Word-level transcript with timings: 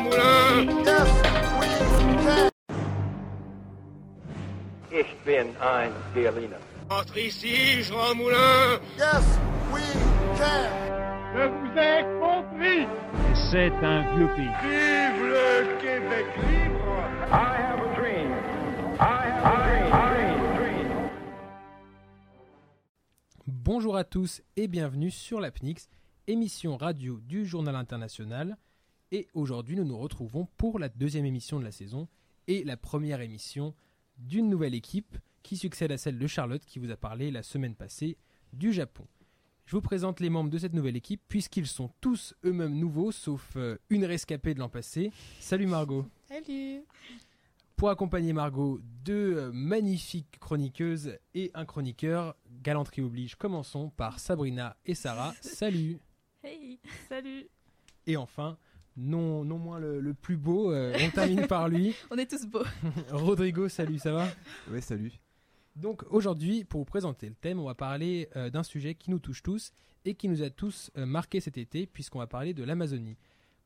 Moulin 0.00 0.84
can. 0.84 2.48
Ich 4.90 5.06
bin 5.24 5.56
ein 5.60 5.92
Berliner. 6.14 6.58
Entre 6.88 7.20
ici, 7.20 7.82
Jean 7.82 8.14
Moulin 8.14 8.80
Yes, 8.98 9.24
we 9.72 9.82
can. 10.36 10.68
Je 11.34 11.48
vous 11.48 11.78
ai 11.78 12.04
compris 12.20 12.86
C'est 13.50 13.72
un 13.84 14.14
vieux 14.16 14.28
pays. 14.36 14.52
Vive 14.62 15.22
le 15.24 15.80
Québec 15.80 16.26
libre 16.50 16.96
I 17.30 17.56
have 17.56 17.80
a 17.80 17.94
dream. 17.96 18.30
I 19.00 19.26
have 19.26 19.44
a 19.44 19.64
dream. 19.64 19.86
I 19.86 20.00
have 20.04 20.52
a 20.52 20.58
dream. 20.58 21.10
Bonjour 23.46 23.96
à 23.96 24.04
tous 24.04 24.42
et 24.56 24.68
bienvenue 24.68 25.10
sur 25.10 25.40
l'APNIX, 25.40 25.88
émission 26.26 26.76
radio 26.76 27.18
du 27.20 27.46
Journal 27.46 27.76
International. 27.76 28.56
Et 29.14 29.28
aujourd'hui, 29.34 29.76
nous 29.76 29.84
nous 29.84 29.98
retrouvons 29.98 30.48
pour 30.56 30.78
la 30.78 30.88
deuxième 30.88 31.26
émission 31.26 31.60
de 31.60 31.64
la 31.64 31.70
saison 31.70 32.08
et 32.48 32.64
la 32.64 32.78
première 32.78 33.20
émission 33.20 33.74
d'une 34.16 34.48
nouvelle 34.48 34.74
équipe 34.74 35.18
qui 35.42 35.58
succède 35.58 35.92
à 35.92 35.98
celle 35.98 36.18
de 36.18 36.26
Charlotte 36.26 36.64
qui 36.64 36.78
vous 36.78 36.90
a 36.90 36.96
parlé 36.96 37.30
la 37.30 37.42
semaine 37.42 37.74
passée 37.74 38.16
du 38.54 38.72
Japon. 38.72 39.06
Je 39.66 39.76
vous 39.76 39.82
présente 39.82 40.20
les 40.20 40.30
membres 40.30 40.48
de 40.48 40.56
cette 40.56 40.72
nouvelle 40.72 40.96
équipe 40.96 41.20
puisqu'ils 41.28 41.66
sont 41.66 41.90
tous 42.00 42.34
eux-mêmes 42.42 42.74
nouveaux 42.74 43.12
sauf 43.12 43.52
euh, 43.56 43.76
une 43.90 44.06
rescapée 44.06 44.54
de 44.54 44.60
l'an 44.60 44.70
passé. 44.70 45.12
Salut 45.40 45.66
Margot. 45.66 46.06
Salut 46.26 46.82
Pour 47.76 47.90
accompagner 47.90 48.32
Margot, 48.32 48.80
deux 49.04 49.36
euh, 49.36 49.50
magnifiques 49.52 50.38
chroniqueuses 50.40 51.18
et 51.34 51.50
un 51.52 51.66
chroniqueur, 51.66 52.34
galanterie 52.62 53.02
oblige. 53.02 53.34
Commençons 53.34 53.90
par 53.90 54.20
Sabrina 54.20 54.78
et 54.86 54.94
Sarah. 54.94 55.34
Salut 55.42 55.98
Hey 56.42 56.80
Salut 57.10 57.46
Et 58.06 58.16
enfin, 58.16 58.56
non, 58.96 59.44
non 59.44 59.58
moins 59.58 59.78
le, 59.78 60.00
le 60.00 60.14
plus 60.14 60.36
beau, 60.36 60.72
euh, 60.72 60.96
on 61.00 61.10
termine 61.10 61.46
par 61.46 61.68
lui. 61.68 61.94
On 62.10 62.16
est 62.16 62.30
tous 62.30 62.46
beaux. 62.46 62.64
Rodrigo, 63.10 63.68
salut, 63.68 63.98
ça 63.98 64.12
va? 64.12 64.28
Ouais, 64.70 64.80
salut. 64.80 65.12
Donc 65.76 66.02
aujourd'hui, 66.10 66.64
pour 66.64 66.80
vous 66.80 66.84
présenter 66.84 67.28
le 67.28 67.34
thème, 67.34 67.58
on 67.58 67.64
va 67.64 67.74
parler 67.74 68.28
euh, 68.36 68.50
d'un 68.50 68.62
sujet 68.62 68.94
qui 68.94 69.10
nous 69.10 69.18
touche 69.18 69.42
tous 69.42 69.72
et 70.04 70.14
qui 70.14 70.28
nous 70.28 70.42
a 70.42 70.50
tous 70.50 70.90
euh, 70.98 71.06
marqué 71.06 71.40
cet 71.40 71.56
été, 71.56 71.86
puisqu'on 71.86 72.18
va 72.18 72.26
parler 72.26 72.52
de 72.52 72.62
l'Amazonie. 72.62 73.16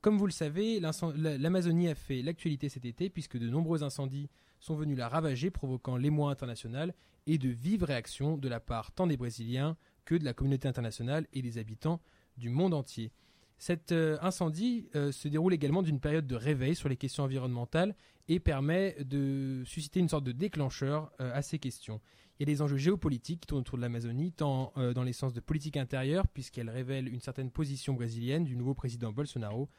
Comme 0.01 0.19
vous 0.19 0.27
le 0.27 0.33
savez, 0.33 0.79
l'Amazonie 0.79 1.89
a 1.89 1.97
fait 1.97 2.23
l'actualité 2.23 2.69
cet 2.69 2.85
été, 2.85 3.11
puisque 3.11 3.39
de 3.39 3.49
nombreux 3.49 3.83
incendies 3.83 4.29
sont 4.61 4.77
venus 4.77 4.97
la 4.97 5.09
ravager, 5.09 5.51
provoquant 5.51 5.97
l'émoi 5.97 6.31
international 6.31 6.95
et 7.27 7.39
de 7.39 7.49
vives 7.49 7.83
réactions 7.83 8.37
de 8.37 8.49
la 8.49 8.61
part 8.61 8.93
tant 8.93 9.09
des 9.09 9.17
Brésiliens 9.17 9.77
que 10.05 10.15
de 10.15 10.25
la 10.25 10.33
communauté 10.33 10.69
internationale 10.69 11.27
et 11.33 11.43
des 11.43 11.59
habitants 11.59 12.01
du 12.37 12.51
monde 12.51 12.75
entier. 12.75 13.11
Cet 13.59 13.93
euh, 13.93 14.19
incendie 14.21 14.89
euh, 14.95 15.13
se 15.13 15.29
déroule 15.29 15.55
également 15.55 15.83
d'une 15.83 16.01
période 16.01 16.27
de 16.27 16.37
réveil 16.37 16.75
sur 16.75 16.89
les 16.89 16.97
questions 16.97 17.25
environnementales 17.25 17.95
et 18.29 18.39
permet 18.39 18.97
de 19.03 19.63
susciter 19.65 20.01
une 20.01 20.09
sorte 20.09 20.25
de 20.25 20.33
déclencheur 20.33 21.11
euh, 21.21 21.35
à 21.35 21.43
ces 21.43 21.59
questions. 21.59 22.01
Il 22.39 22.47
y 22.47 22.51
a 22.51 22.55
des 22.55 22.61
enjeux 22.61 22.77
géopolitiques 22.77 23.41
qui 23.41 23.47
tournent 23.47 23.63
autour 23.63 23.79
de 23.79 23.83
l'Amazonie, 23.83 24.31
tant 24.31 24.75
dans 24.77 25.05
les 25.05 25.15
sens 25.15 25.33
de 25.33 25.41
politique 25.41 25.79
intérieure, 25.79 26.29
puisqu'elle 26.29 26.69
révèle 26.69 27.09
une 27.09 27.23
certaine 27.23 27.51
position 27.51 27.95
brésilienne 27.95 28.45
du 28.45 28.57
nouveau 28.57 28.75
président 28.75 29.11
Bolsonaro, 29.11 29.71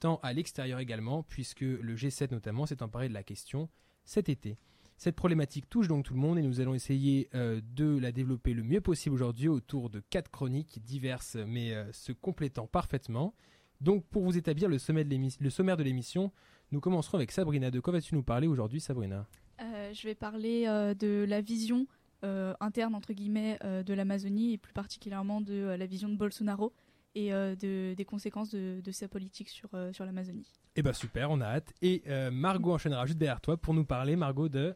tant 0.00 0.18
à 0.24 0.32
l'extérieur 0.32 0.80
également, 0.80 1.22
puisque 1.22 1.60
le 1.60 1.94
G7 1.94 2.32
notamment 2.32 2.66
s'est 2.66 2.82
emparé 2.82 3.08
de 3.08 3.14
la 3.14 3.22
question 3.22 3.68
cet 4.04 4.28
été. 4.28 4.58
Cette 5.02 5.16
problématique 5.16 5.66
touche 5.70 5.88
donc 5.88 6.04
tout 6.04 6.12
le 6.12 6.20
monde 6.20 6.38
et 6.38 6.42
nous 6.42 6.60
allons 6.60 6.74
essayer 6.74 7.30
euh, 7.34 7.62
de 7.74 7.98
la 7.98 8.12
développer 8.12 8.52
le 8.52 8.62
mieux 8.62 8.82
possible 8.82 9.14
aujourd'hui 9.14 9.48
autour 9.48 9.88
de 9.88 10.00
quatre 10.10 10.30
chroniques 10.30 10.78
diverses 10.84 11.38
mais 11.46 11.72
euh, 11.72 11.90
se 11.90 12.12
complétant 12.12 12.66
parfaitement. 12.66 13.32
Donc 13.80 14.04
pour 14.04 14.22
vous 14.24 14.36
établir 14.36 14.68
le, 14.68 14.76
sommet 14.78 15.02
de 15.04 15.08
l'émi- 15.08 15.38
le 15.40 15.48
sommaire 15.48 15.78
de 15.78 15.82
l'émission, 15.84 16.32
nous 16.70 16.80
commencerons 16.80 17.16
avec 17.16 17.32
Sabrina. 17.32 17.70
De 17.70 17.80
quoi 17.80 17.94
vas-tu 17.94 18.14
nous 18.14 18.22
parler 18.22 18.46
aujourd'hui 18.46 18.78
Sabrina? 18.78 19.26
Euh, 19.62 19.90
je 19.94 20.06
vais 20.06 20.14
parler 20.14 20.66
de 20.98 21.24
la 21.26 21.40
vision 21.40 21.86
interne 22.22 22.94
entre 22.94 23.14
guillemets 23.14 23.58
de 23.62 23.94
l'Amazonie 23.94 24.52
et 24.52 24.58
plus 24.58 24.74
particulièrement 24.74 25.40
de 25.40 25.74
la 25.78 25.86
vision 25.86 26.10
de 26.10 26.16
Bolsonaro 26.16 26.74
et 27.14 27.32
euh, 27.32 27.56
de- 27.56 27.94
des 27.94 28.04
conséquences 28.04 28.50
de, 28.50 28.82
de 28.82 28.90
sa 28.92 29.08
politique 29.08 29.48
sur, 29.48 29.70
euh, 29.72 29.94
sur 29.94 30.04
l'Amazonie. 30.04 30.46
Eh 30.76 30.82
ben 30.82 30.92
super, 30.92 31.30
on 31.30 31.40
a 31.40 31.46
hâte. 31.46 31.72
Et 31.80 32.02
euh, 32.06 32.30
Margot 32.30 32.74
enchaînera 32.74 33.06
juste 33.06 33.18
derrière 33.18 33.40
toi 33.40 33.56
pour 33.56 33.72
nous 33.72 33.86
parler, 33.86 34.14
Margot, 34.14 34.50
de... 34.50 34.74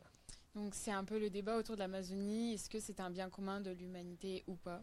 Donc 0.55 0.75
c'est 0.75 0.93
un 0.93 1.05
peu 1.05 1.19
le 1.19 1.31
débat 1.31 1.57
autour 1.59 1.75
de 1.75 1.81
l'Amazonie. 1.81 2.55
Est-ce 2.55 2.71
que 2.71 2.81
c'est 2.81 3.01
un 3.01 3.11
bien 3.11 3.29
commun 3.29 3.61
de 3.61 3.71
l'humanité 3.71 4.45
ou 4.47 4.55
pas? 4.55 4.83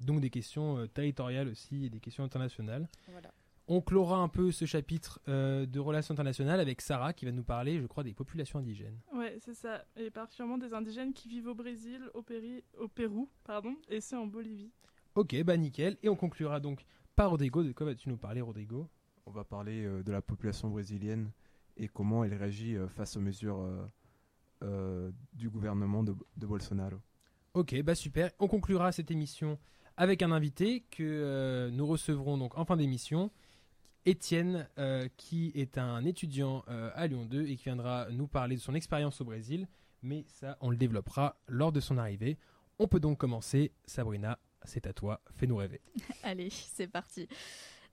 Donc 0.00 0.20
des 0.20 0.30
questions 0.30 0.78
euh, 0.78 0.86
territoriales 0.86 1.48
aussi 1.48 1.84
et 1.84 1.90
des 1.90 2.00
questions 2.00 2.24
internationales. 2.24 2.88
Voilà. 3.08 3.30
On 3.68 3.80
clora 3.80 4.16
un 4.16 4.28
peu 4.28 4.50
ce 4.50 4.64
chapitre 4.64 5.20
euh, 5.28 5.64
de 5.66 5.78
relations 5.78 6.12
internationales 6.12 6.58
avec 6.58 6.80
Sarah 6.80 7.12
qui 7.12 7.24
va 7.24 7.30
nous 7.30 7.44
parler, 7.44 7.78
je 7.80 7.86
crois, 7.86 8.02
des 8.02 8.14
populations 8.14 8.58
indigènes. 8.58 8.98
Ouais, 9.12 9.38
c'est 9.40 9.54
ça. 9.54 9.84
Et 9.94 10.10
particulièrement 10.10 10.58
des 10.58 10.72
indigènes 10.74 11.12
qui 11.12 11.28
vivent 11.28 11.46
au 11.48 11.54
Brésil, 11.54 12.02
au, 12.14 12.22
Péri- 12.22 12.64
au 12.78 12.88
Pérou, 12.88 13.28
pardon, 13.44 13.76
et 13.88 14.00
c'est 14.00 14.16
en 14.16 14.26
Bolivie. 14.26 14.72
Ok, 15.14 15.40
bah 15.44 15.56
nickel. 15.56 15.98
Et 16.02 16.08
on 16.08 16.16
conclura 16.16 16.58
donc 16.58 16.84
par 17.14 17.30
Rodrigo. 17.30 17.62
De 17.62 17.72
quoi 17.72 17.86
vas-tu 17.86 18.08
nous 18.08 18.16
parler, 18.16 18.40
Rodrigo? 18.40 18.88
On 19.26 19.30
va 19.30 19.44
parler 19.44 19.84
euh, 19.84 20.02
de 20.02 20.10
la 20.10 20.22
population 20.22 20.68
brésilienne 20.68 21.30
et 21.76 21.86
comment 21.86 22.24
elle 22.24 22.34
réagit 22.34 22.74
euh, 22.74 22.88
face 22.88 23.16
aux 23.16 23.20
mesures 23.20 23.60
du 25.32 25.48
gouvernement 25.48 26.02
de, 26.02 26.14
de 26.36 26.46
Bolsonaro. 26.46 26.96
Ok, 27.54 27.82
bah 27.82 27.94
super. 27.94 28.30
On 28.38 28.46
conclura 28.46 28.92
cette 28.92 29.10
émission 29.10 29.58
avec 29.96 30.22
un 30.22 30.30
invité 30.30 30.84
que 30.90 31.02
euh, 31.02 31.70
nous 31.70 31.86
recevrons 31.86 32.38
donc 32.38 32.56
en 32.56 32.64
fin 32.64 32.76
d'émission. 32.76 33.30
Étienne, 34.06 34.66
euh, 34.78 35.08
qui 35.18 35.52
est 35.54 35.76
un 35.76 36.04
étudiant 36.04 36.64
euh, 36.68 36.90
à 36.94 37.06
Lyon 37.06 37.26
2 37.26 37.46
et 37.46 37.56
qui 37.56 37.64
viendra 37.64 38.08
nous 38.10 38.26
parler 38.26 38.56
de 38.56 38.60
son 38.60 38.74
expérience 38.74 39.20
au 39.20 39.24
Brésil. 39.24 39.68
Mais 40.02 40.24
ça, 40.26 40.56
on 40.62 40.70
le 40.70 40.76
développera 40.76 41.36
lors 41.48 41.70
de 41.70 41.80
son 41.80 41.98
arrivée. 41.98 42.38
On 42.78 42.88
peut 42.88 43.00
donc 43.00 43.18
commencer. 43.18 43.72
Sabrina, 43.84 44.38
c'est 44.64 44.86
à 44.86 44.94
toi. 44.94 45.20
Fais-nous 45.34 45.56
rêver. 45.56 45.82
Allez, 46.22 46.48
c'est 46.50 46.88
parti. 46.88 47.28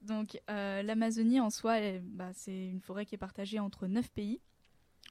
Donc 0.02 0.40
euh, 0.50 0.82
l'Amazonie 0.84 1.42
en 1.42 1.50
soi, 1.50 2.00
bah, 2.04 2.32
c'est 2.34 2.68
une 2.70 2.80
forêt 2.80 3.06
qui 3.06 3.16
est 3.16 3.18
partagée 3.18 3.60
entre 3.60 3.88
9 3.88 4.10
pays. 4.12 4.40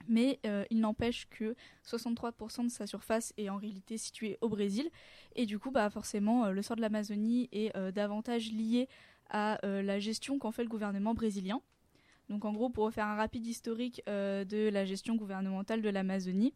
Mais 0.07 0.39
euh, 0.45 0.63
il 0.69 0.79
n'empêche 0.79 1.27
que 1.29 1.55
63% 1.85 2.65
de 2.65 2.69
sa 2.69 2.87
surface 2.87 3.33
est 3.37 3.49
en 3.49 3.57
réalité 3.57 3.97
située 3.97 4.37
au 4.41 4.49
Brésil. 4.49 4.89
Et 5.35 5.45
du 5.45 5.59
coup, 5.59 5.71
bah, 5.71 5.89
forcément, 5.89 6.45
euh, 6.45 6.51
le 6.51 6.61
sort 6.61 6.75
de 6.75 6.81
l'Amazonie 6.81 7.49
est 7.51 7.75
euh, 7.75 7.91
davantage 7.91 8.51
lié 8.51 8.87
à 9.29 9.59
la 9.61 9.99
gestion 9.99 10.39
qu'en 10.39 10.53
fait 10.53 10.63
le 10.63 10.69
gouvernement 10.69 11.13
brésilien. 11.13 11.61
Donc 12.29 12.45
en 12.45 12.53
gros, 12.53 12.69
pour 12.69 12.85
refaire 12.85 13.07
un 13.07 13.17
rapide 13.17 13.45
historique 13.45 14.01
de 14.07 14.69
la 14.69 14.85
gestion 14.85 15.17
gouvernementale 15.17 15.81
de 15.81 15.89
l'Amazonie, 15.89 16.53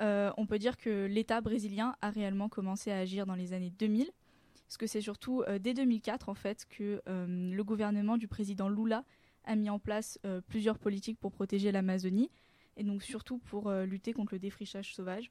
on 0.00 0.44
peut 0.48 0.58
dire 0.58 0.76
que 0.76 1.06
l'État 1.06 1.40
brésilien 1.40 1.94
a 2.02 2.10
réellement 2.10 2.48
commencé 2.48 2.90
à 2.90 2.98
agir 2.98 3.26
dans 3.26 3.36
les 3.36 3.52
années 3.52 3.72
2000 3.78 4.10
parce 4.66 4.76
que 4.76 4.88
c'est 4.88 5.00
surtout 5.00 5.44
dès 5.60 5.72
2004 5.72 6.28
en 6.28 6.34
fait 6.34 6.66
que 6.68 7.00
le 7.06 7.62
gouvernement 7.62 8.16
du 8.16 8.26
président 8.26 8.68
Lula 8.68 9.04
a 9.44 9.54
mis 9.54 9.70
en 9.70 9.78
place 9.78 10.18
plusieurs 10.48 10.80
politiques 10.80 11.20
pour 11.20 11.30
protéger 11.30 11.70
l'Amazonie 11.70 12.28
et 12.80 12.82
donc 12.82 13.02
surtout 13.02 13.36
pour 13.36 13.68
euh, 13.68 13.84
lutter 13.84 14.14
contre 14.14 14.32
le 14.32 14.38
défrichage 14.38 14.94
sauvage. 14.94 15.30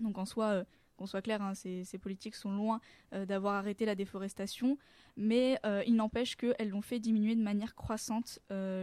Donc 0.00 0.16
en 0.16 0.24
soi, 0.24 0.46
euh, 0.46 0.64
qu'on 0.96 1.06
soit 1.06 1.20
clair, 1.20 1.42
hein, 1.42 1.54
ces, 1.54 1.98
politiques 2.00 2.34
sont 2.34 2.52
loin 2.52 2.80
euh, 3.12 3.26
d'avoir 3.26 3.54
arrêté 3.54 3.84
la 3.84 3.94
déforestation, 3.94 4.78
mais 5.16 5.58
euh, 5.66 5.82
il 5.86 5.94
n'empêche 5.94 6.36
qu'elles 6.36 6.70
l'ont 6.70 6.80
fait 6.80 6.98
diminuer 6.98 7.36
de 7.36 7.42
manière 7.42 7.74
croissante 7.74 8.38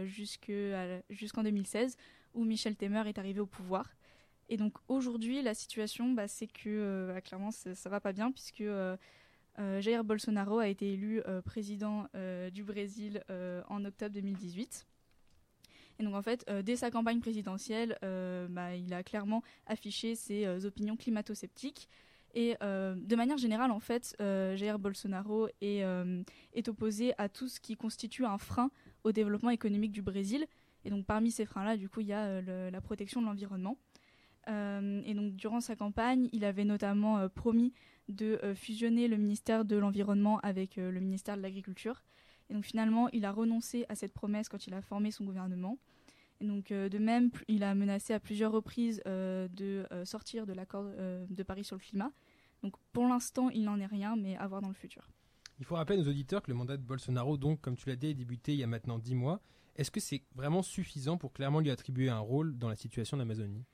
jusqu'en 0.06 1.42
2016 1.42 1.96
où 2.34 2.44
Michel 2.44 2.76
Temer 2.76 3.02
est 3.08 3.18
arrivé 3.18 3.40
au 3.40 3.46
pouvoir. 3.46 3.90
Et 4.48 4.56
donc 4.56 4.74
aujourd'hui, 4.86 5.42
la 5.42 5.54
situation, 5.54 6.12
bah, 6.12 6.28
c'est 6.28 6.46
que 6.46 7.10
bah, 7.12 7.20
clairement, 7.20 7.50
ça, 7.50 7.74
ça 7.74 7.90
va 7.90 8.00
pas 8.00 8.12
bien 8.12 8.30
puisque 8.30 8.64
Jair 9.80 10.04
Bolsonaro 10.04 10.58
a 10.58 10.68
été 10.68 10.92
élu 10.92 11.20
président 11.44 12.06
du 12.52 12.62
Brésil 12.62 13.24
en 13.68 13.84
octobre 13.84 14.14
2018. 14.14 14.86
Et 15.98 16.04
donc 16.04 16.14
en 16.14 16.22
fait, 16.22 16.44
euh, 16.48 16.62
dès 16.62 16.76
sa 16.76 16.90
campagne 16.90 17.20
présidentielle, 17.20 17.98
euh, 18.04 18.46
bah, 18.48 18.76
il 18.76 18.92
a 18.94 19.02
clairement 19.02 19.42
affiché 19.66 20.14
ses 20.14 20.46
euh, 20.46 20.64
opinions 20.64 20.96
climato-sceptiques. 20.96 21.88
Et 22.34 22.56
de 22.60 23.16
manière 23.16 23.38
générale, 23.38 23.72
en 23.72 23.80
fait, 23.80 24.14
Jair 24.20 24.78
Bolsonaro 24.78 25.48
est, 25.60 25.82
opposé 26.68 27.12
à 27.18 27.28
tout 27.28 27.48
ce 27.48 27.58
qui 27.58 27.74
constitue 27.74 28.26
un 28.26 28.38
frein 28.38 28.70
au 29.02 29.10
développement 29.10 29.50
économique 29.50 29.90
du 29.90 30.02
Brésil. 30.02 30.46
Et 30.84 30.90
donc 30.90 31.04
parmi 31.04 31.32
ces 31.32 31.46
freins-là, 31.46 31.76
du 31.76 31.88
coup, 31.88 32.00
il 32.00 32.06
y 32.06 32.12
a 32.12 32.42
la 32.42 32.80
protection 32.80 33.22
de 33.22 33.26
l'environnement. 33.26 33.76
Et 34.46 35.14
donc 35.14 35.34
durant 35.34 35.60
sa 35.60 35.74
campagne, 35.74 36.28
il 36.32 36.44
avait 36.44 36.66
notamment 36.66 37.28
promis 37.30 37.72
de 38.08 38.38
fusionner 38.54 39.08
le 39.08 39.16
ministère 39.16 39.64
de 39.64 39.76
l'Environnement 39.76 40.38
avec 40.40 40.76
le 40.76 41.00
ministère 41.00 41.36
de 41.38 41.42
l'Agriculture. 41.42 42.04
Et 42.50 42.54
donc 42.54 42.64
finalement, 42.64 43.08
il 43.10 43.24
a 43.24 43.32
renoncé 43.32 43.84
à 43.88 43.94
cette 43.94 44.12
promesse 44.12 44.48
quand 44.48 44.66
il 44.66 44.74
a 44.74 44.82
formé 44.82 45.10
son 45.10 45.24
gouvernement. 45.24 45.78
Et 46.40 46.46
donc 46.46 46.70
euh, 46.70 46.88
de 46.88 46.98
même, 46.98 47.30
il 47.48 47.62
a 47.62 47.74
menacé 47.74 48.14
à 48.14 48.20
plusieurs 48.20 48.52
reprises 48.52 49.02
euh, 49.06 49.48
de 49.48 49.86
euh, 49.92 50.04
sortir 50.04 50.46
de 50.46 50.52
l'accord 50.52 50.84
de 50.84 51.42
Paris 51.42 51.64
sur 51.64 51.76
le 51.76 51.80
climat. 51.80 52.12
Donc 52.62 52.74
pour 52.92 53.06
l'instant, 53.06 53.50
il 53.50 53.64
n'en 53.64 53.78
est 53.78 53.86
rien, 53.86 54.16
mais 54.16 54.36
à 54.36 54.46
voir 54.46 54.62
dans 54.62 54.68
le 54.68 54.74
futur. 54.74 55.08
Il 55.58 55.64
faut 55.64 55.74
rappeler 55.74 55.98
nos 55.98 56.08
auditeurs 56.08 56.42
que 56.42 56.50
le 56.50 56.56
mandat 56.56 56.76
de 56.76 56.82
Bolsonaro, 56.82 57.36
donc, 57.36 57.60
comme 57.60 57.76
tu 57.76 57.88
l'as 57.88 57.96
dit, 57.96 58.08
est 58.08 58.14
débuté 58.14 58.52
il 58.52 58.58
y 58.58 58.62
a 58.62 58.68
maintenant 58.68 58.98
10 58.98 59.16
mois. 59.16 59.40
est-ce 59.74 59.90
que 59.90 59.98
c'est 59.98 60.22
vraiment 60.36 60.62
suffisant 60.62 61.18
pour 61.18 61.32
clairement 61.32 61.58
lui 61.58 61.70
attribuer 61.70 62.08
un 62.08 62.20
rôle 62.20 62.56
dans 62.56 62.68
la 62.68 62.76
situation 62.76 63.16
d'Amazonie? 63.16 63.64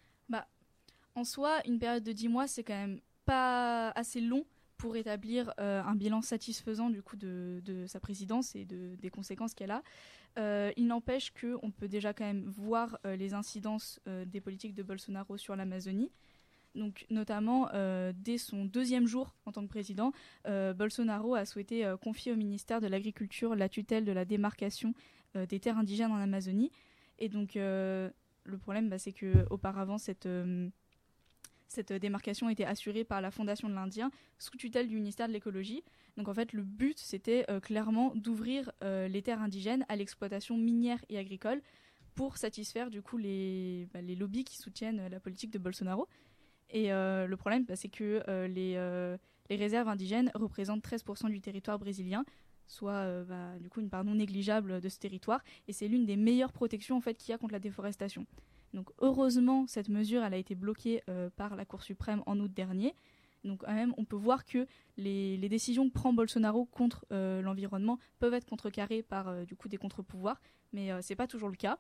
En 1.17 1.23
soi, 1.23 1.61
une 1.65 1.79
période 1.79 2.03
de 2.03 2.13
10 2.13 2.29
mois, 2.29 2.49
c'est 2.49 2.65
quand 2.65 2.75
même 2.75 3.01
pas 3.25 3.91
assez 3.91 4.21
long 4.21 4.45
pour 4.77 4.97
établir 4.97 5.53
euh, 5.61 5.83
un 5.83 5.95
bilan 5.95 6.23
satisfaisant 6.23 6.91
du 6.91 7.03
coup 7.03 7.17
de, 7.17 7.85
sa 7.87 8.01
présidence 8.01 8.55
et 8.55 8.65
de, 8.65 8.97
des 8.97 9.11
conséquences 9.11 9.55
qu'elle 9.55 9.71
a. 9.71 9.83
Euh, 10.39 10.73
il 10.77 10.87
n'empêche 10.87 11.33
qu'on 11.33 11.71
peut 11.71 11.89
déjà 11.89 12.13
quand 12.13 12.25
même 12.25 12.45
voir 12.45 12.99
euh, 13.07 13.17
les 13.17 13.35
incidences 13.35 14.01
des 14.27 14.41
politiques 14.41 14.75
de 14.75 14.83
Bolsonaro 14.83 15.37
sur 15.37 15.57
l'Amazonie. 15.57 16.11
Donc, 16.75 17.07
notamment, 17.09 17.69
dès 18.17 18.37
son 18.37 18.65
deuxième 18.65 19.07
jour 19.07 19.37
en 19.47 19.53
tant 19.53 19.63
que 19.63 19.69
président, 19.69 20.11
Bolsonaro 20.45 21.37
a 21.37 21.45
souhaité 21.45 21.89
confier 22.03 22.33
au 22.33 22.37
ministère 22.37 22.81
de 22.81 22.89
l'Agriculture 22.89 23.55
la 23.55 23.69
tutelle 23.69 24.05
de 24.05 24.11
la 24.11 24.25
démarcation 24.25 24.93
des 25.37 25.61
terres 25.61 25.79
indigènes 25.79 26.11
en 26.11 26.17
Amazonie. 26.17 26.73
Et 27.21 27.29
donc, 27.29 27.53
le 27.55 28.11
problème, 28.61 28.89
bah, 28.89 28.99
c'est 28.99 29.13
que 29.13 29.47
auparavant, 29.51 29.99
cette, 29.99 30.29
cette 31.69 31.93
démarcation 31.93 32.49
était 32.49 32.65
assurée 32.65 33.05
par 33.05 33.21
la 33.21 33.31
Fondation 33.31 33.69
de 33.69 33.75
l'Indien, 33.75 34.11
sous 34.39 34.57
tutelle 34.57 34.89
du 34.89 34.97
ministère 34.97 35.29
de 35.29 35.33
l'écologie. 35.33 35.83
Donc 36.17 36.29
en 36.29 36.35
fait, 36.35 36.53
le 36.53 36.63
but, 36.63 36.99
c'était 36.99 37.45
euh, 37.51 37.61
clairement 37.61 38.13
d'ouvrir 38.15 38.71
euh, 38.83 39.09
les 39.09 39.23
terres 39.23 39.41
indigènes 39.41 39.85
à 39.89 39.97
l'exploitation 39.97 40.57
minière 40.57 41.05
et 41.09 41.19
agricole 41.19 41.61
pour 42.15 42.37
satisfaire 42.37 42.91
du 42.91 43.03
coup 43.03 43.17
les, 43.17 43.89
bah, 43.93 44.01
les 44.01 44.15
lobbies 44.15 44.45
qui 44.45 44.57
soutiennent 44.57 45.01
euh, 45.01 45.09
la 45.09 45.21
politique 45.21 45.51
de 45.51 45.59
Bolsonaro. 45.59 46.07
Et 46.71 46.93
euh, 46.93 47.27
le 47.27 47.37
problème, 47.37 47.65
bah, 47.65 47.77
c'est 47.77 47.89
que 47.89 48.23
euh, 48.29 48.49
les, 48.49 48.75
euh, 48.77 49.17
les 49.51 49.57
réserves 49.57 49.89
indigènes 49.89 50.31
représentent 50.35 50.85
13% 50.85 51.31
du 51.31 51.41
territoire 51.41 51.79
brésilien, 51.79 52.25
soit 52.67 52.93
euh, 52.93 53.25
bah, 53.25 53.59
du 53.61 53.69
coup 53.69 53.81
une 53.81 53.91
part 53.91 54.05
non 54.05 54.15
négligeable 54.15 54.81
de 54.81 54.89
ce 54.89 54.99
territoire, 54.99 55.43
et 55.69 55.73
c'est 55.73 55.89
l'une 55.89 56.07
des 56.07 56.17
meilleures 56.17 56.53
protections 56.53 56.97
en 56.97 57.01
fait 57.01 57.15
qu'il 57.15 57.31
y 57.31 57.35
a 57.35 57.39
contre 57.39 57.53
la 57.53 57.59
déforestation. 57.59 58.27
Donc 58.75 58.91
heureusement, 58.99 59.67
cette 59.67 59.89
mesure 59.89 60.23
a 60.23 60.37
été 60.37 60.55
bloquée 60.55 61.03
euh, 61.09 61.31
par 61.35 61.57
la 61.57 61.65
Cour 61.65 61.83
suprême 61.83 62.23
en 62.27 62.39
août 62.39 62.53
dernier. 62.53 62.95
Donc 63.45 63.61
quand 63.61 63.75
même, 63.75 63.95
on 63.99 64.05
peut 64.05 64.17
voir 64.17 64.45
que 64.45 64.67
les, 64.97 65.37
décisions 65.49 65.89
que 65.89 65.95
prend 65.95 66.13
Bolsonaro 66.13 66.65
contre 66.65 67.05
euh, 67.13 67.43
l'environnement 67.43 67.99
peuvent 68.19 68.35
être 68.35 68.47
contrecarrées 68.47 69.03
par 69.03 69.29
euh, 69.29 69.45
du 69.45 69.55
coup 69.55 69.69
des 69.69 69.77
contre-pouvoirs, 69.77 70.41
mais 70.73 70.91
euh, 70.91 71.01
c'est 71.03 71.15
pas 71.15 71.27
toujours 71.27 71.51
le 71.51 71.57
cas. 71.57 71.79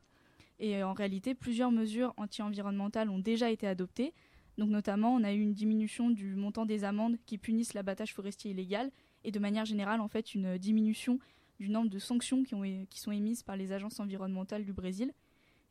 Et 0.60 0.84
en 0.84 0.92
réalité, 0.92 1.34
plusieurs 1.34 1.72
mesures 1.72 2.14
anti-environnementales 2.16 3.10
ont 3.10 3.18
déjà 3.18 3.50
été 3.50 3.66
adoptées. 3.66 4.14
Donc 4.56 4.70
notamment, 4.70 5.12
on 5.12 5.24
a 5.24 5.32
eu 5.32 5.40
une 5.40 5.52
diminution 5.52 6.10
du 6.10 6.36
montant 6.36 6.64
des 6.64 6.84
amendes 6.84 7.16
qui 7.26 7.38
punissent 7.38 7.74
l'abattage 7.74 8.14
forestier 8.14 8.52
illégal 8.52 8.92
et 9.24 9.32
de 9.32 9.38
manière 9.40 9.64
générale, 9.64 10.00
en 10.00 10.06
fait, 10.06 10.32
une 10.32 10.58
diminution 10.58 11.18
du 11.58 11.70
nombre 11.70 11.90
de 11.90 11.98
sanctions 11.98 12.44
qui 12.44 13.00
sont 13.00 13.10
émises 13.10 13.42
par 13.42 13.56
les 13.56 13.72
agences 13.72 13.98
environnementales 13.98 14.64
du 14.64 14.72
Brésil. 14.72 15.12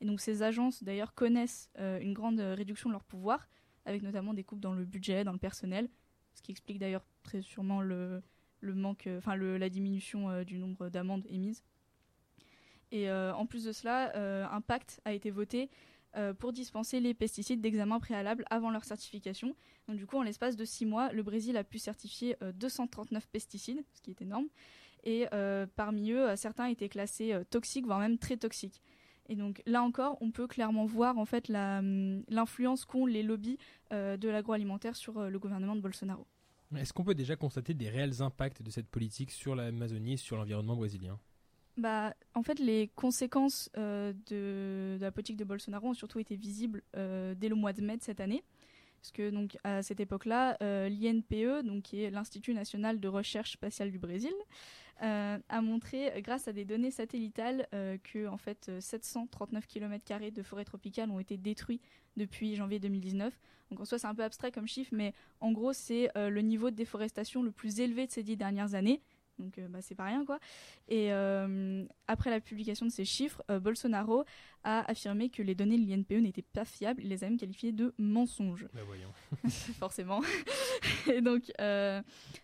Et 0.03 0.05
donc 0.05 0.19
ces 0.19 0.43
agences, 0.43 0.83
d'ailleurs, 0.83 1.13
connaissent 1.13 1.69
euh, 1.79 1.97
une 2.01 2.11
grande 2.11 2.41
euh, 2.41 2.55
réduction 2.55 2.89
de 2.89 2.93
leur 2.93 3.05
pouvoir, 3.05 3.47
avec 3.85 4.01
notamment 4.03 4.33
des 4.33 4.43
coupes 4.43 4.59
dans 4.59 4.73
le 4.73 4.83
budget, 4.83 5.23
dans 5.23 5.31
le 5.31 5.37
personnel, 5.37 5.89
ce 6.33 6.41
qui 6.41 6.51
explique 6.51 6.77
d'ailleurs 6.77 7.05
très 7.23 7.41
sûrement 7.41 7.81
euh, 7.81 8.19
la 8.61 9.69
diminution 9.69 10.43
du 10.43 10.57
nombre 10.57 10.89
d'amendes 10.89 11.25
émises. 11.29 11.63
Et 12.91 13.09
en 13.09 13.45
plus 13.45 13.63
de 13.63 13.71
cela, 13.71 14.13
un 14.53 14.61
pacte 14.61 15.01
a 15.03 15.13
été 15.13 15.31
voté 15.31 15.69
pour 16.37 16.53
dispenser 16.53 16.99
les 16.99 17.13
pesticides 17.13 17.59
d'examen 17.59 17.99
préalable 17.99 18.45
avant 18.51 18.69
leur 18.69 18.85
certification. 18.85 19.55
Donc 19.87 19.97
du 19.97 20.05
coup, 20.05 20.17
en 20.17 20.21
l'espace 20.21 20.55
de 20.55 20.63
six 20.63 20.85
mois, 20.85 21.11
le 21.11 21.23
Brésil 21.23 21.57
a 21.57 21.63
pu 21.63 21.79
certifier 21.79 22.37
euh, 22.43 22.51
239 22.51 23.27
pesticides, 23.27 23.83
ce 23.93 24.01
qui 24.01 24.11
est 24.11 24.21
énorme. 24.21 24.47
Et 25.03 25.25
parmi 25.75 26.11
eux, 26.11 26.35
certains 26.35 26.67
étaient 26.67 26.87
classés 26.87 27.37
toxiques, 27.49 27.85
voire 27.85 27.99
même 27.99 28.17
très 28.17 28.37
toxiques. 28.37 28.81
Et 29.29 29.35
donc 29.35 29.61
là 29.65 29.81
encore, 29.81 30.17
on 30.21 30.31
peut 30.31 30.47
clairement 30.47 30.85
voir 30.85 31.17
en 31.17 31.25
fait 31.25 31.49
hum, 31.49 32.23
l'influence 32.27 32.85
qu'ont 32.85 33.05
les 33.05 33.23
lobbies 33.23 33.57
euh, 33.91 34.17
de 34.17 34.29
l'agroalimentaire 34.29 34.95
sur 34.95 35.17
euh, 35.17 35.29
le 35.29 35.39
gouvernement 35.39 35.75
de 35.75 35.81
Bolsonaro. 35.81 36.27
Est-ce 36.75 36.91
qu'on 36.91 37.03
peut 37.03 37.15
déjà 37.15 37.35
constater 37.35 37.73
des 37.73 37.89
réels 37.89 38.21
impacts 38.21 38.61
de 38.63 38.71
cette 38.71 38.87
politique 38.87 39.31
sur 39.31 39.55
l'Amazonie 39.55 40.13
et 40.13 40.17
sur 40.17 40.37
l'environnement 40.37 40.75
brésilien? 40.75 41.19
Bah, 41.77 42.13
en 42.33 42.43
fait, 42.43 42.59
les 42.59 42.89
conséquences 42.95 43.69
euh, 43.77 44.13
de, 44.27 44.97
de 44.97 45.01
la 45.01 45.11
politique 45.11 45.37
de 45.37 45.43
Bolsonaro 45.43 45.89
ont 45.89 45.93
surtout 45.93 46.19
été 46.19 46.35
visibles 46.35 46.81
dès 46.93 47.49
le 47.49 47.55
mois 47.55 47.73
de 47.73 47.81
mai 47.81 47.97
de 47.97 48.03
cette 48.03 48.19
année. 48.19 48.43
Parce 49.03 49.11
que 49.11 49.31
donc, 49.31 49.57
à 49.65 49.83
cette 49.83 49.99
époque-là, 49.99 50.55
euh, 50.61 50.87
l'INPE, 50.87 51.65
donc, 51.65 51.83
qui 51.83 52.03
est 52.03 52.09
l'Institut 52.09 52.53
national 52.53 53.01
de 53.01 53.07
recherche 53.09 53.51
spatiale 53.51 53.91
du 53.91 53.99
Brésil, 53.99 54.31
euh, 55.01 55.37
a 55.49 55.61
montré, 55.61 56.13
grâce 56.21 56.47
à 56.47 56.53
des 56.53 56.63
données 56.63 56.89
satellitales, 56.89 57.67
euh, 57.73 57.97
que 58.01 58.27
en 58.27 58.37
fait, 58.37 58.67
euh, 58.69 58.79
739 58.79 59.67
km 59.67 60.31
de 60.31 60.41
forêts 60.41 60.63
tropicales 60.63 61.11
ont 61.11 61.19
été 61.19 61.35
détruits 61.35 61.81
depuis 62.15 62.55
janvier 62.55 62.79
2019. 62.79 63.37
Donc 63.71 63.81
en 63.81 63.85
soi, 63.85 63.99
c'est 63.99 64.07
un 64.07 64.15
peu 64.15 64.23
abstrait 64.23 64.53
comme 64.53 64.67
chiffre, 64.67 64.91
mais 64.93 65.13
en 65.41 65.51
gros, 65.51 65.73
c'est 65.73 66.09
le 66.15 66.41
niveau 66.41 66.69
de 66.69 66.75
déforestation 66.75 67.43
le 67.43 67.51
plus 67.51 67.79
élevé 67.79 68.05
de 68.05 68.11
ces 68.11 68.23
dix 68.23 68.37
dernières 68.37 68.75
années. 68.75 69.01
Donc 69.39 69.57
euh, 69.57 69.67
bah, 69.67 69.79
c'est 69.81 69.95
pas 69.95 70.05
rien 70.05 70.25
quoi. 70.25 70.39
Et 70.87 71.11
euh, 71.11 71.83
après 72.07 72.29
la 72.29 72.39
publication 72.39 72.85
de 72.85 72.91
ces 72.91 73.05
chiffres, 73.05 73.43
euh, 73.49 73.59
Bolsonaro 73.59 74.25
a 74.63 74.89
affirmé 74.89 75.29
que 75.29 75.41
les 75.41 75.55
données 75.55 75.77
de 75.77 75.89
l'INPE 75.89 76.21
n'étaient 76.21 76.41
pas 76.41 76.65
fiables. 76.65 77.01
Il 77.03 77.09
les 77.09 77.23
a 77.23 77.29
même 77.29 77.37
qualifiées 77.37 77.71
de 77.71 77.93
mensonges. 77.97 78.67
Bah 78.73 78.81
voyons. 78.85 79.11
forcément. 79.79 80.21
Et 81.11 81.21
donc, 81.21 81.51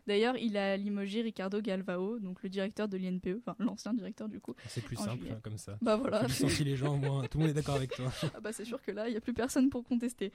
d'ailleurs, 0.07 0.35
il 0.37 0.57
a 0.57 0.75
limogé 0.77 1.21
Ricardo 1.21 1.61
Galvao, 1.61 2.19
donc 2.19 2.43
le 2.43 2.49
directeur 2.49 2.87
de 2.87 2.97
l'INPE, 2.97 3.37
enfin 3.39 3.55
l'ancien 3.59 3.93
directeur 3.93 4.27
du 4.27 4.39
coup. 4.39 4.55
C'est 4.67 4.83
plus 4.83 4.95
simple 4.95 5.27
hein, 5.31 5.39
comme 5.41 5.57
ça. 5.57 5.77
Bah 5.81 5.95
voilà. 5.95 6.23
Licencies 6.23 6.63
les 6.63 6.75
gens 6.75 6.95
au 6.95 6.97
moins, 6.97 7.25
tout 7.27 7.37
le 7.37 7.43
monde 7.43 7.51
est 7.51 7.55
d'accord 7.55 7.75
avec 7.75 7.91
toi. 7.91 8.11
Ah 8.35 8.39
bah 8.39 8.51
c'est 8.51 8.65
sûr 8.65 8.81
que 8.81 8.91
là, 8.91 9.07
il 9.07 9.11
n'y 9.11 9.17
a 9.17 9.21
plus 9.21 9.33
personne 9.33 9.69
pour 9.69 9.83
contester. 9.83 10.31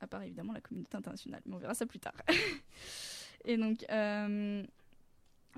À 0.00 0.06
part 0.06 0.22
évidemment 0.22 0.52
la 0.52 0.60
communauté 0.60 0.96
internationale, 0.96 1.40
mais 1.46 1.54
on 1.54 1.58
verra 1.58 1.74
ça 1.74 1.86
plus 1.86 1.98
tard. 1.98 2.14
Et 3.44 3.56
donc, 3.56 3.84
euh, 3.90 4.64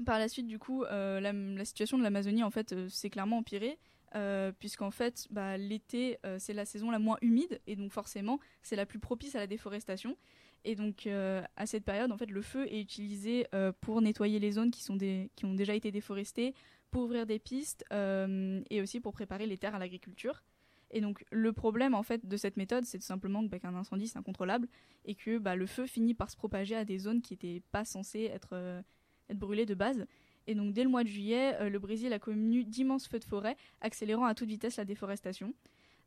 par 0.04 0.18
la 0.18 0.28
suite, 0.28 0.46
du 0.46 0.58
coup, 0.58 0.84
euh, 0.84 1.20
la, 1.20 1.64
situation 1.64 1.98
de 1.98 2.02
l'Amazonie, 2.02 2.42
en 2.42 2.50
fait, 2.50 2.72
euh, 2.72 2.88
s'est 2.88 3.10
clairement 3.10 3.38
empirée. 3.38 3.78
euh, 4.14 4.52
puisqu'en 4.58 4.92
fait, 4.92 5.26
bah, 5.30 5.58
l'été, 5.58 6.18
euh, 6.24 6.36
c'est 6.38 6.54
la 6.54 6.64
saison 6.64 6.90
la 6.90 6.98
moins 6.98 7.18
humide, 7.20 7.60
et 7.66 7.76
donc 7.76 7.92
forcément, 7.92 8.38
c'est 8.62 8.76
la 8.76 8.86
plus 8.86 8.98
propice 8.98 9.34
à 9.34 9.40
la 9.40 9.46
déforestation. 9.46 10.16
Et 10.64 10.74
donc, 10.74 11.06
à 11.06 11.66
cette 11.66 11.84
période, 11.84 12.10
en 12.10 12.16
fait, 12.16 12.30
le 12.30 12.42
feu 12.42 12.66
est 12.72 12.80
utilisé 12.80 13.46
pour 13.80 14.00
nettoyer 14.02 14.40
les 14.40 14.50
zones 14.50 14.72
qui, 14.72 14.82
sont 14.82 14.98
ont 15.44 15.54
déjà 15.54 15.74
été 15.76 15.92
déforestées, 15.92 16.54
pour 16.90 17.02
ouvrir 17.02 17.24
des 17.24 17.38
pistes, 17.38 17.84
et 17.92 18.80
aussi 18.80 18.98
pour 18.98 19.12
préparer 19.12 19.46
les 19.46 19.58
terres 19.58 19.76
à 19.76 19.78
l'agriculture. 19.78 20.42
Et 20.90 21.00
donc 21.00 21.24
le 21.30 21.52
problème 21.52 21.94
en 21.94 22.02
fait 22.02 22.26
de 22.26 22.36
cette 22.36 22.56
méthode, 22.56 22.84
c'est 22.84 22.98
tout 22.98 23.04
simplement 23.04 23.42
bah, 23.42 23.58
qu'un 23.58 23.74
incendie 23.74 24.08
c'est 24.08 24.18
incontrôlable 24.18 24.68
et 25.04 25.14
que 25.14 25.38
bah, 25.38 25.56
le 25.56 25.66
feu 25.66 25.86
finit 25.86 26.14
par 26.14 26.30
se 26.30 26.36
propager 26.36 26.76
à 26.76 26.84
des 26.84 26.98
zones 26.98 27.22
qui 27.22 27.34
n'étaient 27.34 27.62
pas 27.72 27.84
censées 27.84 28.24
être, 28.24 28.82
être 29.30 29.38
brûlées 29.38 29.66
de 29.66 29.74
base. 29.74 30.06
Et 30.46 30.54
donc 30.54 30.72
dès 30.72 30.84
le 30.84 30.88
mois 30.88 31.02
de 31.02 31.08
juillet, 31.08 31.54
euh, 31.60 31.68
le 31.68 31.78
Brésil 31.78 32.12
a 32.12 32.18
connu 32.18 32.64
d'immenses 32.64 33.08
feux 33.08 33.18
de 33.18 33.24
forêt, 33.24 33.56
accélérant 33.80 34.26
à 34.26 34.34
toute 34.34 34.48
vitesse 34.48 34.76
la 34.76 34.84
déforestation. 34.84 35.54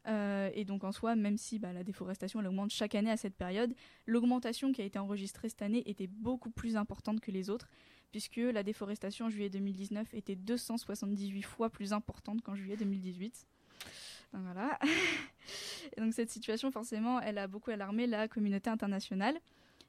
Euh, 0.08 0.50
et 0.54 0.64
donc 0.64 0.84
en 0.84 0.92
soi, 0.92 1.16
même 1.16 1.38
si 1.38 1.60
bah, 1.60 1.74
la 1.74 1.84
déforestation 1.84 2.40
augmente 2.40 2.72
chaque 2.72 2.96
année 2.96 3.12
à 3.12 3.18
cette 3.18 3.36
période, 3.36 3.74
l'augmentation 4.06 4.72
qui 4.72 4.82
a 4.82 4.86
été 4.86 4.98
enregistrée 4.98 5.50
cette 5.50 5.62
année 5.62 5.84
était 5.90 6.08
beaucoup 6.08 6.50
plus 6.50 6.78
importante 6.78 7.20
que 7.20 7.32
les 7.32 7.50
autres, 7.50 7.70
puisque 8.12 8.38
la 8.38 8.64
déforestation 8.64 9.26
en 9.26 9.30
juillet 9.30 9.50
2019 9.50 10.14
était 10.14 10.36
278 10.36 11.42
fois 11.42 11.70
plus 11.70 11.94
importante 11.94 12.42
qu'en 12.42 12.56
juillet 12.56 12.78
2018. 12.78 13.46
Donc 14.34 14.44
voilà. 14.44 14.80
Et 15.98 16.02
donc 16.02 16.14
cette 16.14 16.30
situation, 16.30 16.72
forcément, 16.72 17.20
elle 17.20 17.38
a 17.38 17.48
beaucoup 17.48 17.72
alarmé 17.72 18.08
la 18.08 18.28
communauté 18.28 18.70
internationale, 18.70 19.40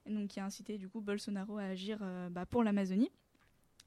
donc 0.07 0.29
qui 0.29 0.41
a 0.41 0.45
incité 0.45 0.79
du 0.79 0.89
coup 0.89 1.01
Bolsonaro 1.01 1.59
à 1.59 1.65
agir 1.65 1.99
euh, 2.03 2.29
bah, 2.31 2.47
pour 2.47 2.63
l'Amazonie. 2.63 3.11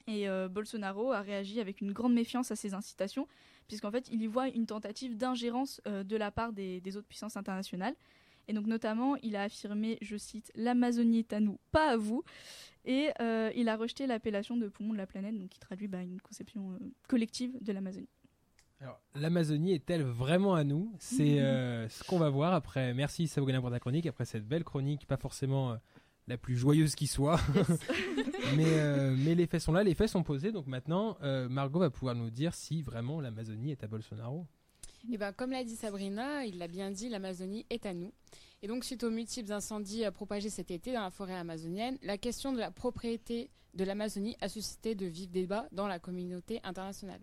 Et 0.07 0.27
euh, 0.27 0.49
Bolsonaro 0.49 1.11
a 1.11 1.21
réagi 1.21 1.59
avec 1.59 1.81
une 1.81 1.93
grande 1.93 2.13
méfiance 2.13 2.51
à 2.51 2.55
ces 2.55 2.73
incitations, 2.73 3.27
puisqu'en 3.67 3.91
fait, 3.91 4.09
il 4.11 4.21
y 4.21 4.27
voit 4.27 4.49
une 4.49 4.65
tentative 4.65 5.15
d'ingérence 5.15 5.81
euh, 5.87 6.03
de 6.03 6.17
la 6.17 6.31
part 6.31 6.51
des, 6.51 6.81
des 6.81 6.97
autres 6.97 7.07
puissances 7.07 7.37
internationales. 7.37 7.95
Et 8.49 8.53
donc 8.53 8.67
notamment, 8.67 9.15
il 9.23 9.37
a 9.37 9.43
affirmé, 9.43 9.97
je 10.01 10.17
cite, 10.17 10.51
l'Amazonie 10.55 11.19
est 11.19 11.31
à 11.31 11.39
nous, 11.39 11.57
pas 11.71 11.91
à 11.91 11.97
vous. 11.97 12.23
Et 12.83 13.11
euh, 13.21 13.49
il 13.55 13.69
a 13.69 13.77
rejeté 13.77 14.05
l'appellation 14.05 14.57
de 14.57 14.67
poumon 14.67 14.91
de 14.91 14.97
la 14.97 15.07
planète, 15.07 15.37
donc 15.37 15.47
qui 15.47 15.59
traduit 15.59 15.87
bah, 15.87 16.01
une 16.01 16.19
conception 16.19 16.77
collective 17.07 17.57
de 17.61 17.71
l'Amazonie. 17.71 18.09
Alors, 18.81 18.99
l'Amazonie 19.15 19.71
est-elle 19.71 20.03
vraiment 20.03 20.55
à 20.55 20.65
nous? 20.65 20.93
C'est 20.99 21.37
ce 21.89 22.03
qu'on 22.03 22.19
va 22.19 22.29
voir 22.29 22.53
après. 22.53 22.93
Merci 22.93 23.29
Sabougana 23.29 23.61
pour 23.61 23.71
ta 23.71 23.79
chronique, 23.79 24.05
après 24.07 24.25
cette 24.25 24.45
belle 24.45 24.65
chronique, 24.65 25.07
pas 25.07 25.15
forcément 25.15 25.77
la 26.27 26.37
plus 26.37 26.55
joyeuse 26.55 26.95
qui 26.95 27.07
soit. 27.07 27.39
mais, 28.55 28.65
euh, 28.65 29.15
mais 29.17 29.35
les 29.35 29.47
faits 29.47 29.61
sont 29.61 29.73
là, 29.73 29.83
les 29.83 29.95
faits 29.95 30.09
sont 30.09 30.23
posés. 30.23 30.51
Donc 30.51 30.67
maintenant, 30.67 31.17
euh, 31.21 31.49
Margot 31.49 31.79
va 31.79 31.89
pouvoir 31.89 32.15
nous 32.15 32.29
dire 32.29 32.53
si 32.53 32.81
vraiment 32.81 33.21
l'Amazonie 33.21 33.71
est 33.71 33.83
à 33.83 33.87
Bolsonaro. 33.87 34.45
Eh 35.11 35.17
ben, 35.17 35.33
comme 35.33 35.51
l'a 35.51 35.63
dit 35.63 35.75
Sabrina, 35.75 36.45
il 36.45 36.57
l'a 36.57 36.67
bien 36.67 36.89
dit, 36.89 37.09
l'Amazonie 37.09 37.65
est 37.69 37.85
à 37.85 37.93
nous. 37.93 38.13
Et 38.61 38.67
donc, 38.67 38.85
suite 38.85 39.03
aux 39.03 39.09
multiples 39.09 39.51
incendies 39.51 40.05
euh, 40.05 40.11
propagés 40.11 40.49
cet 40.49 40.71
été 40.71 40.93
dans 40.93 41.01
la 41.01 41.11
forêt 41.11 41.35
amazonienne, 41.35 41.97
la 42.01 42.17
question 42.17 42.53
de 42.53 42.59
la 42.59 42.71
propriété 42.71 43.49
de 43.73 43.83
l'Amazonie 43.83 44.37
a 44.39 44.47
suscité 44.47 44.95
de 44.95 45.05
vifs 45.05 45.31
débats 45.31 45.67
dans 45.73 45.87
la 45.87 45.99
communauté 45.99 46.61
internationale. 46.63 47.21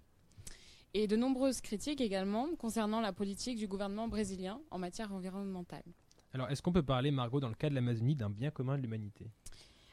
et 0.93 1.07
de 1.07 1.15
nombreuses 1.15 1.61
critiques 1.61 2.01
également 2.01 2.49
concernant 2.57 3.01
la 3.01 3.13
politique 3.13 3.57
du 3.57 3.69
gouvernement 3.69 4.09
brésilien 4.09 4.61
en 4.73 4.79
matière 4.79 5.15
environnementale. 5.15 5.85
Alors, 6.33 6.51
est-ce 6.51 6.63
qu'on 6.63 6.73
peut 6.73 6.83
parler, 6.83 7.11
Margot, 7.11 7.41
dans 7.41 7.49
le 7.49 7.55
cas 7.55 7.71
de 7.71 7.75
l'Amazonie, 7.75 8.15
d'un 8.15 8.31
bien 8.31 8.51
commun 8.51 8.77
de 8.77 8.83
l'humanité? 8.83 9.31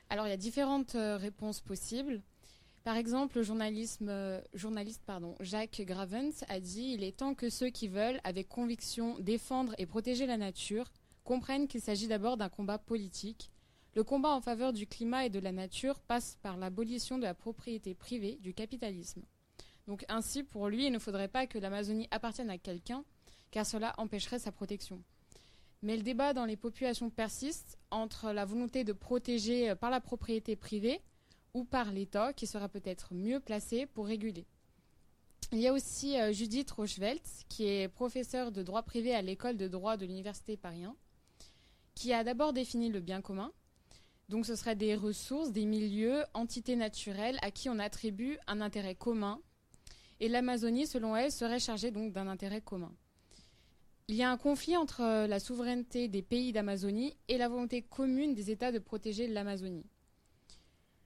Alors 0.09 0.25
il 0.25 0.29
y 0.29 0.33
a 0.33 0.37
différentes 0.37 0.95
euh, 0.95 1.17
réponses 1.17 1.59
possibles. 1.59 2.21
Par 2.83 2.95
exemple, 2.95 3.37
le 3.37 3.43
journalisme, 3.43 4.07
euh, 4.07 4.39
journaliste 4.53 5.03
Jacques 5.41 5.81
Gravens 5.81 6.45
a 6.47 6.59
dit 6.61 6.93
Il 6.93 7.03
est 7.03 7.17
temps 7.17 7.35
que 7.35 7.49
ceux 7.49 7.69
qui 7.69 7.89
veulent, 7.89 8.21
avec 8.23 8.47
conviction, 8.47 9.19
défendre 9.19 9.75
et 9.77 9.85
protéger 9.85 10.25
la 10.25 10.37
nature, 10.37 10.89
comprennent 11.25 11.67
qu'il 11.67 11.81
s'agit 11.81 12.07
d'abord 12.07 12.37
d'un 12.37 12.47
combat 12.47 12.77
politique. 12.77 13.51
Le 13.95 14.03
combat 14.05 14.29
en 14.29 14.39
faveur 14.39 14.71
du 14.71 14.87
climat 14.87 15.25
et 15.25 15.29
de 15.29 15.39
la 15.39 15.51
nature 15.51 15.99
passe 15.99 16.37
par 16.41 16.55
l'abolition 16.55 17.17
de 17.17 17.23
la 17.23 17.33
propriété 17.33 17.93
privée 17.93 18.37
du 18.41 18.53
capitalisme. 18.53 19.23
Donc 19.87 20.05
ainsi, 20.07 20.43
pour 20.43 20.69
lui, 20.69 20.85
il 20.85 20.93
ne 20.93 20.99
faudrait 20.99 21.27
pas 21.27 21.47
que 21.47 21.57
l'Amazonie 21.57 22.07
appartienne 22.11 22.49
à 22.49 22.57
quelqu'un, 22.57 23.03
car 23.51 23.65
cela 23.65 23.93
empêcherait 23.97 24.39
sa 24.39 24.51
protection. 24.53 25.03
Mais 25.83 25.95
le 25.95 26.03
débat 26.03 26.33
dans 26.33 26.45
les 26.45 26.57
populations 26.57 27.09
persiste 27.09 27.77
entre 27.91 28.31
la 28.31 28.45
volonté 28.45 28.83
de 28.83 28.93
protéger 28.93 29.69
euh, 29.69 29.75
par 29.75 29.89
la 29.91 30.01
propriété 30.01 30.55
privée 30.55 31.01
ou 31.53 31.63
par 31.63 31.91
l'État, 31.91 32.33
qui 32.33 32.47
sera 32.47 32.67
peut-être 32.67 33.13
mieux 33.13 33.39
placé 33.39 33.85
pour 33.85 34.07
réguler. 34.07 34.45
Il 35.51 35.59
y 35.59 35.67
a 35.67 35.73
aussi 35.73 36.19
euh, 36.19 36.33
Judith 36.33 36.69
Rochevelt, 36.71 37.23
qui 37.47 37.67
est 37.67 37.87
professeure 37.87 38.51
de 38.51 38.63
droit 38.63 38.83
privé 38.83 39.13
à 39.13 39.21
l'école 39.21 39.55
de 39.55 39.67
droit 39.67 39.97
de 39.97 40.05
l'Université 40.05 40.57
Paris 40.57 40.83
1, 40.83 40.95
qui 41.95 42.11
a 42.11 42.23
d'abord 42.23 42.53
défini 42.53 42.89
le 42.89 42.99
bien 42.99 43.21
commun. 43.21 43.51
Donc 44.29 44.45
ce 44.45 44.55
serait 44.55 44.75
des 44.75 44.95
ressources, 44.95 45.51
des 45.51 45.65
milieux, 45.65 46.23
entités 46.33 46.75
naturelles 46.75 47.37
à 47.41 47.49
qui 47.49 47.69
on 47.69 47.79
attribue 47.79 48.37
un 48.47 48.59
intérêt 48.59 48.95
commun. 48.95 49.39
Et 50.19 50.27
l'Amazonie, 50.27 50.85
selon 50.85 51.15
elle, 51.15 51.31
serait 51.31 51.59
chargée 51.59 51.91
d'un 51.91 52.27
intérêt 52.27 52.61
commun. 52.61 52.91
Il 54.09 54.15
y 54.15 54.23
a 54.23 54.31
un 54.31 54.37
conflit 54.37 54.77
entre 54.77 55.01
euh, 55.01 55.27
la 55.27 55.37
souveraineté 55.37 56.07
des 56.07 56.21
pays 56.21 56.53
d'Amazonie 56.53 57.17
et 57.27 57.37
la 57.37 57.49
volonté 57.49 57.81
commune 57.81 58.33
des 58.33 58.51
États 58.51 58.71
de 58.71 58.79
protéger 58.79 59.27
l'Amazonie. 59.27 59.85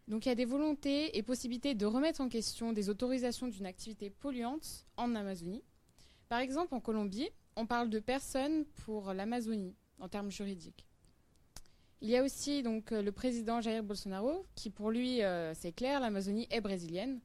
Donc 0.07 0.25
il 0.25 0.29
y 0.29 0.31
a 0.31 0.35
des 0.35 0.45
volontés 0.45 1.17
et 1.17 1.23
possibilités 1.23 1.73
de 1.73 1.87
remettre 1.87 2.21
en 2.21 2.29
question 2.29 2.73
des 2.73 2.89
autorisations 2.89 3.47
d'une 3.47 3.65
activité 3.65 4.11
polluante 4.11 4.85
en 4.97 5.15
Amazonie. 5.15 5.63
Par 6.29 6.41
exemple, 6.41 6.75
en 6.75 6.79
Colombie, 6.79 7.29
on 7.55 7.65
parle 7.65 7.89
de 7.89 7.97
personnes 7.97 8.65
pour 8.85 9.13
l'Amazonie 9.13 9.73
en 9.97 10.07
termes 10.07 10.29
juridiques. 10.29 10.85
Il 12.01 12.09
y 12.09 12.17
a 12.17 12.23
aussi 12.23 12.61
donc 12.61 12.91
euh, 12.91 13.01
le 13.01 13.11
président 13.11 13.61
Jair 13.61 13.81
Bolsonaro 13.81 14.45
qui 14.53 14.69
pour 14.69 14.91
lui 14.91 15.23
euh, 15.23 15.55
c'est 15.55 15.71
clair, 15.71 16.01
l'Amazonie 16.01 16.47
est 16.51 16.61
brésilienne 16.61 17.19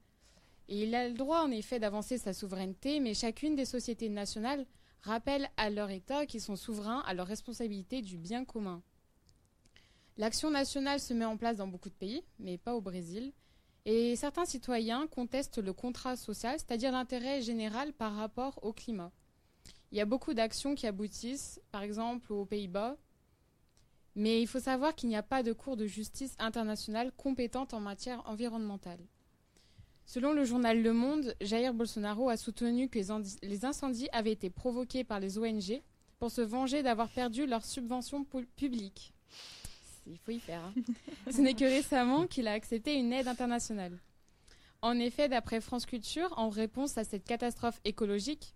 et 0.69 0.81
il 0.81 0.95
a 0.95 1.07
le 1.07 1.13
droit 1.13 1.41
en 1.41 1.51
effet 1.51 1.79
d'avancer 1.79 2.17
sa 2.17 2.33
souveraineté, 2.33 2.99
mais 2.99 3.13
chacune 3.13 3.55
des 3.55 3.65
sociétés 3.65 4.09
nationales 4.09 4.65
rappelle 5.01 5.49
à 5.57 5.69
leur 5.69 5.89
État 5.89 6.25
qu'ils 6.25 6.41
sont 6.41 6.55
souverains 6.55 7.03
à 7.05 7.13
leur 7.13 7.27
responsabilité 7.27 8.01
du 8.01 8.17
bien 8.17 8.45
commun. 8.45 8.81
L'action 10.17 10.49
nationale 10.49 10.99
se 10.99 11.13
met 11.13 11.25
en 11.25 11.37
place 11.37 11.57
dans 11.57 11.67
beaucoup 11.67 11.89
de 11.89 11.93
pays, 11.93 12.23
mais 12.39 12.57
pas 12.57 12.75
au 12.75 12.81
Brésil. 12.81 13.33
Et 13.85 14.15
certains 14.15 14.45
citoyens 14.45 15.07
contestent 15.07 15.59
le 15.59 15.73
contrat 15.73 16.15
social, 16.15 16.57
c'est-à-dire 16.57 16.91
l'intérêt 16.91 17.41
général 17.41 17.93
par 17.93 18.15
rapport 18.15 18.59
au 18.63 18.73
climat. 18.73 19.11
Il 19.91 19.97
y 19.97 20.01
a 20.01 20.05
beaucoup 20.05 20.33
d'actions 20.33 20.75
qui 20.75 20.87
aboutissent, 20.87 21.61
par 21.71 21.83
exemple 21.83 22.33
aux 22.33 22.45
Pays-Bas, 22.45 22.97
mais 24.15 24.41
il 24.41 24.47
faut 24.47 24.59
savoir 24.59 24.95
qu'il 24.95 25.09
n'y 25.09 25.15
a 25.15 25.23
pas 25.23 25.43
de 25.43 25.53
cour 25.53 25.77
de 25.77 25.85
justice 25.85 26.35
internationale 26.39 27.11
compétente 27.15 27.73
en 27.73 27.79
matière 27.79 28.27
environnementale. 28.27 28.99
Selon 30.09 30.31
le 30.31 30.45
journal 30.45 30.81
Le 30.81 30.93
Monde, 30.93 31.35
Jair 31.41 31.73
Bolsonaro 31.73 32.29
a 32.29 32.37
soutenu 32.37 32.87
que 32.87 32.97
les, 33.43 33.65
incendies 33.65 34.07
avaient 34.13 34.31
été 34.31 34.49
provoqués 34.49 35.03
par 35.03 35.19
les 35.19 35.37
ONG 35.37 35.81
pour 36.17 36.31
se 36.31 36.39
venger 36.41 36.81
d'avoir 36.81 37.09
perdu 37.09 37.45
leurs 37.45 37.65
subventions 37.65 38.23
pu- 38.23 38.45
publiques. 38.55 39.13
Il 40.07 40.17
faut 40.17 40.31
y 40.31 40.39
faire. 40.39 40.61
hein. 40.63 40.73
Ce 41.31 41.41
n'est 41.41 41.53
que 41.53 41.65
récemment 41.65 42.25
qu'il 42.25 42.47
a 42.47 42.53
accepté 42.53 42.95
une 42.95 43.11
aide 43.11 43.27
internationale. 43.27 43.99
En 44.81 44.97
effet, 44.97 45.27
d'après 45.27 45.59
France 45.59 45.85
Culture, 45.85 46.33
en 46.37 46.47
réponse 46.49 46.97
à 46.97 47.03
cette 47.03 47.25
catastrophe 47.25 47.81
écologique, 47.83 48.53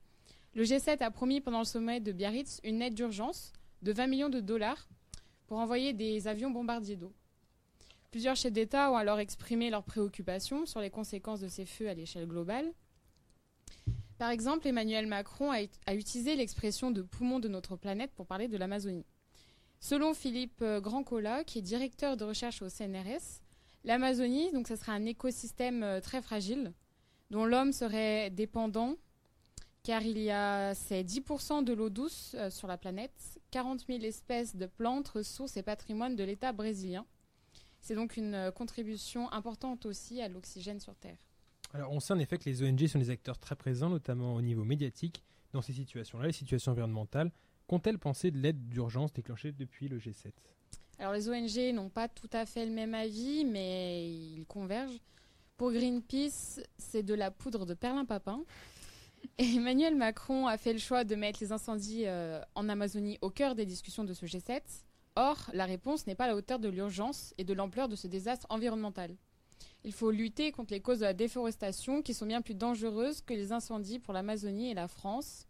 le 0.53 0.63
G7 0.63 1.03
a 1.03 1.11
promis 1.11 1.41
pendant 1.41 1.59
le 1.59 1.65
sommet 1.65 1.99
de 1.99 2.13
Biarritz 2.13 2.61
une 2.63 2.81
aide 2.81 2.93
d'urgence 2.93 3.51
de 3.81 3.91
20 3.91 4.07
millions 4.07 4.29
de 4.29 4.39
dollars 4.39 4.87
pour 5.47 5.57
envoyer 5.57 5.91
des 5.91 6.27
avions 6.29 6.49
bombardiers 6.51 6.95
d'eau. 6.95 7.11
Plusieurs 8.11 8.35
chefs 8.35 8.51
d'État 8.51 8.91
ont 8.91 8.97
alors 8.97 9.19
exprimé 9.19 9.69
leurs 9.69 9.83
préoccupations 9.83 10.65
sur 10.65 10.81
les 10.81 10.89
conséquences 10.89 11.39
de 11.39 11.47
ces 11.47 11.65
feux 11.65 11.87
à 11.89 11.93
l'échelle 11.93 12.27
globale. 12.27 12.73
Par 14.17 14.29
exemple, 14.29 14.67
Emmanuel 14.67 15.07
Macron 15.07 15.49
a, 15.49 15.61
ut- 15.63 15.69
a 15.87 15.95
utilisé 15.95 16.35
l'expression 16.35 16.91
de 16.91 17.01
poumon 17.01 17.39
de 17.39 17.47
notre 17.47 17.77
planète 17.77 18.11
pour 18.13 18.27
parler 18.27 18.49
de 18.49 18.57
l'Amazonie. 18.57 19.05
Selon 19.79 20.13
Philippe 20.13 20.61
euh, 20.61 20.79
Grandcola, 20.81 21.43
qui 21.43 21.59
est 21.59 21.61
directeur 21.63 22.17
de 22.17 22.25
recherche 22.25 22.61
au 22.61 22.69
CNRS, 22.69 23.41
l'Amazonie, 23.85 24.51
donc, 24.51 24.67
ce 24.67 24.75
serait 24.75 24.91
un 24.91 25.05
écosystème 25.05 25.81
euh, 25.81 26.01
très 26.01 26.21
fragile 26.21 26.73
dont 27.31 27.45
l'homme 27.45 27.71
serait 27.71 28.29
dépendant 28.29 28.95
car 29.83 30.03
il 30.03 30.19
y 30.19 30.29
a 30.29 30.75
c'est 30.75 31.01
10% 31.01 31.63
de 31.63 31.73
l'eau 31.73 31.89
douce 31.89 32.35
euh, 32.35 32.51
sur 32.51 32.67
la 32.67 32.77
planète, 32.77 33.39
40 33.49 33.85
000 33.87 34.03
espèces 34.03 34.55
de 34.55 34.67
plantes, 34.67 35.07
ressources 35.07 35.57
et 35.57 35.63
patrimoine 35.63 36.15
de 36.15 36.23
l'État 36.23 36.51
brésilien. 36.51 37.05
C'est 37.81 37.95
donc 37.95 38.15
une 38.15 38.35
euh, 38.35 38.51
contribution 38.51 39.31
importante 39.33 39.85
aussi 39.85 40.21
à 40.21 40.27
l'oxygène 40.29 40.79
sur 40.79 40.95
Terre. 40.95 41.17
Alors, 41.73 41.91
on 41.91 41.99
sait 41.99 42.13
en 42.13 42.19
effet 42.19 42.37
que 42.37 42.45
les 42.45 42.63
ONG 42.63 42.85
sont 42.87 42.99
des 42.99 43.09
acteurs 43.09 43.39
très 43.39 43.55
présents, 43.55 43.89
notamment 43.89 44.35
au 44.35 44.41
niveau 44.41 44.63
médiatique, 44.63 45.23
dans 45.53 45.61
ces 45.61 45.73
situations-là, 45.73 46.27
les 46.27 46.33
situations 46.33 46.71
environnementales. 46.71 47.31
Qu'ont-elles 47.67 47.99
pensé 47.99 48.31
de 48.31 48.37
l'aide 48.37 48.67
d'urgence 48.67 49.13
déclenchée 49.13 49.51
depuis 49.51 49.87
le 49.87 49.97
G7 49.97 50.31
Alors 50.99 51.13
les 51.13 51.29
ONG 51.29 51.73
n'ont 51.73 51.89
pas 51.89 52.07
tout 52.07 52.29
à 52.33 52.45
fait 52.45 52.65
le 52.65 52.71
même 52.71 52.93
avis, 52.93 53.45
mais 53.45 54.09
ils 54.09 54.45
convergent. 54.45 54.99
Pour 55.57 55.71
Greenpeace, 55.71 56.61
c'est 56.77 57.03
de 57.03 57.13
la 57.13 57.31
poudre 57.31 57.65
de 57.65 57.73
perlimpapin. 57.73 58.43
Et 59.37 59.45
Emmanuel 59.55 59.95
Macron 59.95 60.47
a 60.47 60.57
fait 60.57 60.73
le 60.73 60.79
choix 60.79 61.03
de 61.03 61.15
mettre 61.15 61.39
les 61.41 61.51
incendies 61.51 62.05
euh, 62.05 62.41
en 62.55 62.67
Amazonie 62.67 63.17
au 63.21 63.29
cœur 63.29 63.55
des 63.55 63.65
discussions 63.65 64.03
de 64.03 64.13
ce 64.13 64.25
G7. 64.25 64.61
Or, 65.15 65.49
la 65.53 65.65
réponse 65.65 66.07
n'est 66.07 66.15
pas 66.15 66.25
à 66.25 66.27
la 66.27 66.35
hauteur 66.35 66.59
de 66.59 66.69
l'urgence 66.69 67.33
et 67.37 67.43
de 67.43 67.53
l'ampleur 67.53 67.89
de 67.89 67.95
ce 67.95 68.07
désastre 68.07 68.47
environnemental. 68.49 69.15
Il 69.83 69.93
faut 69.93 70.11
lutter 70.11 70.51
contre 70.51 70.73
les 70.73 70.79
causes 70.81 70.99
de 70.99 71.05
la 71.05 71.13
déforestation 71.13 72.01
qui 72.01 72.13
sont 72.13 72.25
bien 72.25 72.41
plus 72.41 72.53
dangereuses 72.55 73.21
que 73.21 73.33
les 73.33 73.51
incendies 73.51 73.99
pour 73.99 74.13
l'Amazonie 74.13 74.69
et 74.69 74.73
la 74.73 74.87
France. 74.87 75.47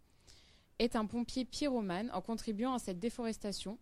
Est 0.78 0.96
un 0.96 1.06
pompier 1.06 1.44
pyromane 1.44 2.10
en 2.12 2.20
contribuant 2.22 2.72
à 2.74 2.78
cette 2.80 2.98
déforestation, 2.98 3.78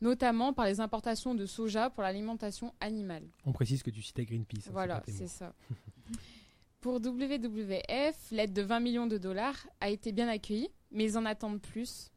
notamment 0.00 0.52
par 0.54 0.64
les 0.64 0.80
importations 0.80 1.34
de 1.34 1.44
soja 1.44 1.90
pour 1.90 2.02
l'alimentation 2.02 2.72
animale. 2.80 3.24
On 3.44 3.52
précise 3.52 3.82
que 3.82 3.90
tu 3.90 4.00
citais 4.02 4.24
Greenpeace. 4.24 4.68
hein, 4.68 4.72
Voilà, 4.72 5.02
c'est 5.08 5.28
ça. 5.28 5.52
Pour 6.80 7.00
WWF, 7.00 8.30
l'aide 8.30 8.52
de 8.52 8.62
20 8.62 8.80
millions 8.80 9.06
de 9.08 9.18
dollars 9.18 9.66
a 9.80 9.90
été 9.90 10.12
bien 10.12 10.28
accueillie, 10.28 10.68
mais 10.92 11.04
ils 11.04 11.18
en 11.18 11.24
attendent 11.26 11.60
plus. 11.60 12.10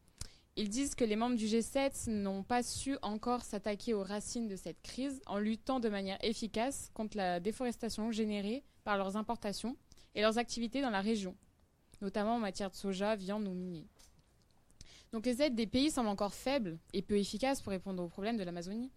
Ils 0.59 0.67
disent 0.67 0.93
que 0.93 1.05
les 1.05 1.15
membres 1.15 1.37
du 1.37 1.45
G7 1.45 2.09
n'ont 2.09 2.43
pas 2.43 2.63
su 2.63 2.97
encore 3.01 3.43
s'attaquer 3.43 3.93
aux 3.93 4.03
racines 4.03 4.49
de 4.49 4.57
cette 4.57 4.81
crise 4.81 5.21
en 5.25 5.37
luttant 5.37 5.79
de 5.79 5.87
manière 5.87 6.17
efficace 6.21 6.91
contre 6.93 7.15
la 7.15 7.39
déforestation 7.39 8.11
générée 8.11 8.65
par 8.83 8.97
leurs 8.97 9.15
importations 9.15 9.77
et 10.15 10.21
leurs 10.21 10.37
activités 10.37 10.81
dans 10.81 10.89
la 10.89 10.99
région, 10.99 11.33
notamment 12.01 12.35
en 12.35 12.39
matière 12.39 12.69
de 12.69 12.75
soja, 12.75 13.15
viande 13.15 13.47
ou 13.47 13.53
minier. 13.53 13.87
Donc 15.13 15.25
les 15.25 15.41
aides 15.41 15.55
des 15.55 15.65
pays 15.65 15.91
semblent 15.91 16.09
encore 16.09 16.33
faibles 16.33 16.77
et 16.91 17.01
peu 17.03 17.17
efficaces 17.17 17.61
pour 17.61 17.71
répondre 17.71 18.03
aux 18.03 18.09
problèmes 18.09 18.35
de 18.35 18.43
l'Amazonie. 18.43 18.91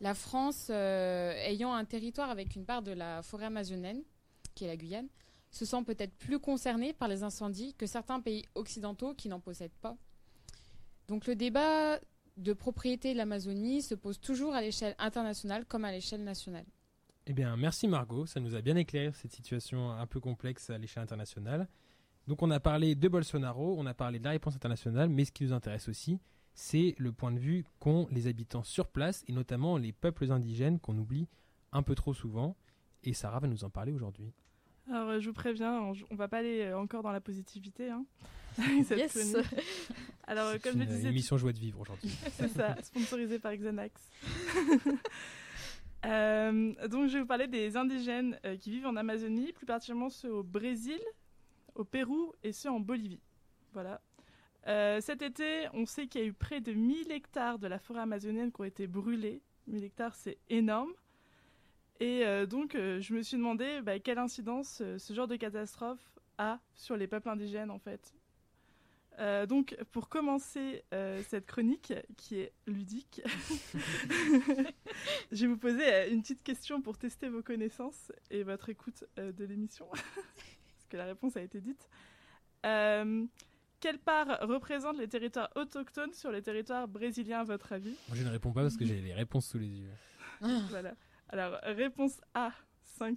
La 0.00 0.14
France, 0.14 0.68
euh, 0.70 1.34
ayant 1.44 1.74
un 1.74 1.84
territoire 1.84 2.30
avec 2.30 2.56
une 2.56 2.64
part 2.64 2.80
de 2.80 2.92
la 2.92 3.22
forêt 3.22 3.44
amazonienne, 3.44 4.02
qui 4.54 4.64
est 4.64 4.68
la 4.68 4.78
Guyane, 4.78 5.08
se 5.50 5.66
sent 5.66 5.84
peut-être 5.84 6.14
plus 6.14 6.38
concernée 6.38 6.94
par 6.94 7.08
les 7.08 7.22
incendies 7.22 7.74
que 7.74 7.84
certains 7.84 8.20
pays 8.20 8.46
occidentaux 8.54 9.12
qui 9.12 9.28
n'en 9.28 9.40
possèdent 9.40 9.76
pas. 9.82 9.98
Donc 11.08 11.26
le 11.26 11.36
débat 11.36 11.98
de 12.36 12.52
propriété 12.52 13.12
de 13.12 13.18
l'Amazonie 13.18 13.82
se 13.82 13.94
pose 13.94 14.20
toujours 14.20 14.54
à 14.54 14.60
l'échelle 14.60 14.94
internationale 14.98 15.64
comme 15.64 15.84
à 15.84 15.92
l'échelle 15.92 16.24
nationale. 16.24 16.66
Eh 17.26 17.32
bien, 17.32 17.56
merci 17.56 17.88
Margot, 17.88 18.26
ça 18.26 18.40
nous 18.40 18.54
a 18.54 18.60
bien 18.60 18.76
éclairé 18.76 19.10
cette 19.12 19.32
situation 19.32 19.90
un 19.90 20.06
peu 20.06 20.20
complexe 20.20 20.70
à 20.70 20.78
l'échelle 20.78 21.02
internationale. 21.02 21.66
Donc 22.26 22.42
on 22.42 22.50
a 22.50 22.60
parlé 22.60 22.94
de 22.94 23.08
Bolsonaro, 23.08 23.76
on 23.78 23.86
a 23.86 23.94
parlé 23.94 24.18
de 24.18 24.24
la 24.24 24.30
réponse 24.30 24.54
internationale, 24.54 25.08
mais 25.08 25.24
ce 25.24 25.32
qui 25.32 25.44
nous 25.44 25.52
intéresse 25.52 25.88
aussi, 25.88 26.18
c'est 26.54 26.94
le 26.98 27.12
point 27.12 27.32
de 27.32 27.38
vue 27.38 27.64
qu'ont 27.78 28.08
les 28.10 28.26
habitants 28.26 28.64
sur 28.64 28.88
place, 28.88 29.24
et 29.28 29.32
notamment 29.32 29.76
les 29.76 29.92
peuples 29.92 30.30
indigènes 30.32 30.78
qu'on 30.80 30.96
oublie 30.98 31.28
un 31.72 31.82
peu 31.82 31.94
trop 31.94 32.14
souvent. 32.14 32.56
Et 33.04 33.12
Sarah 33.12 33.40
va 33.40 33.46
nous 33.46 33.64
en 33.64 33.70
parler 33.70 33.92
aujourd'hui. 33.92 34.32
Alors, 34.88 35.10
euh, 35.10 35.20
je 35.20 35.28
vous 35.28 35.34
préviens, 35.34 35.80
on, 35.80 35.94
on 36.10 36.16
va 36.16 36.28
pas 36.28 36.38
aller 36.38 36.72
encore 36.72 37.02
dans 37.02 37.12
la 37.12 37.20
positivité. 37.20 37.90
Hein, 37.90 38.04
Yes. 38.90 39.12
chronique. 39.12 39.36
Alors, 40.26 40.50
C'est 40.52 40.62
comme 40.62 40.78
je 40.78 40.84
une 40.84 40.90
disais, 40.90 41.08
émission 41.08 41.36
joie 41.36 41.52
de 41.52 41.58
vivre 41.58 41.80
aujourd'hui. 41.80 42.10
c'est 42.32 42.48
ça, 42.48 42.76
sponsorisé 42.82 43.38
par 43.38 43.54
Xanax. 43.54 44.00
Euh, 46.04 46.72
donc, 46.86 47.08
je 47.08 47.14
vais 47.14 47.20
vous 47.20 47.26
parler 47.26 47.48
des 47.48 47.76
indigènes 47.76 48.38
euh, 48.44 48.56
qui 48.56 48.70
vivent 48.70 48.86
en 48.86 48.94
Amazonie, 48.94 49.52
plus 49.52 49.66
particulièrement 49.66 50.08
ceux 50.10 50.30
au 50.30 50.44
Brésil, 50.44 51.00
au 51.74 51.82
Pérou 51.82 52.32
et 52.44 52.52
ceux 52.52 52.70
en 52.70 52.78
Bolivie. 52.78 53.22
Voilà. 53.72 54.00
Euh, 54.68 55.00
cet 55.00 55.22
été, 55.22 55.66
on 55.72 55.84
sait 55.84 56.06
qu'il 56.06 56.20
y 56.20 56.24
a 56.24 56.26
eu 56.28 56.32
près 56.32 56.60
de 56.60 56.72
1000 56.72 57.10
hectares 57.10 57.58
de 57.58 57.66
la 57.66 57.80
forêt 57.80 58.02
amazonienne 58.02 58.52
qui 58.52 58.60
ont 58.60 58.64
été 58.64 58.86
brûlés. 58.86 59.42
1000 59.66 59.82
hectares, 59.82 60.14
c'est 60.14 60.38
énorme. 60.48 60.92
Et 62.00 62.24
euh, 62.26 62.46
donc, 62.46 62.74
euh, 62.74 63.00
je 63.00 63.14
me 63.14 63.22
suis 63.22 63.36
demandé 63.36 63.80
bah, 63.82 63.98
quelle 63.98 64.18
incidence 64.18 64.80
euh, 64.82 64.98
ce 64.98 65.12
genre 65.14 65.26
de 65.26 65.36
catastrophe 65.36 66.18
a 66.38 66.60
sur 66.74 66.96
les 66.96 67.06
peuples 67.06 67.28
indigènes, 67.30 67.70
en 67.70 67.78
fait. 67.78 68.14
Euh, 69.18 69.46
donc, 69.46 69.76
pour 69.92 70.08
commencer 70.08 70.82
euh, 70.92 71.22
cette 71.28 71.46
chronique, 71.46 71.94
qui 72.16 72.40
est 72.40 72.52
ludique, 72.66 73.22
je 75.32 75.42
vais 75.42 75.46
vous 75.46 75.56
poser 75.56 75.90
euh, 75.90 76.10
une 76.10 76.20
petite 76.20 76.42
question 76.42 76.82
pour 76.82 76.98
tester 76.98 77.28
vos 77.28 77.42
connaissances 77.42 78.12
et 78.30 78.42
votre 78.42 78.68
écoute 78.68 79.04
euh, 79.18 79.32
de 79.32 79.44
l'émission, 79.44 79.86
parce 79.90 80.86
que 80.90 80.98
la 80.98 81.06
réponse 81.06 81.36
a 81.36 81.42
été 81.42 81.60
dite. 81.60 81.88
Euh, 82.66 83.24
quelle 83.80 83.98
part 83.98 84.38
représente 84.42 84.98
les 84.98 85.08
territoires 85.08 85.50
autochtones 85.54 86.12
sur 86.12 86.30
les 86.30 86.42
territoires 86.42 86.86
brésiliens, 86.86 87.40
à 87.40 87.44
votre 87.44 87.72
avis? 87.72 87.96
Moi, 88.08 88.16
je 88.16 88.22
ne 88.22 88.30
réponds 88.30 88.52
pas 88.52 88.62
parce 88.62 88.76
que 88.76 88.84
j'ai 88.84 89.00
les 89.00 89.14
réponses 89.14 89.46
sous 89.46 89.58
les 89.58 89.68
yeux. 89.68 89.92
Voilà. 90.40 90.94
Alors, 91.30 91.58
réponse 91.62 92.20
A, 92.34 92.52
5%. 92.98 93.16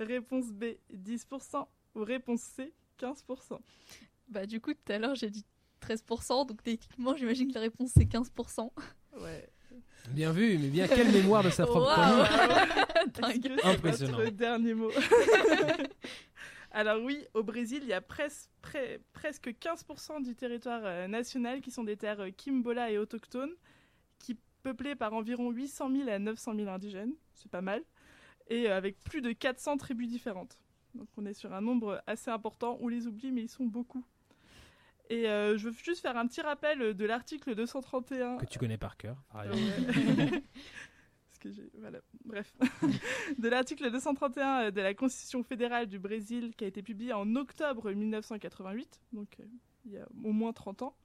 Réponse 0.00 0.52
B, 0.52 0.64
10%. 0.94 1.66
Ou 1.94 2.04
réponse 2.04 2.40
C, 2.40 2.72
15%. 2.98 3.58
Bah, 4.28 4.46
du 4.46 4.60
coup, 4.60 4.72
tout 4.74 4.92
à 4.92 4.98
l'heure, 4.98 5.14
j'ai 5.14 5.30
dit 5.30 5.44
13%, 5.82 6.46
donc 6.46 6.62
techniquement, 6.62 7.16
j'imagine 7.16 7.48
que 7.48 7.54
la 7.54 7.62
réponse 7.62 7.92
c'est 7.94 8.04
15%. 8.04 8.70
Ouais. 9.20 9.48
Bien 10.10 10.32
vu, 10.32 10.58
mais 10.58 10.68
bien 10.68 10.88
quelle 10.88 11.10
mémoire 11.12 11.42
de 11.42 11.50
sa 11.50 11.66
propre 11.66 11.86
c'est 13.14 13.64
Impressionnant. 13.64 14.18
votre 14.18 14.30
dernier 14.30 14.74
mot 14.74 14.90
Alors 16.70 17.02
oui, 17.02 17.24
au 17.34 17.42
Brésil, 17.42 17.80
il 17.82 17.88
y 17.88 17.92
a 17.92 18.00
pres- 18.00 18.46
presque 19.12 19.48
15% 19.48 20.22
du 20.22 20.34
territoire 20.34 20.82
euh, 20.84 21.08
national 21.08 21.60
qui 21.60 21.70
sont 21.70 21.84
des 21.84 21.96
terres 21.96 22.20
euh, 22.20 22.30
Kimbola 22.30 22.90
et 22.90 22.98
autochtones, 22.98 23.52
qui 24.18 24.36
peuplées 24.62 24.94
par 24.94 25.14
environ 25.14 25.50
800 25.50 25.90
000 25.90 26.08
à 26.10 26.18
900 26.18 26.54
000 26.56 26.68
indigènes, 26.68 27.14
c'est 27.34 27.50
pas 27.50 27.62
mal, 27.62 27.82
et 28.48 28.68
euh, 28.68 28.76
avec 28.76 29.02
plus 29.02 29.22
de 29.22 29.32
400 29.32 29.78
tribus 29.78 30.08
différentes. 30.08 30.58
Donc 30.94 31.08
on 31.16 31.24
est 31.26 31.34
sur 31.34 31.52
un 31.54 31.60
nombre 31.60 32.02
assez 32.06 32.30
important, 32.30 32.76
on 32.80 32.88
les 32.88 33.06
oublie, 33.06 33.32
mais 33.32 33.42
ils 33.42 33.48
sont 33.50 33.64
beaucoup. 33.66 34.04
Et 35.10 35.26
euh, 35.28 35.56
je 35.56 35.68
veux 35.68 35.74
juste 35.84 36.00
faire 36.02 36.16
un 36.16 36.26
petit 36.26 36.40
rappel 36.42 36.94
de 36.94 37.04
l'article 37.06 37.54
231 37.54 38.36
Que 38.38 38.46
tu 38.46 38.58
connais 38.58 38.76
par 38.78 38.96
cœur. 38.96 39.16
ah 39.32 39.40
ailleurs. 39.40 39.54
ouais. 39.54 40.42
Parce 41.28 41.38
que 41.40 41.50
j'ai- 41.50 41.70
voilà, 41.78 42.00
bref. 42.24 42.52
de 43.38 43.48
l'article 43.48 43.90
231 43.90 44.70
de 44.70 44.80
la 44.80 44.92
Constitution 44.94 45.42
fédérale 45.42 45.86
du 45.86 45.98
Brésil 45.98 46.52
qui 46.56 46.64
a 46.64 46.66
été 46.66 46.82
publié 46.82 47.12
en 47.12 47.36
octobre 47.36 47.90
1988, 47.92 49.00
donc 49.12 49.36
euh, 49.40 49.44
il 49.86 49.92
y 49.92 49.98
a 49.98 50.06
au 50.24 50.32
moins 50.32 50.52
30 50.52 50.82
ans, 50.82 50.96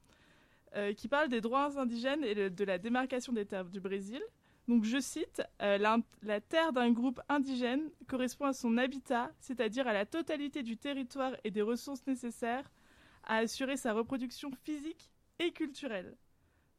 euh, 0.75 0.93
qui 0.93 1.07
parle 1.07 1.29
des 1.29 1.39
droits 1.39 1.79
indigènes 1.79 2.23
et 2.23 2.35
de, 2.35 2.49
de 2.49 2.63
la 2.65 2.77
démarcation 2.79 3.31
des 3.31 3.45
terres 3.45 3.65
du 3.65 3.79
Brésil. 3.79 4.21
Donc 4.67 4.85
je 4.85 4.97
cite, 4.99 5.43
euh, 5.61 5.77
la, 5.77 5.97
la 6.23 6.41
terre 6.41 6.73
d'un 6.73 6.89
groupe 6.91 7.21
indigène 7.29 7.89
correspond 8.07 8.45
à 8.45 8.53
son 8.53 8.77
habitat, 8.77 9.31
c'est-à-dire 9.39 9.87
à 9.87 9.93
la 9.93 10.05
totalité 10.05 10.63
du 10.63 10.77
territoire 10.77 11.33
et 11.43 11.51
des 11.51 11.61
ressources 11.61 12.05
nécessaires 12.07 12.69
à 13.23 13.37
assurer 13.37 13.77
sa 13.77 13.93
reproduction 13.93 14.51
physique 14.63 15.09
et 15.39 15.51
culturelle. 15.51 16.15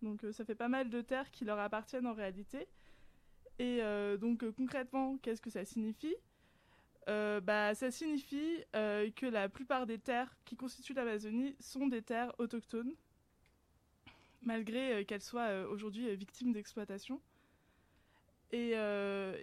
Donc 0.03 0.23
euh, 0.25 0.33
ça 0.33 0.45
fait 0.45 0.55
pas 0.55 0.69
mal 0.69 0.91
de 0.91 1.01
terres 1.01 1.31
qui 1.31 1.45
leur 1.45 1.59
appartiennent 1.59 2.07
en 2.07 2.15
réalité. 2.15 2.69
Et 3.59 3.79
euh, 3.83 4.17
donc 4.17 4.45
euh, 4.45 4.53
concrètement, 4.53 5.17
qu'est-ce 5.19 5.41
que 5.41 5.51
ça 5.51 5.65
signifie? 5.65 6.15
Bah, 7.07 7.75
Ça 7.75 7.91
signifie 7.91 8.65
que 8.73 9.27
la 9.27 9.51
plupart 9.51 9.85
des 9.85 9.99
terres 9.99 10.35
qui 10.47 10.57
constituent 10.57 10.95
l'Amazonie 10.95 11.55
sont 11.61 11.87
des 11.87 12.01
terres 12.01 12.33
autochtones, 12.39 12.95
malgré 14.41 15.05
qu'elles 15.05 15.21
soient 15.21 15.69
aujourd'hui 15.69 16.17
victimes 16.17 16.54
d'exploitation. 16.54 17.21
Et 18.52 18.73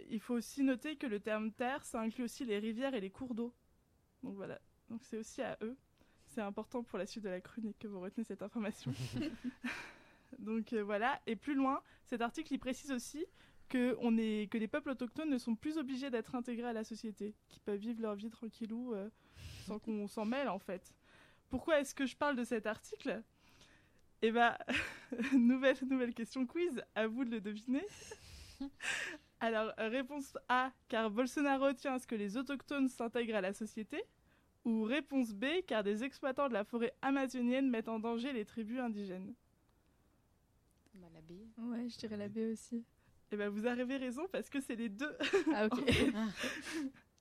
il 0.10 0.20
faut 0.20 0.34
aussi 0.34 0.64
noter 0.64 0.96
que 0.96 1.06
le 1.06 1.20
terme 1.20 1.52
terre, 1.52 1.86
ça 1.86 2.02
inclut 2.02 2.24
aussi 2.24 2.46
les 2.46 2.58
rivières 2.58 2.96
et 2.96 3.00
les 3.00 3.12
cours 3.12 3.36
d'eau. 3.36 3.54
Donc 4.24 4.34
voilà, 4.34 4.60
donc 4.90 5.04
c'est 5.04 5.20
aussi 5.20 5.44
à 5.44 5.56
eux. 5.62 5.78
C'est 6.32 6.42
important 6.42 6.82
pour 6.82 6.98
la 6.98 7.06
suite 7.06 7.26
de 7.26 7.30
la 7.30 7.42
chronique 7.42 7.78
que 7.78 7.88
vous 7.88 8.00
retenez 8.00 8.24
cette 8.24 8.42
information. 8.42 8.94
Donc 10.40 10.72
euh, 10.72 10.82
voilà, 10.82 11.20
et 11.28 11.36
plus 11.36 11.56
loin, 11.56 11.82
cet 12.06 12.22
article 12.22 12.54
il 12.54 12.58
précise 12.58 12.92
aussi 12.92 13.26
que, 13.68 13.98
on 14.00 14.18
est, 14.18 14.50
que 14.50 14.58
les 14.58 14.70
peuples 14.70 14.92
autochtones 14.92 15.30
ne 15.30 15.38
sont 15.38 15.56
plus 15.56 15.78
obligés 15.78 16.10
d'être 16.10 16.36
intégrés 16.36 16.70
à 16.70 16.74
la 16.74 16.86
société, 16.86 17.36
qu'ils 17.50 17.62
peuvent 17.62 17.80
vivre 17.80 18.02
leur 18.02 18.16
vie 18.16 18.30
tranquillou 18.30 18.94
euh, 18.94 19.10
sans 19.66 19.78
qu'on 19.80 20.08
s'en 20.08 20.24
mêle 20.24 20.48
en 20.48 20.60
fait. 20.60 20.94
Pourquoi 21.50 21.82
est-ce 21.82 21.94
que 21.94 22.06
je 22.06 22.16
parle 22.16 22.38
de 22.38 22.46
cet 22.46 22.66
article? 22.66 23.22
Eh 24.22 24.32
bah, 24.32 24.58
nouvelle, 25.34 25.76
nouvelle 25.90 26.14
question 26.14 26.46
quiz, 26.46 26.82
à 26.96 27.08
vous 27.08 27.26
de 27.26 27.32
le 27.32 27.42
deviner. 27.42 27.86
Alors, 29.42 29.74
réponse 29.78 30.38
A, 30.48 30.72
car 30.88 31.10
Bolsonaro 31.10 31.74
tient 31.74 31.96
à 31.96 32.00
ce 32.00 32.08
que 32.08 32.16
les 32.16 32.38
autochtones 32.38 32.88
s'intègrent 32.88 33.36
à 33.36 33.42
la 33.42 33.52
société. 33.52 34.02
Ou 34.64 34.84
réponse 34.84 35.34
B, 35.34 35.46
car 35.66 35.84
des 35.84 36.04
exploitants 36.04 36.48
de 36.48 36.54
la 36.54 36.64
forêt 36.64 36.94
amazonienne 37.02 37.70
mettent 37.70 37.90
en 37.90 38.00
danger 38.00 38.32
les 38.32 38.46
tribus 38.46 38.80
indigènes. 38.80 39.34
Bah, 40.94 41.08
la 41.14 41.22
B. 41.22 41.32
Ouais, 41.58 41.90
je 41.90 41.98
dirais 41.98 42.18
la 42.18 42.30
B 42.30 42.38
aussi. 42.52 42.84
Eh 43.32 43.38
ben, 43.38 43.50
vous 43.50 43.66
avez 43.66 43.98
raison 43.98 44.28
parce 44.32 44.50
que 44.50 44.60
c'est 44.60 44.76
les 44.76 44.90
deux. 44.90 45.16
Ah, 45.54 45.66
ok. 45.66 45.86
Fait. 45.92 46.14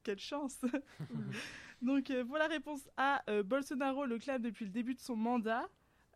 Quelle 0.02 0.18
chance 0.18 0.60
Donc, 1.82 2.10
euh, 2.10 2.24
pour 2.24 2.36
la 2.36 2.46
réponse 2.46 2.88
A, 2.96 3.22
euh, 3.30 3.42
Bolsonaro 3.42 4.04
le 4.04 4.18
clame 4.18 4.42
depuis 4.42 4.64
le 4.64 4.70
début 4.70 4.94
de 4.94 5.00
son 5.00 5.16
mandat. 5.16 5.68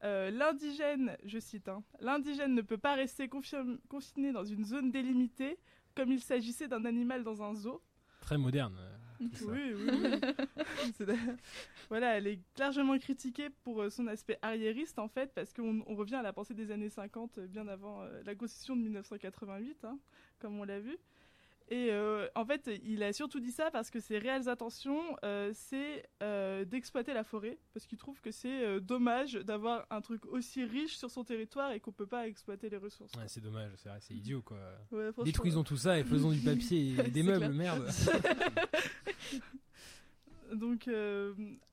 Euh, 0.02 0.30
l'indigène, 0.30 1.16
je 1.24 1.38
cite, 1.38 1.66
hein, 1.68 1.82
l'indigène 1.98 2.54
ne 2.54 2.60
peut 2.60 2.76
pas 2.76 2.94
rester 2.94 3.26
confiné 3.26 4.32
dans 4.32 4.44
une 4.44 4.64
zone 4.64 4.90
délimitée 4.90 5.58
comme 5.94 6.12
il 6.12 6.20
s'agissait 6.20 6.68
d'un 6.68 6.84
animal 6.84 7.24
dans 7.24 7.42
un 7.42 7.54
zoo. 7.54 7.80
Très 8.20 8.36
moderne. 8.36 8.78
Oui, 9.20 9.28
oui, 9.74 9.90
oui. 10.98 11.06
Voilà, 11.88 12.16
elle 12.16 12.26
est 12.26 12.40
largement 12.58 12.98
critiquée 12.98 13.50
pour 13.62 13.82
euh, 13.82 13.90
son 13.90 14.06
aspect 14.06 14.38
arriériste, 14.42 14.98
en 14.98 15.08
fait, 15.08 15.32
parce 15.34 15.52
qu'on 15.52 15.82
on 15.86 15.94
revient 15.94 16.16
à 16.16 16.22
la 16.22 16.32
pensée 16.32 16.54
des 16.54 16.70
années 16.70 16.88
50, 16.88 17.38
euh, 17.38 17.46
bien 17.46 17.68
avant 17.68 18.02
euh, 18.02 18.22
la 18.24 18.34
Constitution 18.34 18.74
de 18.76 18.82
1988, 18.82 19.84
hein, 19.84 19.98
comme 20.38 20.58
on 20.58 20.64
l'a 20.64 20.80
vu. 20.80 20.96
Et 21.68 21.88
euh, 21.90 22.26
en 22.34 22.44
fait, 22.44 22.70
il 22.84 23.02
a 23.02 23.14
surtout 23.14 23.40
dit 23.40 23.50
ça 23.50 23.70
parce 23.70 23.90
que 23.90 23.98
ses 23.98 24.18
réelles 24.18 24.50
intentions, 24.50 25.00
euh, 25.24 25.50
c'est 25.54 26.06
euh, 26.22 26.66
d'exploiter 26.66 27.14
la 27.14 27.24
forêt, 27.24 27.58
parce 27.72 27.86
qu'il 27.86 27.96
trouve 27.96 28.20
que 28.20 28.30
c'est 28.30 28.80
dommage 28.80 29.32
d'avoir 29.34 29.86
un 29.90 30.02
truc 30.02 30.26
aussi 30.26 30.64
riche 30.64 30.96
sur 30.96 31.10
son 31.10 31.24
territoire 31.24 31.72
et 31.72 31.80
qu'on 31.80 31.92
peut 31.92 32.06
pas 32.06 32.28
exploiter 32.28 32.68
les 32.68 32.76
ressources. 32.76 33.12
Ouais, 33.16 33.28
c'est 33.28 33.40
dommage, 33.40 33.72
c'est 33.76 33.88
vrai, 33.88 33.98
c'est 34.00 34.14
idiot 34.14 34.42
quoi. 34.42 34.58
Ouais, 34.92 35.10
Détruisons 35.24 35.64
tout 35.64 35.78
ça 35.78 35.98
et 35.98 36.04
faisons 36.04 36.32
du 36.32 36.40
papier 36.40 36.96
et 36.98 37.02
des 37.10 37.22
meubles, 37.22 37.54
merde. 37.54 37.88
Donc, 40.52 40.88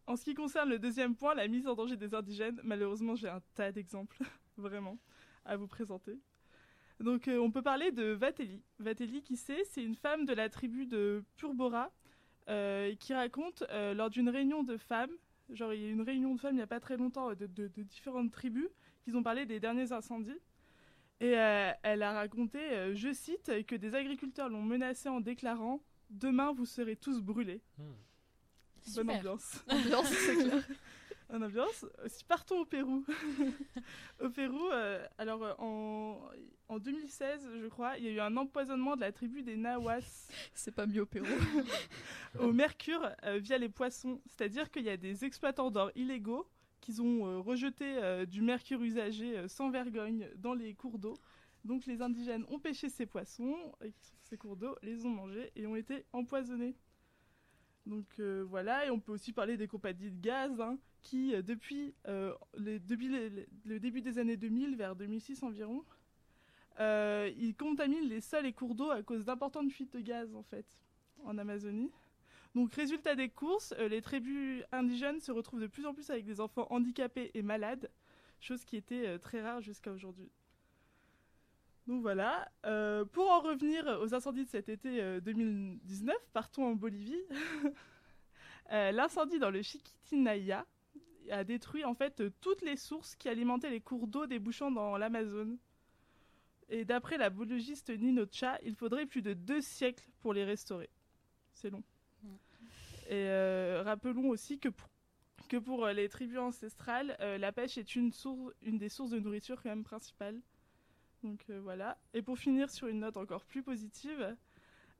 en 0.08 0.15
ce 0.15 0.23
qui 0.23 0.34
concerne 0.34 0.69
le 0.69 0.80
deuxième 0.80 1.15
point, 1.15 1.36
la 1.36 1.47
mise 1.47 1.67
en 1.67 1.75
danger 1.75 1.97
des 1.97 2.15
indigènes, 2.15 2.60
malheureusement, 2.63 3.15
j'ai 3.15 3.27
un 3.27 3.41
tas 3.56 3.71
d'exemples, 3.71 4.17
vraiment, 4.58 4.97
à 5.43 5.58
vous 5.58 5.67
présenter. 5.67 6.17
Donc, 7.01 7.27
euh, 7.27 7.37
on 7.39 7.51
peut 7.51 7.61
parler 7.61 7.91
de 7.91 8.11
Vatelli. 8.11 8.61
Vatelli, 8.79 9.21
qui 9.21 9.35
c'est 9.35 9.63
C'est 9.65 9.83
une 9.83 9.95
femme 9.95 10.25
de 10.25 10.33
la 10.33 10.49
tribu 10.49 10.85
de 10.85 11.23
Purbora 11.37 11.91
euh, 12.49 12.93
qui 12.95 13.13
raconte 13.13 13.63
euh, 13.69 13.93
lors 13.93 14.09
d'une 14.09 14.29
réunion 14.29 14.63
de 14.63 14.77
femmes, 14.77 15.11
genre 15.51 15.73
il 15.73 15.81
y 15.81 15.85
a 15.85 15.87
eu 15.87 15.91
une 15.91 16.01
réunion 16.01 16.35
de 16.35 16.39
femmes 16.39 16.53
il 16.53 16.57
n'y 16.57 16.61
a 16.63 16.67
pas 16.67 16.79
très 16.79 16.97
longtemps 16.97 17.29
de, 17.33 17.45
de- 17.47 17.67
de 17.67 17.83
différentes 17.83 18.31
tribus, 18.31 18.67
qu'ils 19.03 19.15
ont 19.17 19.23
parlé 19.23 19.45
des 19.45 19.59
derniers 19.59 19.91
incendies. 19.91 20.39
Et 21.19 21.37
euh, 21.37 21.71
elle 21.83 22.01
a 22.03 22.13
raconté, 22.13 22.57
euh, 22.59 22.95
je 22.95 23.13
cite, 23.13 23.65
que 23.67 23.75
des 23.75 23.93
agriculteurs 23.95 24.49
l'ont 24.49 24.63
menacée 24.63 25.09
en 25.09 25.21
déclarant 25.21 25.81
Demain, 26.09 26.51
vous 26.51 26.65
serez 26.65 26.95
tous 26.97 27.21
brûlés. 27.21 27.61
Bonne 27.77 27.95
Super. 28.81 29.15
ambiance. 29.17 29.63
Ambiance, 29.69 30.11
Bonne 31.31 31.45
ambiance. 31.45 31.85
Si 32.07 32.25
partons 32.25 32.59
au 32.59 32.65
Pérou. 32.65 33.05
au 34.21 34.29
Pérou, 34.29 34.67
euh, 34.73 35.05
alors 35.17 35.41
euh, 35.43 35.53
en, 35.59 36.19
en 36.67 36.77
2016, 36.77 37.47
je 37.61 37.67
crois, 37.67 37.97
il 37.97 38.03
y 38.03 38.07
a 38.09 38.11
eu 38.11 38.19
un 38.19 38.35
empoisonnement 38.35 38.97
de 38.97 39.01
la 39.01 39.13
tribu 39.13 39.41
des 39.41 39.55
Nahuas 39.55 40.27
C'est 40.53 40.75
pas 40.75 40.85
mieux 40.85 41.03
au 41.03 41.05
Pérou. 41.05 41.27
au 42.39 42.51
mercure 42.51 43.09
euh, 43.23 43.37
via 43.37 43.57
les 43.57 43.69
poissons. 43.69 44.19
C'est-à-dire 44.25 44.69
qu'il 44.69 44.83
y 44.83 44.89
a 44.89 44.97
des 44.97 45.23
exploitants 45.23 45.71
d'or 45.71 45.89
illégaux 45.95 46.49
qui 46.81 46.99
ont 46.99 47.43
rejeté 47.43 48.25
du 48.25 48.41
mercure 48.41 48.81
usagé 48.81 49.47
sans 49.47 49.69
vergogne 49.69 50.27
dans 50.35 50.55
les 50.55 50.73
cours 50.73 50.97
d'eau. 50.97 51.13
Donc 51.63 51.85
les 51.85 52.01
indigènes 52.01 52.43
ont 52.49 52.57
pêché 52.57 52.89
ces 52.89 53.05
poissons, 53.05 53.55
ces 54.23 54.35
cours 54.35 54.55
d'eau, 54.55 54.75
les 54.81 55.05
ont 55.05 55.11
mangés 55.11 55.51
et 55.55 55.67
ont 55.67 55.75
été 55.75 56.05
empoisonnés. 56.11 56.75
Donc 57.85 58.05
euh, 58.19 58.45
voilà, 58.47 58.85
et 58.85 58.89
on 58.89 58.99
peut 58.99 59.11
aussi 59.11 59.33
parler 59.33 59.57
des 59.57 59.67
compagnies 59.67 60.11
de 60.11 60.21
gaz 60.21 60.59
hein, 60.61 60.77
qui, 61.01 61.35
euh, 61.35 61.41
depuis, 61.41 61.93
euh, 62.07 62.33
le 62.55 62.79
début 62.79 64.01
des 64.01 64.17
années 64.17 64.37
2000, 64.37 64.75
vers 64.75 64.95
2006 64.95 65.43
environ, 65.43 65.83
euh, 66.79 67.29
ils 67.37 67.55
contaminent 67.55 68.07
les 68.07 68.21
sols 68.21 68.45
et 68.45 68.53
cours 68.53 68.75
d'eau 68.75 68.89
à 68.89 69.03
cause 69.03 69.25
d'importantes 69.25 69.71
fuites 69.71 69.93
de 69.93 69.99
gaz 69.99 70.33
en 70.35 70.43
fait 70.43 70.65
en 71.23 71.37
Amazonie. 71.37 71.91
Donc, 72.55 72.73
résultat 72.73 73.15
des 73.15 73.29
courses, 73.29 73.73
euh, 73.77 73.87
les 73.87 74.01
tribus 74.01 74.63
indigènes 74.71 75.19
se 75.19 75.31
retrouvent 75.31 75.61
de 75.61 75.67
plus 75.67 75.85
en 75.85 75.93
plus 75.93 76.09
avec 76.09 76.25
des 76.25 76.41
enfants 76.41 76.67
handicapés 76.69 77.31
et 77.33 77.41
malades, 77.41 77.89
chose 78.39 78.65
qui 78.65 78.75
était 78.75 79.19
très 79.19 79.41
rare 79.41 79.61
jusqu'à 79.61 79.91
aujourd'hui. 79.91 80.29
Donc 81.87 82.01
voilà, 82.01 82.49
pour 83.11 83.29
en 83.29 83.41
revenir 83.41 83.85
aux 84.01 84.13
incendies 84.13 84.45
de 84.45 84.49
cet 84.49 84.69
été 84.69 85.01
euh, 85.01 85.19
2019, 85.19 86.15
partons 86.33 86.65
en 86.65 86.75
Bolivie. 86.75 87.23
L'incendie 88.71 89.37
dans 89.37 89.49
le 89.49 89.61
Chiquitinaya 89.61 90.65
a 91.29 91.43
détruit 91.43 91.86
en 91.86 91.93
fait 91.93 92.23
toutes 92.41 92.62
les 92.62 92.77
sources 92.77 93.15
qui 93.15 93.29
alimentaient 93.29 93.69
les 93.69 93.81
cours 93.81 94.07
d'eau 94.07 94.25
débouchant 94.25 94.71
dans 94.71 94.97
l'Amazone. 94.97 95.57
Et 96.69 96.86
d'après 96.86 97.17
la 97.17 97.29
biologiste 97.29 97.89
Nino 97.89 98.25
Cha, 98.31 98.57
il 98.63 98.75
faudrait 98.75 99.05
plus 99.05 99.21
de 99.21 99.34
deux 99.34 99.62
siècles 99.62 100.07
pour 100.21 100.34
les 100.34 100.45
restaurer. 100.45 100.89
C'est 101.53 101.69
long. 101.69 101.84
Et 103.07 103.27
euh, 103.27 103.81
rappelons 103.84 104.29
aussi 104.29 104.57
que 104.57 104.69
pour, 104.69 104.88
que 105.49 105.57
pour 105.57 105.86
euh, 105.86 105.91
les 105.91 106.07
tribus 106.07 106.38
ancestrales, 106.38 107.17
euh, 107.19 107.38
la 107.38 107.51
pêche 107.51 107.77
est 107.77 107.95
une, 107.95 108.13
source, 108.13 108.53
une 108.62 108.77
des 108.77 108.88
sources 108.88 109.12
de 109.12 109.19
nourriture 109.19 109.62
quand 109.62 109.69
même 109.69 109.84
principales. 109.84 110.39
Donc 111.23 111.43
euh, 111.49 111.60
voilà. 111.62 111.97
Et 112.13 112.21
pour 112.21 112.38
finir 112.38 112.69
sur 112.69 112.88
une 112.88 112.99
note 112.99 113.17
encore 113.17 113.45
plus 113.45 113.63
positive, 113.63 114.36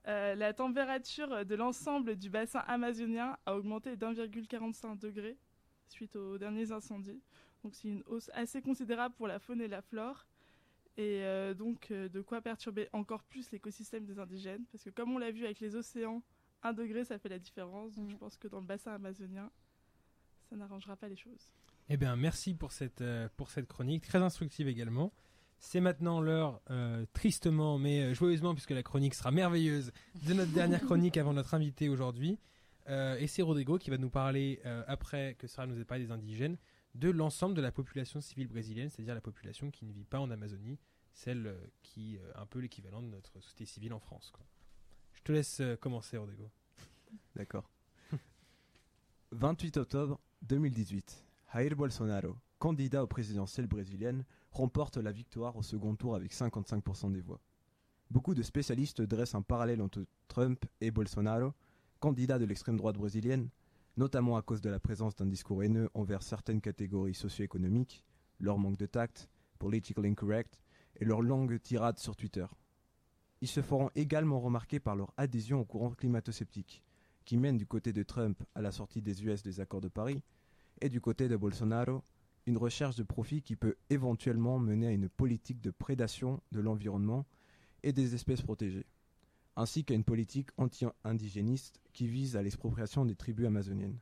euh, 0.08 0.36
la 0.36 0.54
température 0.54 1.46
de 1.46 1.56
l'ensemble 1.56 2.16
du 2.16 2.30
bassin 2.30 2.64
amazonien 2.68 3.38
a 3.46 3.56
augmenté 3.56 3.96
d'1,45 3.96 4.98
degré 5.00 5.38
suite 5.92 6.16
aux 6.16 6.38
derniers 6.38 6.72
incendies. 6.72 7.22
Donc 7.64 7.76
c'est 7.76 7.90
une 7.90 8.04
hausse 8.08 8.32
assez 8.34 8.62
considérable 8.62 9.16
pour 9.16 9.28
la 9.28 9.40
faune 9.40 9.62
et 9.62 9.68
la 9.68 9.82
flore. 9.82 10.26
Et 10.98 11.24
euh, 11.24 11.54
donc 11.54 11.90
euh, 11.92 12.10
de 12.10 12.22
quoi 12.22 12.42
perturber 12.42 12.90
encore 12.92 13.24
plus 13.24 13.52
l'écosystème 13.52 14.06
des 14.06 14.20
indigènes. 14.20 14.66
Parce 14.72 14.84
que 14.84 14.90
comme 14.90 15.12
on 15.14 15.18
l'a 15.18 15.32
vu 15.32 15.46
avec 15.46 15.60
les 15.60 15.76
océans, 15.76 16.22
1 16.64 16.74
degré 16.74 17.06
ça 17.06 17.18
fait 17.18 17.30
la 17.30 17.40
différence. 17.40 17.96
Donc 17.96 18.10
je 18.10 18.16
pense 18.16 18.38
que 18.38 18.48
dans 18.48 18.60
le 18.60 18.66
bassin 18.66 18.94
amazonien, 18.94 19.52
ça 20.50 20.56
n'arrangera 20.56 20.96
pas 20.96 21.08
les 21.08 21.16
choses. 21.16 21.52
Eh 21.90 21.98
bien, 21.98 22.16
merci 22.16 22.54
pour 22.54 22.72
cette, 22.72 23.02
euh, 23.02 23.28
pour 23.38 23.50
cette 23.50 23.68
chronique, 23.68 24.04
très 24.06 24.20
instructive 24.20 24.68
également. 24.68 25.14
C'est 25.60 25.80
maintenant 25.80 26.20
l'heure, 26.22 26.62
euh, 26.72 27.06
tristement 27.14 27.78
mais 27.78 28.16
joyeusement, 28.16 28.54
puisque 28.54 28.72
la 28.72 28.84
chronique 28.84 29.14
sera 29.14 29.32
merveilleuse, 29.32 29.92
de 30.28 30.34
notre 30.34 30.52
dernière 30.52 30.82
chronique 30.86 31.18
avant 31.18 31.34
notre 31.34 31.54
invité 31.54 31.90
aujourd'hui. 31.90 32.40
Euh, 32.90 33.18
et 33.18 33.28
c'est 33.28 33.42
Rodrigo 33.42 33.78
qui 33.78 33.90
va 33.90 33.98
nous 33.98 34.10
parler, 34.10 34.60
euh, 34.66 34.84
après 34.88 35.36
que 35.36 35.48
Sarah 35.48 35.68
nous 35.68 35.80
ait 35.80 35.86
parlé 35.86 36.06
des 36.06 36.12
indigènes, 36.12 36.58
de 36.96 37.10
l'ensemble 37.10 37.56
de 37.56 37.62
la 37.62 37.72
population 37.72 38.22
civile 38.22 38.48
brésilienne, 38.48 38.90
c'est-à-dire 38.90 39.16
la 39.16 39.22
population 39.22 39.72
qui 39.72 39.86
ne 39.86 39.94
vit 39.94 40.04
pas 40.04 40.20
en 40.20 40.30
Amazonie, 40.30 40.80
celle 41.14 41.48
euh, 41.48 41.58
qui 41.84 42.16
est 42.16 42.22
un 42.36 42.46
peu 42.46 42.60
l'équivalent 42.60 43.02
de 43.02 43.08
notre 43.08 43.32
société 43.32 43.66
civile 43.66 43.94
en 43.94 44.00
France. 44.00 44.34
Je 45.14 45.22
te 45.22 45.32
laisse 45.32 45.62
commencer, 45.80 46.18
Rodrigo. 46.18 46.50
D'accord. 47.36 47.70
28 49.32 49.78
octobre 49.78 50.20
2018. 50.42 51.26
Jair 51.54 51.76
Bolsonaro, 51.76 52.36
candidat 52.60 53.04
au 53.04 53.08
présidentiel 53.08 53.68
brésilienne, 53.68 54.26
remporte 54.52 54.98
la 54.98 55.12
victoire 55.12 55.56
au 55.56 55.64
second 55.64 55.96
tour 55.96 56.16
avec 56.16 56.34
55% 56.34 57.12
des 57.12 57.22
voix. 57.22 57.42
Beaucoup 58.10 58.34
de 58.34 58.44
spécialistes 58.44 59.02
dressent 59.02 59.36
un 59.36 59.42
parallèle 59.42 59.82
entre 59.82 60.06
Trump 60.28 60.66
et 60.82 60.92
Bolsonaro, 60.92 61.54
candidat 62.02 62.40
de 62.40 62.46
l'extrême 62.46 62.78
droite 62.78 62.98
brésilienne, 62.98 63.48
notamment 63.96 64.36
à 64.36 64.42
cause 64.42 64.60
de 64.60 64.72
la 64.72 64.80
présence 64.80 65.16
d'un 65.16 65.28
discours 65.28 65.64
haineux 65.64 65.88
envers 65.94 66.24
certaines 66.24 66.60
catégories 66.60 67.14
socio-économiques, 67.14 68.04
leur 68.40 68.58
manque 68.58 68.78
de 68.78 68.88
tact, 68.88 69.30
political 69.60 70.06
incorrect 70.06 70.60
et 71.00 71.06
leur 71.06 71.22
longue 71.22 71.62
tirade 71.62 72.00
sur 72.00 72.16
Twitter. 72.16 72.48
Ils 73.42 73.48
se 73.48 73.62
feront 73.62 73.92
également 73.94 74.40
remarquer 74.40 74.80
par 74.80 74.96
leur 74.96 75.14
adhésion 75.16 75.62
au 75.62 75.66
courant 75.66 75.92
climato-sceptique, 75.92 76.84
qui 77.24 77.38
mène 77.38 77.58
du 77.58 77.68
côté 77.68 77.94
de 77.94 78.02
Trump 78.02 78.44
à 78.56 78.62
la 78.62 78.72
sortie 78.72 79.04
des 79.04 79.24
US 79.24 79.44
des 79.44 79.60
accords 79.60 79.82
de 79.82 79.88
Paris, 79.88 80.24
et 80.82 80.90
du 80.90 81.02
côté 81.02 81.30
de 81.30 81.38
Bolsonaro, 81.38 82.02
une 82.48 82.58
recherche 82.58 82.96
de 82.96 83.04
profit 83.04 83.44
qui 83.44 83.56
peut 83.56 83.76
éventuellement 83.92 84.58
mener 84.58 84.88
à 84.88 84.92
une 84.92 85.08
politique 85.08 85.62
de 85.62 85.70
prédation 85.70 86.42
de 86.52 86.62
l'environnement 86.62 87.28
et 87.84 87.94
des 87.94 88.16
espèces 88.16 88.42
protégées, 88.42 88.88
ainsi 89.56 89.84
qu'à 89.84 89.94
une 89.94 90.04
politique 90.04 90.50
anti-indigéniste 90.58 91.82
qui 91.94 92.08
vise 92.08 92.36
à 92.36 92.42
l'expropriation 92.42 93.06
des 93.06 93.16
tribus 93.16 93.48
amazoniennes. 93.48 94.00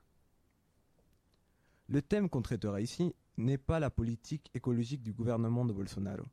Le 1.88 2.02
thème 2.02 2.30
qu'on 2.30 2.42
traitera 2.42 2.82
ici 2.82 3.14
n'est 3.38 3.58
pas 3.58 3.80
la 3.80 3.90
politique 3.90 4.52
écologique 4.54 5.02
du 5.02 5.14
gouvernement 5.14 5.66
de 5.66 5.74
Bolsonaro, 5.74 6.24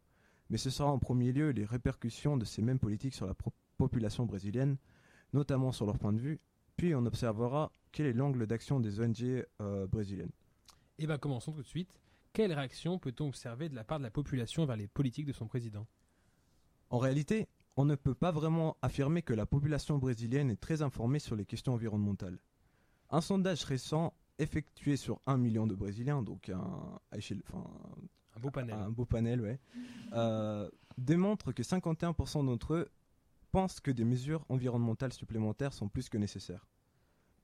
mais 0.51 0.59
ce 0.59 0.71
sera 0.71 0.91
en 0.91 0.99
premier 0.99 1.33
lieu 1.33 1.51
les 1.51 1.65
répercussions 1.65 2.37
de 2.37 2.45
ces 2.45 2.63
mêmes 2.63 2.79
politiques 2.79 3.15
sur 3.15 3.27
la 3.27 3.35
population 3.79 4.27
brésilienne, 4.27 4.77
notamment 5.33 5.73
sur 5.73 5.87
leur 5.87 5.99
point 5.99 6.13
de 6.13 6.21
vue, 6.21 6.41
puis 6.77 6.95
on 6.95 7.07
observera 7.07 7.73
quel 7.93 8.07
est 8.07 8.13
l'angle 8.13 8.47
d'action 8.47 8.81
des 8.81 9.01
ONG 9.01 9.47
euh, 9.61 9.87
brésiliennes. 9.87 10.33
Eh 10.99 11.07
bien, 11.07 11.19
commençons 11.19 11.53
tout 11.53 11.63
de 11.63 11.67
suite. 11.67 11.91
Quelle 12.33 12.53
réaction 12.53 12.99
peut-on 12.99 13.29
observer 13.29 13.71
de 13.71 13.75
la 13.75 13.85
part 13.85 13.99
de 13.99 14.05
la 14.05 14.11
population 14.11 14.67
vers 14.67 14.77
les 14.77 14.89
politiques 14.89 15.27
de 15.27 15.33
son 15.33 15.47
président? 15.47 15.87
En 16.91 16.99
réalité, 16.99 17.49
on 17.77 17.85
ne 17.85 17.95
peut 17.95 18.15
pas 18.15 18.33
vraiment 18.33 18.77
affirmer 18.83 19.23
que 19.23 19.35
la 19.35 19.47
population 19.47 19.99
brésilienne 19.99 20.51
est 20.51 20.61
très 20.61 20.83
informée 20.83 21.19
sur 21.19 21.37
les 21.37 21.45
questions 21.45 21.75
environnementales. 21.75 22.39
Un 23.11 23.21
sondage 23.21 23.65
récent 23.65 24.15
effectué 24.39 24.97
sur 24.97 25.21
un 25.27 25.37
million 25.37 25.67
de 25.67 25.75
Brésiliens, 25.75 26.23
donc 26.23 26.49
un, 26.49 26.99
enfin, 27.49 27.71
beau 28.41 28.51
panel. 28.51 28.75
un 28.75 28.91
beau 28.91 29.05
panel, 29.05 29.41
ouais, 29.41 29.61
euh, 30.13 30.69
démontre 30.99 31.53
que 31.53 31.63
51% 31.63 32.47
d'entre 32.47 32.75
eux 32.75 32.89
pensent 33.53 33.81
que 33.81 33.91
des 33.91 34.05
mesures 34.05 34.45
environnementales 34.49 35.13
supplémentaires 35.13 35.73
sont 35.73 35.89
plus 35.89 36.09
que 36.09 36.19
nécessaires. 36.19 36.67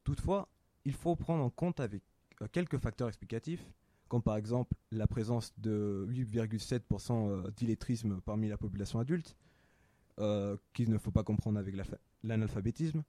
Toutefois, 0.04 0.48
il 0.84 0.94
faut 0.94 1.14
prendre 1.14 1.44
en 1.44 1.50
compte 1.50 1.80
avec 1.80 2.02
euh, 2.40 2.48
quelques 2.50 2.78
facteurs 2.78 3.08
explicatifs, 3.08 3.64
comme 4.08 4.22
par 4.22 4.36
exemple 4.36 4.76
la 4.90 5.06
présence 5.06 5.52
de 5.58 6.06
8,7% 6.10 7.28
euh, 7.28 7.50
d'illettrisme 7.56 8.20
parmi 8.22 8.48
la 8.48 8.58
population 8.58 8.98
adulte, 8.98 9.36
euh, 10.18 10.56
qu'il 10.72 10.90
ne 10.90 10.98
faut 10.98 11.10
pas 11.10 11.24
comprendre 11.24 11.58
avec 11.58 11.74
l'analphabétisme, 12.22 13.02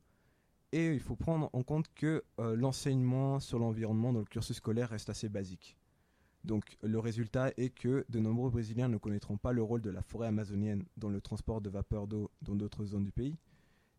et 0.71 0.91
il 0.93 0.99
faut 0.99 1.15
prendre 1.15 1.49
en 1.53 1.63
compte 1.63 1.93
que 1.93 2.23
euh, 2.39 2.55
l'enseignement 2.55 3.39
sur 3.39 3.59
l'environnement 3.59 4.11
dans 4.11 4.19
le 4.19 4.25
cursus 4.25 4.57
scolaire 4.57 4.89
reste 4.89 5.09
assez 5.09 5.29
basique. 5.29 5.77
Donc 6.43 6.77
le 6.81 6.99
résultat 6.99 7.51
est 7.57 7.69
que 7.69 8.05
de 8.09 8.19
nombreux 8.19 8.49
Brésiliens 8.49 8.89
ne 8.89 8.97
connaîtront 8.97 9.37
pas 9.37 9.53
le 9.53 9.63
rôle 9.63 9.81
de 9.81 9.89
la 9.89 10.01
forêt 10.01 10.27
amazonienne 10.27 10.83
dans 10.97 11.09
le 11.09 11.21
transport 11.21 11.61
de 11.61 11.69
vapeur 11.69 12.07
d'eau 12.07 12.31
dans 12.41 12.55
d'autres 12.55 12.85
zones 12.85 13.03
du 13.03 13.11
pays, 13.11 13.37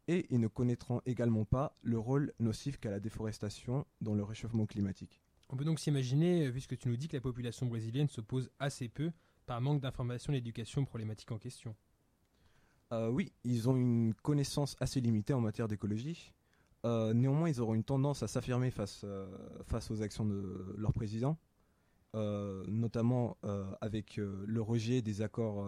et 0.09 0.27
ils 0.31 0.41
ne 0.41 0.49
connaîtront 0.49 1.01
également 1.07 1.45
pas 1.45 1.77
le 1.83 1.99
rôle 1.99 2.33
nocif 2.39 2.79
qu'a 2.79 2.91
la 2.91 3.01
déforestation 3.01 3.87
dans 4.01 4.15
le 4.15 4.23
réchauffement 4.23 4.67
climatique. 4.67 5.23
On 5.51 5.57
peut 5.57 5.65
donc 5.65 5.79
s'imaginer, 5.79 6.47
euh, 6.47 6.51
vu 6.51 6.61
ce 6.61 6.69
que 6.69 6.75
tu 6.75 6.89
nous 6.89 6.97
dis, 6.97 7.09
que 7.09 7.17
la 7.17 7.21
population 7.21 7.67
brésilienne 7.67 8.09
se 8.09 8.21
pose 8.21 8.51
assez 8.59 8.89
peu 8.89 9.13
par 9.47 9.61
manque 9.61 9.81
d'information 9.81 10.33
et 10.33 10.37
d'éducation 10.37 10.83
aux 10.83 10.87
problématiques 10.87 11.33
en 11.33 11.39
question. 11.39 11.75
Euh, 12.95 13.09
oui, 13.11 13.33
ils 13.43 13.69
ont 13.69 13.77
une 13.77 14.15
connaissance 14.15 14.77
assez 14.79 15.01
limitée 15.01 15.35
en 15.35 15.41
matière 15.41 15.67
d'écologie. 15.67 16.33
Euh, 16.85 17.13
néanmoins, 17.13 17.49
ils 17.49 17.61
auront 17.61 17.75
une 17.75 17.83
tendance 17.83 18.23
à 18.23 18.29
s'affirmer 18.29 18.71
face, 18.71 19.03
euh, 19.05 19.27
face 19.67 19.91
aux 19.91 20.01
actions 20.01 20.25
de 20.25 20.75
leur 20.77 20.93
président, 20.93 21.37
notamment 22.69 23.37
avec 23.81 24.19
le 24.19 24.61
rejet 24.61 25.03
des 25.03 25.21
accords, 25.21 25.67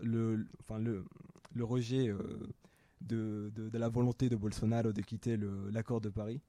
le, 0.00 0.46
enfin 0.60 0.78
le, 0.78 1.04
le 1.52 1.64
rejet 1.64 2.14
de, 3.00 3.50
de- 3.56 3.68
de 3.68 3.78
la 3.78 3.88
volonté 3.88 4.28
de 4.28 4.36
Bolsonaro 4.36 4.92
de 4.92 5.02
quitter 5.02 5.36
l'accord 5.72 6.00
de 6.00 6.08
Paris. 6.08 6.40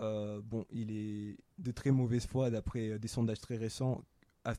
Bon, 0.00 0.66
il 0.70 0.90
est 0.90 1.36
de 1.58 1.70
très 1.70 1.92
mauvaise 1.92 2.26
foi, 2.26 2.50
d'après 2.50 2.98
des 2.98 3.06
sondages 3.06 3.40
très 3.40 3.56
récents, 3.56 4.02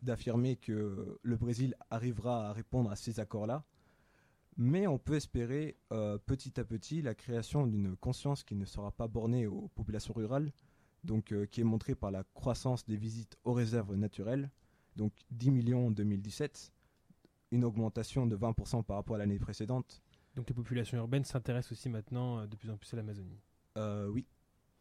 d'affirmer 0.02 0.56
que 0.56 1.20
le 1.22 1.36
Brésil 1.36 1.76
arrivera 1.90 2.48
à 2.48 2.54
répondre 2.54 2.90
à 2.90 2.96
ces 2.96 3.20
accords-là. 3.20 3.66
Mais 4.58 4.86
on 4.88 5.00
peut 5.00 5.16
espérer 5.16 5.78
euh, 5.92 6.18
petit 6.18 6.60
à 6.60 6.64
petit 6.64 7.02
la 7.02 7.16
création 7.16 7.66
d'une 7.66 7.96
conscience 7.96 8.44
qui 8.44 8.56
ne 8.56 8.66
sera 8.66 8.92
pas 8.92 9.08
bornée 9.08 9.48
aux 9.48 9.70
populations 9.70 10.14
rurales, 10.14 10.52
donc 11.04 11.32
euh, 11.32 11.46
qui 11.46 11.62
est 11.62 11.66
montrée 11.66 11.96
par 11.96 12.12
la 12.12 12.24
croissance 12.36 12.86
des 12.86 12.98
visites 12.98 13.38
aux 13.44 13.54
réserves 13.54 13.96
naturelles, 13.96 14.52
donc 14.96 15.12
10 15.32 15.52
millions 15.52 15.88
en 15.88 15.92
2017, 15.92 16.72
une 17.52 17.64
augmentation 17.64 18.28
de 18.28 18.38
20% 18.38 18.84
par 18.84 18.98
rapport 18.98 19.16
à 19.16 19.20
l'année 19.20 19.40
précédente. 19.40 20.02
Donc 20.36 20.48
les 20.48 20.56
populations 20.56 20.98
urbaines 20.98 21.26
s'intéressent 21.26 21.72
aussi 21.72 21.90
maintenant 21.90 22.40
euh, 22.40 22.48
de 22.48 22.56
plus 22.56 22.70
en 22.70 22.78
plus 22.78 22.94
à 22.94 22.98
l'Amazonie. 22.98 23.42
Oui, 24.10 24.28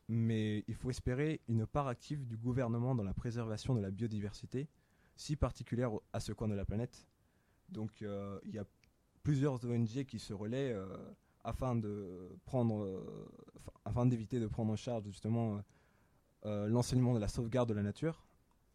mais 0.08 0.64
il 0.68 0.74
faut 0.74 0.90
espérer 0.90 1.40
une 1.48 1.66
part 1.66 1.88
active 1.88 2.26
du 2.26 2.36
gouvernement 2.36 2.94
dans 2.94 3.04
la 3.04 3.14
préservation 3.14 3.74
de 3.74 3.80
la 3.80 3.90
biodiversité, 3.90 4.68
si 5.16 5.34
particulière 5.34 5.92
à 6.12 6.20
ce 6.20 6.32
coin 6.34 6.48
de 6.48 6.54
la 6.54 6.66
planète. 6.66 7.06
Donc 7.70 8.02
il 8.02 8.52
y 8.52 8.58
a 8.58 8.66
plusieurs 9.22 9.64
ONG 9.64 10.04
qui 10.04 10.18
se 10.18 10.32
relaient 10.32 10.72
euh, 10.72 10.86
afin 11.44 11.74
de 11.76 12.30
prendre, 12.44 12.82
euh, 12.84 13.28
afin 13.84 14.06
d'éviter 14.06 14.40
de 14.40 14.46
prendre 14.46 14.72
en 14.72 14.76
charge 14.76 15.04
justement 15.04 15.60
euh, 16.44 16.66
l'enseignement 16.68 17.14
de 17.14 17.18
la 17.20 17.28
sauvegarde 17.28 17.68
de 17.68 17.74
la 17.74 17.82
nature, 17.82 18.26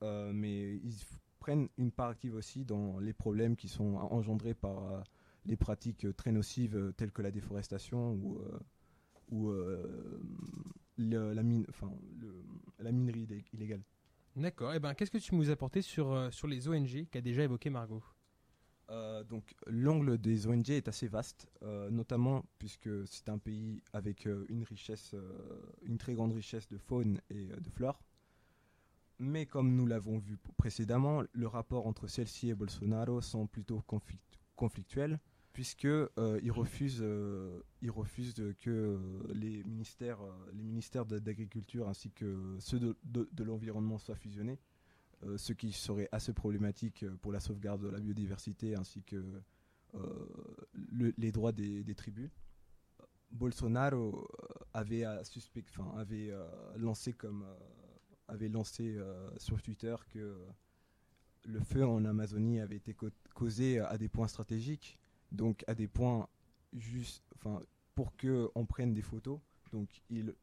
mais 0.01 0.75
ils 0.77 0.95
prennent 1.39 1.69
une 1.77 1.91
part 1.91 2.10
active 2.10 2.36
aussi 2.36 2.65
dans 2.65 2.99
les 2.99 3.13
problèmes 3.13 3.55
qui 3.55 3.67
sont 3.67 3.95
engendrés 3.95 4.53
par 4.53 5.03
les 5.45 5.55
pratiques 5.57 6.05
très 6.15 6.31
nocives 6.31 6.93
telles 6.97 7.12
que 7.12 7.21
la 7.23 7.31
déforestation 7.31 8.13
ou, 9.31 9.51
la, 10.97 11.43
mine, 11.43 11.65
enfin, 11.69 11.91
la 12.79 12.91
minerie 12.91 13.23
illé- 13.25 13.45
illégale. 13.53 13.81
D'accord. 14.36 14.73
Et 14.75 14.79
ben, 14.79 14.93
qu'est-ce 14.93 15.10
que 15.10 15.17
tu 15.17 15.33
nous 15.36 15.49
apporter 15.49 15.81
sur, 15.81 16.12
euh, 16.12 16.29
sur 16.29 16.47
les 16.47 16.67
ONG 16.67 17.07
qu'a 17.10 17.21
déjà 17.21 17.43
évoqué 17.43 17.71
Margot? 17.71 18.03
Euh, 18.89 19.23
donc 19.23 19.54
l'angle 19.67 20.17
des 20.17 20.47
ONG 20.47 20.69
est 20.69 20.88
assez 20.88 21.08
vaste, 21.08 21.47
euh, 21.62 21.89
notamment 21.89 22.45
puisque 22.58 22.89
c'est 23.06 23.28
un 23.28 23.38
pays 23.38 23.82
avec 23.91 24.26
euh, 24.26 24.45
une 24.50 24.63
richesse, 24.63 25.13
une 25.84 25.97
très 25.97 26.13
grande 26.13 26.34
richesse 26.34 26.67
de 26.69 26.78
faune 26.78 27.19
et 27.30 27.47
de 27.47 27.69
flore. 27.69 28.02
Mais 29.19 29.45
comme 29.45 29.76
nous 29.76 29.88
l'avons 29.88 30.19
vu 30.19 30.38
précédemment, 30.58 31.23
le 31.34 31.47
rapport 31.47 31.88
entre 31.88 32.08
celle-ci 32.08 32.50
et 32.50 32.56
Bolsonaro 32.56 33.19
sont 33.19 33.47
plutôt 33.47 33.82
conflict- 33.88 34.39
conflictuels, 34.56 35.19
puisque 35.54 35.86
euh, 35.86 36.39
ils 36.43 36.52
refusent, 36.52 37.04
que 38.60 39.00
les 39.34 39.63
ministères, 39.63 40.19
les 40.54 40.63
ministères 40.63 41.06
d'agriculture 41.06 41.89
ainsi 41.89 42.12
que 42.12 42.56
ceux 42.60 42.80
de 42.80 43.43
l'environnement 43.43 43.97
soient 43.97 44.15
fusionnés. 44.15 44.60
Euh, 45.23 45.36
ce 45.38 45.51
qui 45.51 45.71
serait 45.71 46.08
assez 46.12 46.32
problématique 46.32 47.01
euh, 47.01 47.15
pour 47.21 47.32
la 47.32 47.39
sauvegarde 47.39 47.82
de 47.82 47.88
la 47.89 47.99
biodiversité 47.99 48.75
ainsi 48.75 49.01
que 49.01 49.41
euh, 49.95 50.27
le- 50.91 51.13
les 51.17 51.32
droits 51.32 51.51
des, 51.51 51.84
tribus. 51.95 52.30
Bolsonaro 53.32 54.30
avait, 54.73 55.03
lancé 56.77 57.13
comme 57.13 57.45
avait 58.27 58.47
lancé 58.47 58.97
sur 59.38 59.62
Twitter 59.62 59.95
que 60.10 60.38
le 61.45 61.60
feu 61.60 61.86
en 61.86 62.06
Amazonie 62.06 62.62
avait 62.62 62.77
été 62.77 62.95
causé 63.34 63.80
à 63.80 63.97
des 63.97 64.08
points 64.08 64.27
stratégiques, 64.30 64.97
donc 65.32 65.63
à 65.67 65.75
des 65.75 65.88
points 65.89 66.30
juste, 66.73 67.23
pour 67.95 68.15
que 68.15 68.49
on 68.56 68.65
prenne 68.65 68.93
des 68.93 69.01
photos. 69.01 69.39
Donc 69.73 70.01
il 70.10 70.34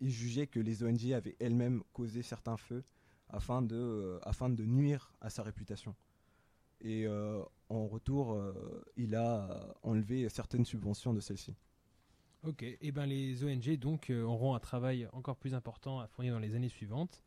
jugeait 0.00 0.46
que 0.46 0.60
les 0.60 0.82
ONG 0.82 1.12
avaient 1.12 1.36
elles-mêmes 1.40 1.82
causé 1.92 2.22
certains 2.22 2.56
feux 2.56 2.84
afin 3.32 3.62
de, 3.62 3.76
euh, 3.76 4.18
afin 4.22 4.48
de 4.48 4.64
nuire 4.64 5.12
à 5.20 5.30
sa 5.30 5.42
réputation. 5.42 5.94
Et 6.80 7.06
euh, 7.06 7.42
en 7.68 7.86
retour, 7.86 8.32
euh, 8.32 8.84
il 8.96 9.14
a 9.14 9.74
enlevé 9.82 10.28
certaines 10.28 10.64
subventions 10.64 11.12
de 11.12 11.20
celle-ci. 11.20 11.54
Ok. 12.42 12.62
Et 12.62 12.90
ben, 12.92 13.06
les 13.06 13.44
ONG 13.44 13.76
donc 13.76 14.10
auront 14.10 14.54
un 14.54 14.60
travail 14.60 15.06
encore 15.12 15.36
plus 15.36 15.54
important 15.54 16.00
à 16.00 16.06
fournir 16.06 16.32
dans 16.32 16.40
les 16.40 16.54
années 16.54 16.70
suivantes. 16.70 17.22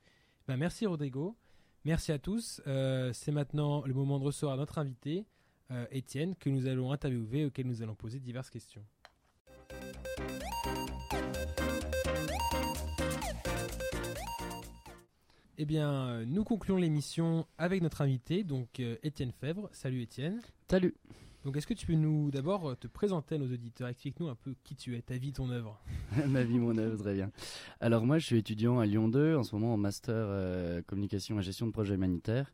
Ben, 0.47 0.57
merci 0.57 0.87
Rodrigo. 0.87 1.37
Merci 1.85 2.11
à 2.11 2.17
tous. 2.17 2.61
C'est 2.65 3.31
maintenant 3.31 3.83
le 3.85 3.93
moment 3.93 4.17
de 4.17 4.23
recevoir 4.23 4.57
notre 4.57 4.79
invité, 4.79 5.27
Étienne, 5.91 6.35
que 6.35 6.49
nous 6.49 6.65
allons 6.65 6.91
interviewer, 6.91 7.45
auquel 7.45 7.67
nous 7.67 7.81
allons 7.83 7.93
poser 7.93 8.19
diverses 8.19 8.49
questions. 8.49 8.83
Eh 15.63 15.65
bien, 15.65 15.89
euh, 15.93 16.25
nous 16.27 16.43
concluons 16.43 16.75
l'émission 16.75 17.47
avec 17.57 17.81
notre 17.81 18.01
invité, 18.01 18.43
donc 18.43 18.81
euh, 18.81 18.97
Étienne 19.01 19.31
Fèvre. 19.31 19.69
Salut 19.71 20.01
Étienne. 20.01 20.41
Salut. 20.69 20.93
Donc, 21.45 21.55
est-ce 21.55 21.65
que 21.65 21.73
tu 21.73 21.85
peux 21.85 21.93
nous 21.93 22.31
d'abord 22.31 22.71
euh, 22.71 22.75
te 22.75 22.87
présenter 22.87 23.35
à 23.35 23.37
nos 23.37 23.45
auditeurs? 23.45 23.87
Explique-nous 23.87 24.27
un 24.27 24.35
peu 24.35 24.55
qui 24.65 24.75
tu 24.75 24.97
es, 24.97 25.01
ta 25.01 25.15
vie, 25.15 25.31
ton 25.31 25.49
œuvre. 25.49 25.81
Ma 26.27 26.43
vie, 26.43 26.59
mon 26.59 26.77
œuvre, 26.77 26.97
très 26.97 27.13
bien. 27.13 27.31
Alors 27.79 28.05
moi, 28.05 28.19
je 28.19 28.25
suis 28.25 28.37
étudiant 28.37 28.79
à 28.79 28.85
Lyon 28.85 29.07
2, 29.07 29.37
en 29.37 29.43
ce 29.43 29.55
moment 29.55 29.73
en 29.73 29.77
master 29.77 30.13
euh, 30.13 30.81
communication 30.81 31.39
et 31.39 31.41
gestion 31.41 31.65
de 31.65 31.71
projets 31.71 31.95
humanitaires. 31.95 32.51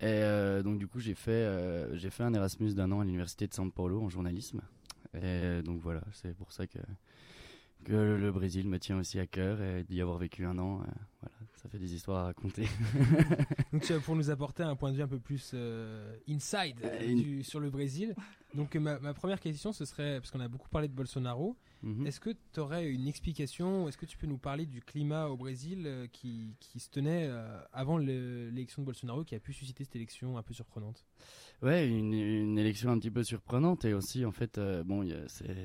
Et 0.00 0.06
euh, 0.06 0.62
donc 0.62 0.78
du 0.78 0.86
coup, 0.88 0.98
j'ai 0.98 1.14
fait, 1.14 1.32
euh, 1.32 1.94
j'ai 1.98 2.08
fait 2.08 2.22
un 2.22 2.32
Erasmus 2.32 2.72
d'un 2.72 2.90
an 2.90 3.00
à 3.00 3.04
l'université 3.04 3.48
de 3.48 3.52
São 3.52 3.70
Paulo 3.70 4.00
en 4.00 4.08
journalisme. 4.08 4.62
Et 5.12 5.60
donc 5.62 5.78
voilà, 5.82 6.00
c'est 6.14 6.34
pour 6.34 6.52
ça 6.52 6.66
que, 6.66 6.78
que 7.84 7.92
le 7.92 8.30
Brésil 8.32 8.68
me 8.68 8.78
tient 8.78 8.98
aussi 8.98 9.18
à 9.18 9.26
cœur 9.26 9.60
et 9.62 9.84
d'y 9.84 10.00
avoir 10.00 10.18
vécu 10.18 10.44
un 10.44 10.58
an, 10.58 10.80
euh, 10.80 10.84
voilà, 11.20 11.36
ça 11.56 11.68
fait 11.68 11.78
des 11.78 11.94
histoires 11.94 12.18
à 12.18 12.24
raconter. 12.24 12.66
Donc, 13.72 13.82
tu 13.82 13.92
vas 13.92 14.00
pour 14.00 14.16
nous 14.16 14.30
apporter 14.30 14.62
un 14.62 14.76
point 14.76 14.90
de 14.90 14.96
vue 14.96 15.02
un 15.02 15.08
peu 15.08 15.20
plus 15.20 15.52
euh, 15.54 16.16
inside 16.28 16.80
Euh, 16.84 17.42
sur 17.42 17.60
le 17.60 17.70
Brésil. 17.70 18.14
Donc, 18.54 18.74
ma, 18.76 18.98
ma 18.98 19.14
première 19.14 19.40
question, 19.40 19.72
ce 19.72 19.84
serait, 19.84 20.18
parce 20.20 20.30
qu'on 20.30 20.40
a 20.40 20.48
beaucoup 20.48 20.68
parlé 20.68 20.88
de 20.88 20.94
Bolsonaro, 20.94 21.56
Mhm. 21.82 22.06
est-ce 22.06 22.20
que 22.20 22.30
tu 22.52 22.60
aurais 22.60 22.90
une 22.90 23.06
explication, 23.08 23.88
est-ce 23.88 23.96
que 23.96 24.04
tu 24.04 24.18
peux 24.18 24.26
nous 24.26 24.36
parler 24.36 24.66
du 24.66 24.82
climat 24.82 25.28
au 25.28 25.36
Brésil 25.38 26.08
qui, 26.12 26.54
qui 26.60 26.78
se 26.78 26.90
tenait 26.90 27.30
avant 27.72 27.96
le- 27.96 28.50
l'élection 28.50 28.82
de 28.82 28.86
Bolsonaro 28.86 29.24
qui 29.24 29.34
a 29.34 29.40
pu 29.40 29.54
susciter 29.54 29.84
cette 29.84 29.96
élection 29.96 30.36
un 30.36 30.42
peu 30.42 30.52
surprenante? 30.52 31.06
Ouais, 31.62 31.88
une, 31.88 32.12
une 32.12 32.58
élection 32.58 32.90
un 32.90 32.98
petit 32.98 33.10
peu 33.10 33.22
surprenante 33.24 33.84
et 33.86 33.94
aussi 33.94 34.26
en 34.26 34.32
fait, 34.32 34.60
bon, 34.84 35.08
c'est, 35.28 35.56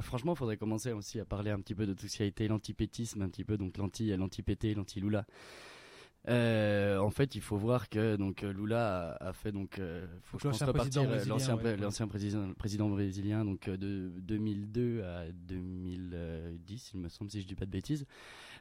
franchement, 0.00 0.32
il 0.32 0.36
faudrait 0.36 0.56
commencer 0.56 0.92
aussi 0.92 1.20
à 1.20 1.24
parler 1.24 1.50
un 1.50 1.60
petit 1.60 1.74
peu 1.74 1.86
de 1.86 1.94
tout 1.94 2.08
ce 2.08 2.16
qui 2.16 2.22
a 2.22 2.26
été 2.26 2.48
l'antipétisme, 2.48 3.22
un 3.22 3.28
petit 3.28 3.44
peu 3.44 3.56
donc 3.56 3.76
l'anti, 3.76 4.14
l'anti-pété, 4.16 4.74
l'anti-Lula. 4.74 5.26
Euh, 6.28 6.98
en 6.98 7.10
fait, 7.10 7.34
il 7.36 7.40
faut 7.40 7.56
voir 7.56 7.88
que 7.88 8.16
donc 8.16 8.42
euh, 8.42 8.52
Lula 8.52 9.16
a, 9.20 9.28
a 9.28 9.32
fait 9.32 9.52
donc, 9.52 9.78
euh, 9.78 10.06
faut 10.22 10.36
Donc 10.36 10.42
je 10.42 10.48
l'ancien 10.48 10.66
repartir 10.66 11.02
président 11.02 11.04
euh, 11.04 11.14
brésilien, 11.14 11.34
l'ancien, 11.34 11.56
ouais. 11.56 11.76
l'ancien 11.76 12.08
président, 12.08 12.52
président 12.54 12.88
brésilien 12.90 13.44
donc 13.44 13.68
euh, 13.68 13.76
de 13.78 14.12
2002 14.20 15.02
à 15.04 15.30
2010, 15.32 16.90
il 16.94 17.00
me 17.00 17.08
semble 17.08 17.30
si 17.30 17.40
je 17.40 17.46
dis 17.46 17.54
pas 17.54 17.64
de 17.64 17.70
bêtises. 17.70 18.04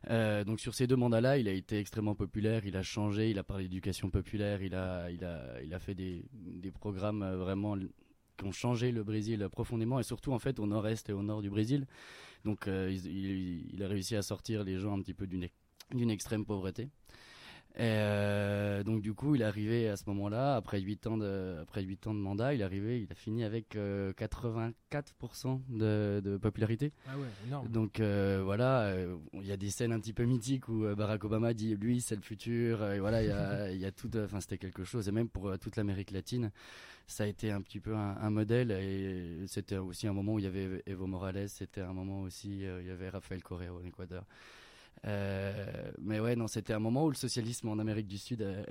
Euh, 0.10 0.44
donc 0.46 0.62
sur 0.62 0.76
ces 0.76 0.88
deux 0.88 0.96
mandats-là, 0.96 1.40
il 1.40 1.48
a 1.50 1.52
été 1.52 1.80
extrêmement 1.80 2.16
populaire, 2.16 2.66
il 2.66 2.78
a 2.78 2.84
changé, 2.84 3.32
il 3.32 3.40
a 3.40 3.44
parlé 3.44 3.64
d'éducation 3.64 4.10
populaire, 4.10 4.62
il 4.62 4.76
a, 4.76 5.10
il 5.12 5.26
a, 5.26 5.62
il 5.62 5.74
a 5.74 5.80
fait 5.80 5.96
des, 5.96 6.24
des 6.32 6.72
programmes 6.72 7.24
euh, 7.24 7.36
vraiment 7.38 7.76
qui 8.38 8.46
ont 8.46 8.52
changé 8.52 8.92
le 8.92 9.04
Brésil 9.04 9.48
profondément 9.52 10.00
et 10.00 10.04
surtout 10.04 10.32
en 10.34 10.40
fait 10.40 10.60
au 10.60 10.68
nord-est 10.68 11.10
et 11.10 11.14
au 11.14 11.24
nord 11.24 11.42
du 11.42 11.50
Brésil. 11.50 11.86
Donc 12.46 12.68
euh, 12.68 12.90
il, 12.92 13.06
il- 13.08 13.74
il 13.74 13.84
a 13.84 13.88
réussi 13.88 14.16
à 14.16 14.22
sortir 14.22 14.64
les 14.64 14.78
gens 14.78 14.98
un 14.98 15.02
petit 15.02 15.14
peu 15.14 15.28
d'une 15.28 15.44
ex- 15.44 15.56
d'une 15.94 16.10
extrême 16.10 16.46
pauvreté. 16.46 16.90
Et 17.76 17.82
euh, 17.84 18.84
donc 18.84 19.02
du 19.04 19.14
coup, 19.14 19.36
il 19.36 19.42
est 19.42 19.46
arrivé 19.46 19.88
à 19.88 19.98
ce 19.98 20.04
moment-là, 20.08 20.56
après 20.56 20.82
8 20.82 21.06
ans 21.06 21.16
de, 21.18 21.58
après 21.62 21.84
8 21.84 22.08
ans 22.08 22.14
de 22.16 22.20
mandat, 22.20 22.56
il 22.56 22.62
est 22.62 22.64
arrivé, 22.64 23.02
il 23.04 23.12
a 23.12 23.16
fini 23.16 23.44
avec 23.44 23.76
euh, 23.76 24.14
84% 24.14 25.60
de, 25.70 26.22
de 26.24 26.38
popularité. 26.38 26.92
Ah 27.08 27.18
ouais, 27.18 27.28
énorme. 27.46 27.68
Donc 27.70 28.00
euh, 28.00 28.42
voilà, 28.44 28.82
euh, 28.88 29.16
il 29.34 29.46
y 29.46 29.52
a 29.52 29.58
des 29.58 29.70
scènes 29.70 29.92
un 29.92 30.00
petit 30.00 30.14
peu 30.14 30.24
mythiques 30.24 30.68
où 30.70 30.86
euh, 30.86 30.96
Barack 30.96 31.24
Obama 31.24 31.54
dit 31.54 31.76
lui 31.76 32.02
c'est 32.02 32.16
le 32.16 32.22
futur. 32.24 32.82
euh, 32.82 32.96
et 32.96 33.00
voilà, 33.00 33.22
il 33.22 33.30
y 33.30 33.32
a, 33.32 33.72
il 33.72 33.80
y 33.80 33.86
a 33.86 33.92
tout, 33.92 34.10
euh, 34.16 34.26
enfin 34.26 34.40
c'était 34.42 34.58
quelque 34.58 34.84
chose. 34.84 35.08
Et 35.08 35.12
même 35.12 35.30
pour 35.30 35.48
euh, 35.50 35.58
toute 35.58 35.76
l'Amérique 35.76 36.12
latine, 36.12 36.52
ça 37.08 37.24
a 37.24 37.28
été 37.28 37.52
un 37.52 37.62
petit 37.62 37.80
peu 37.80 37.96
un, 37.96 38.30
modèle. 38.30 38.72
Et 38.72 39.48
c'était 39.48 39.78
aussi 39.78 40.08
un 40.08 40.14
moment 40.14 40.34
où 40.34 40.40
il 40.40 40.46
y 40.46 40.48
avait 40.48 40.84
Evo 40.86 41.08
Morales. 41.08 41.50
C'était 41.50 41.82
un 41.82 41.94
moment 41.94 42.22
aussi 42.22 42.66
euh, 42.66 42.82
il 42.82 42.88
y 42.88 42.92
avait 42.92 43.10
Rafael 43.10 43.42
Correa 43.42 43.74
au 43.74 43.82
Équateur. 43.82 44.26
Mais 45.04 46.20
ouais, 46.20 46.36
non, 46.36 46.48
c'était 46.48 46.74
un 46.74 46.80
moment 46.80 47.06
où 47.06 47.10
le 47.10 47.16
socialisme 47.16 47.70
en 47.70 47.80
Amérique 47.80 48.08
du 48.08 48.18
Sud 48.18 48.42
euh, 48.42 48.64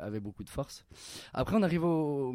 avait 0.00 0.20
beaucoup 0.20 0.44
de 0.44 0.50
force. 0.50 0.84
Après, 1.32 1.56
on 1.56 1.62
arrive 1.62 1.84
au, 1.84 2.34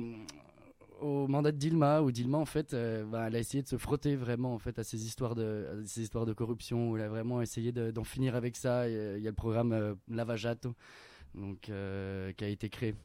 mandat 1.01 1.51
de 1.51 1.57
Dilma, 1.57 2.01
où 2.01 2.11
Dilma, 2.11 2.37
en 2.37 2.45
fait, 2.45 2.73
euh, 2.73 3.03
bah, 3.05 3.25
elle 3.27 3.35
a 3.35 3.39
essayé 3.39 3.63
de 3.63 3.67
se 3.67 3.77
frotter 3.77 4.15
vraiment 4.15 4.53
en 4.53 4.59
fait, 4.59 4.77
à 4.79 4.83
ces 4.83 5.05
histoires 5.05 5.35
de, 5.35 5.83
ces 5.85 6.01
histoires 6.01 6.25
de 6.25 6.33
corruption, 6.33 6.91
où 6.91 6.97
elle 6.97 7.03
a 7.03 7.09
vraiment 7.09 7.41
essayé 7.41 7.71
de- 7.71 7.91
d'en 7.91 8.03
finir 8.03 8.35
avec 8.35 8.55
ça. 8.55 8.87
Il 8.87 9.21
y 9.21 9.27
a 9.27 9.31
le 9.31 9.35
programme 9.35 9.71
euh, 9.73 9.95
Lava 10.07 10.35
donc, 11.33 11.69
euh, 11.69 12.31
qui 12.33 12.43
a 12.43 12.47
été 12.47 12.69
créé. 12.69 12.95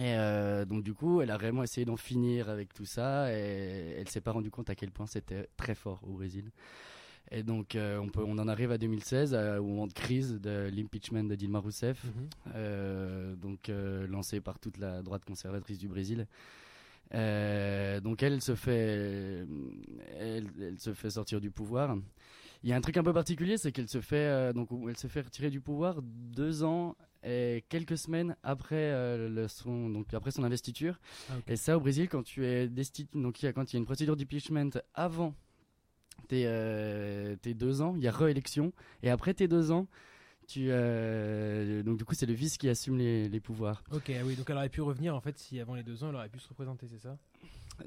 Et 0.00 0.14
euh, 0.16 0.64
donc 0.64 0.82
du 0.82 0.92
coup, 0.94 1.20
elle 1.20 1.30
a 1.30 1.36
vraiment 1.36 1.62
essayé 1.62 1.84
d'en 1.84 1.96
finir 1.96 2.48
avec 2.48 2.72
tout 2.74 2.84
ça 2.84 3.32
et 3.32 3.94
elle 3.98 4.08
s'est 4.08 4.20
pas 4.20 4.32
rendu 4.32 4.50
compte 4.50 4.68
à 4.70 4.74
quel 4.74 4.90
point 4.90 5.06
c'était 5.06 5.48
très 5.56 5.74
fort 5.74 6.00
au 6.02 6.12
Brésil. 6.14 6.50
Et 7.30 7.42
donc 7.42 7.74
euh, 7.74 7.98
on, 7.98 8.08
peut, 8.08 8.22
on 8.26 8.38
en 8.38 8.48
arrive 8.48 8.70
à 8.70 8.78
2016, 8.78 9.34
à- 9.34 9.60
au 9.60 9.64
moment 9.66 9.86
de 9.86 9.92
crise 9.92 10.34
de 10.40 10.68
l'impeachment 10.72 11.24
de 11.24 11.34
Dilma 11.34 11.58
Rousseff, 11.58 12.04
Mhm. 12.04 12.28
euh, 12.54 13.34
donc 13.36 13.70
lancé 14.08 14.40
par 14.40 14.58
toute 14.58 14.78
la 14.78 15.02
droite 15.02 15.24
conservatrice 15.24 15.78
du 15.78 15.88
Brésil. 15.88 16.26
Donc 17.12 18.22
elle 18.22 18.40
se 18.40 18.54
fait, 18.54 19.46
elle, 20.18 20.46
elle 20.60 20.78
se 20.78 20.92
fait 20.94 21.10
sortir 21.10 21.40
du 21.40 21.50
pouvoir. 21.50 21.96
Il 22.62 22.70
y 22.70 22.72
a 22.72 22.76
un 22.76 22.80
truc 22.80 22.96
un 22.96 23.02
peu 23.02 23.12
particulier, 23.12 23.58
c'est 23.58 23.72
qu'elle 23.72 23.88
se 23.88 24.00
fait 24.00 24.52
donc 24.54 24.68
elle 24.88 24.96
se 24.96 25.06
fait 25.06 25.20
retirer 25.20 25.50
du 25.50 25.60
pouvoir 25.60 26.00
deux 26.02 26.64
ans 26.64 26.96
et 27.24 27.64
quelques 27.68 27.96
semaines 27.98 28.36
après 28.42 28.76
euh, 28.92 29.28
le- 29.28 29.48
son 29.48 29.88
donc 29.90 30.12
après 30.14 30.30
son 30.30 30.44
investiture. 30.44 30.98
Ah. 31.30 31.34
Et 31.48 31.56
ça 31.56 31.76
au 31.76 31.80
Brésil, 31.80 32.08
quand 32.08 32.22
tu 32.22 32.44
es 32.46 32.68
destitué, 32.68 33.08
donc 33.20 33.42
il 33.42 33.46
y 33.46 33.48
a, 33.48 33.52
quand 33.52 33.72
il 33.72 33.76
y 33.76 33.76
a 33.76 33.80
une 33.80 33.86
procédure 33.86 34.16
d'impeachment 34.16 34.70
avant 34.94 35.34
tes, 36.28 36.44
euh, 36.46 37.36
tes 37.36 37.54
deux 37.54 37.82
ans, 37.82 37.94
il 37.96 38.02
y 38.02 38.08
a 38.08 38.12
réélection 38.12 38.72
et 39.02 39.10
après 39.10 39.34
tes 39.34 39.48
deux 39.48 39.70
ans, 39.70 39.86
tu 40.46 40.66
euh, 40.68 41.82
donc 41.82 41.96
du 41.98 42.04
coup 42.04 42.14
c'est 42.14 42.26
le 42.26 42.34
vice 42.34 42.58
qui 42.58 42.68
assume 42.68 42.98
les, 42.98 43.28
les 43.28 43.40
pouvoirs. 43.40 43.82
Ok, 43.92 44.10
oui, 44.24 44.36
donc 44.36 44.48
elle 44.50 44.56
aurait 44.56 44.68
pu 44.68 44.82
revenir 44.82 45.14
en 45.14 45.20
fait 45.20 45.38
si 45.38 45.58
avant 45.60 45.74
les 45.74 45.82
deux 45.82 46.04
ans 46.04 46.10
elle 46.10 46.16
aurait 46.16 46.28
pu 46.28 46.38
se 46.38 46.48
représenter, 46.48 46.86
c'est 46.88 46.98
ça? 47.00 47.16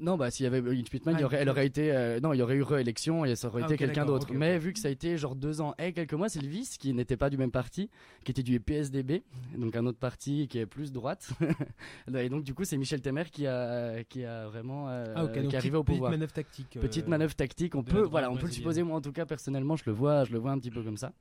Non, 0.00 0.16
bah 0.16 0.30
s'il 0.30 0.44
y 0.44 0.46
avait 0.46 0.58
une 0.58 0.84
Pitman, 0.84 1.14
Ah, 1.14 1.18
il 1.18 1.22
y 1.22 1.24
aurait, 1.24 1.36
elle 1.38 1.48
aurait 1.48 1.66
été, 1.66 1.92
euh, 1.92 2.20
non, 2.20 2.32
il 2.32 2.38
y 2.38 2.42
aurait 2.42 2.56
eu 2.56 2.62
réélection 2.62 3.24
et 3.24 3.34
ça 3.36 3.48
aurait 3.48 3.62
Ah, 3.62 3.66
été 3.66 3.76
quelqu'un 3.76 4.04
d'autre. 4.04 4.28
Mais 4.32 4.58
vu 4.58 4.72
que 4.72 4.78
ça 4.78 4.88
a 4.88 4.90
été 4.90 5.16
genre 5.16 5.34
deux 5.34 5.60
ans 5.60 5.74
et 5.78 5.92
quelques 5.92 6.14
mois, 6.14 6.28
c'est 6.28 6.40
le 6.42 6.48
vice 6.48 6.76
qui 6.78 6.92
n'était 6.94 7.16
pas 7.16 7.30
du 7.30 7.36
même 7.38 7.50
parti, 7.50 7.88
qui 8.24 8.30
était 8.30 8.42
du 8.42 8.60
PSDB, 8.60 9.22
donc 9.56 9.74
un 9.76 9.86
autre 9.86 9.98
parti 9.98 10.46
qui 10.48 10.58
est 10.58 10.66
plus 10.66 10.92
droite. 10.92 11.30
et 12.14 12.28
donc 12.28 12.44
du 12.44 12.54
coup, 12.54 12.64
c'est 12.64 12.76
Michel 12.76 13.00
Temer 13.00 13.24
qui 13.30 13.46
a, 13.46 14.04
qui 14.04 14.24
a 14.24 14.46
vraiment, 14.48 14.88
euh, 14.88 15.04
Ah, 15.16 15.26
qui 15.26 15.38
est 15.38 15.54
arrivé 15.54 15.58
petite- 15.60 15.74
au 15.74 15.82
petite 15.82 15.94
pouvoir. 15.96 16.10
manœuvre 16.10 16.32
tactique. 16.32 16.76
euh, 16.76 16.80
Petite 16.80 17.08
manœuvre 17.08 17.34
tactique, 17.34 17.74
on 17.74 17.82
peut, 17.82 18.02
voilà, 18.02 18.30
on 18.30 18.36
peut 18.36 18.46
le 18.46 18.52
supposer. 18.52 18.82
Moi, 18.82 18.96
en 18.96 19.00
tout 19.00 19.12
cas, 19.12 19.26
personnellement, 19.26 19.76
je 19.76 19.84
le 19.86 19.92
vois, 19.92 20.24
je 20.24 20.32
le 20.32 20.38
vois 20.38 20.52
un 20.52 20.58
petit 20.58 20.70
peu 20.70 20.82
comme 20.82 20.96
ça. 20.98 21.12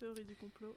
Théorie 0.00 0.24
du 0.24 0.34
complot. 0.34 0.74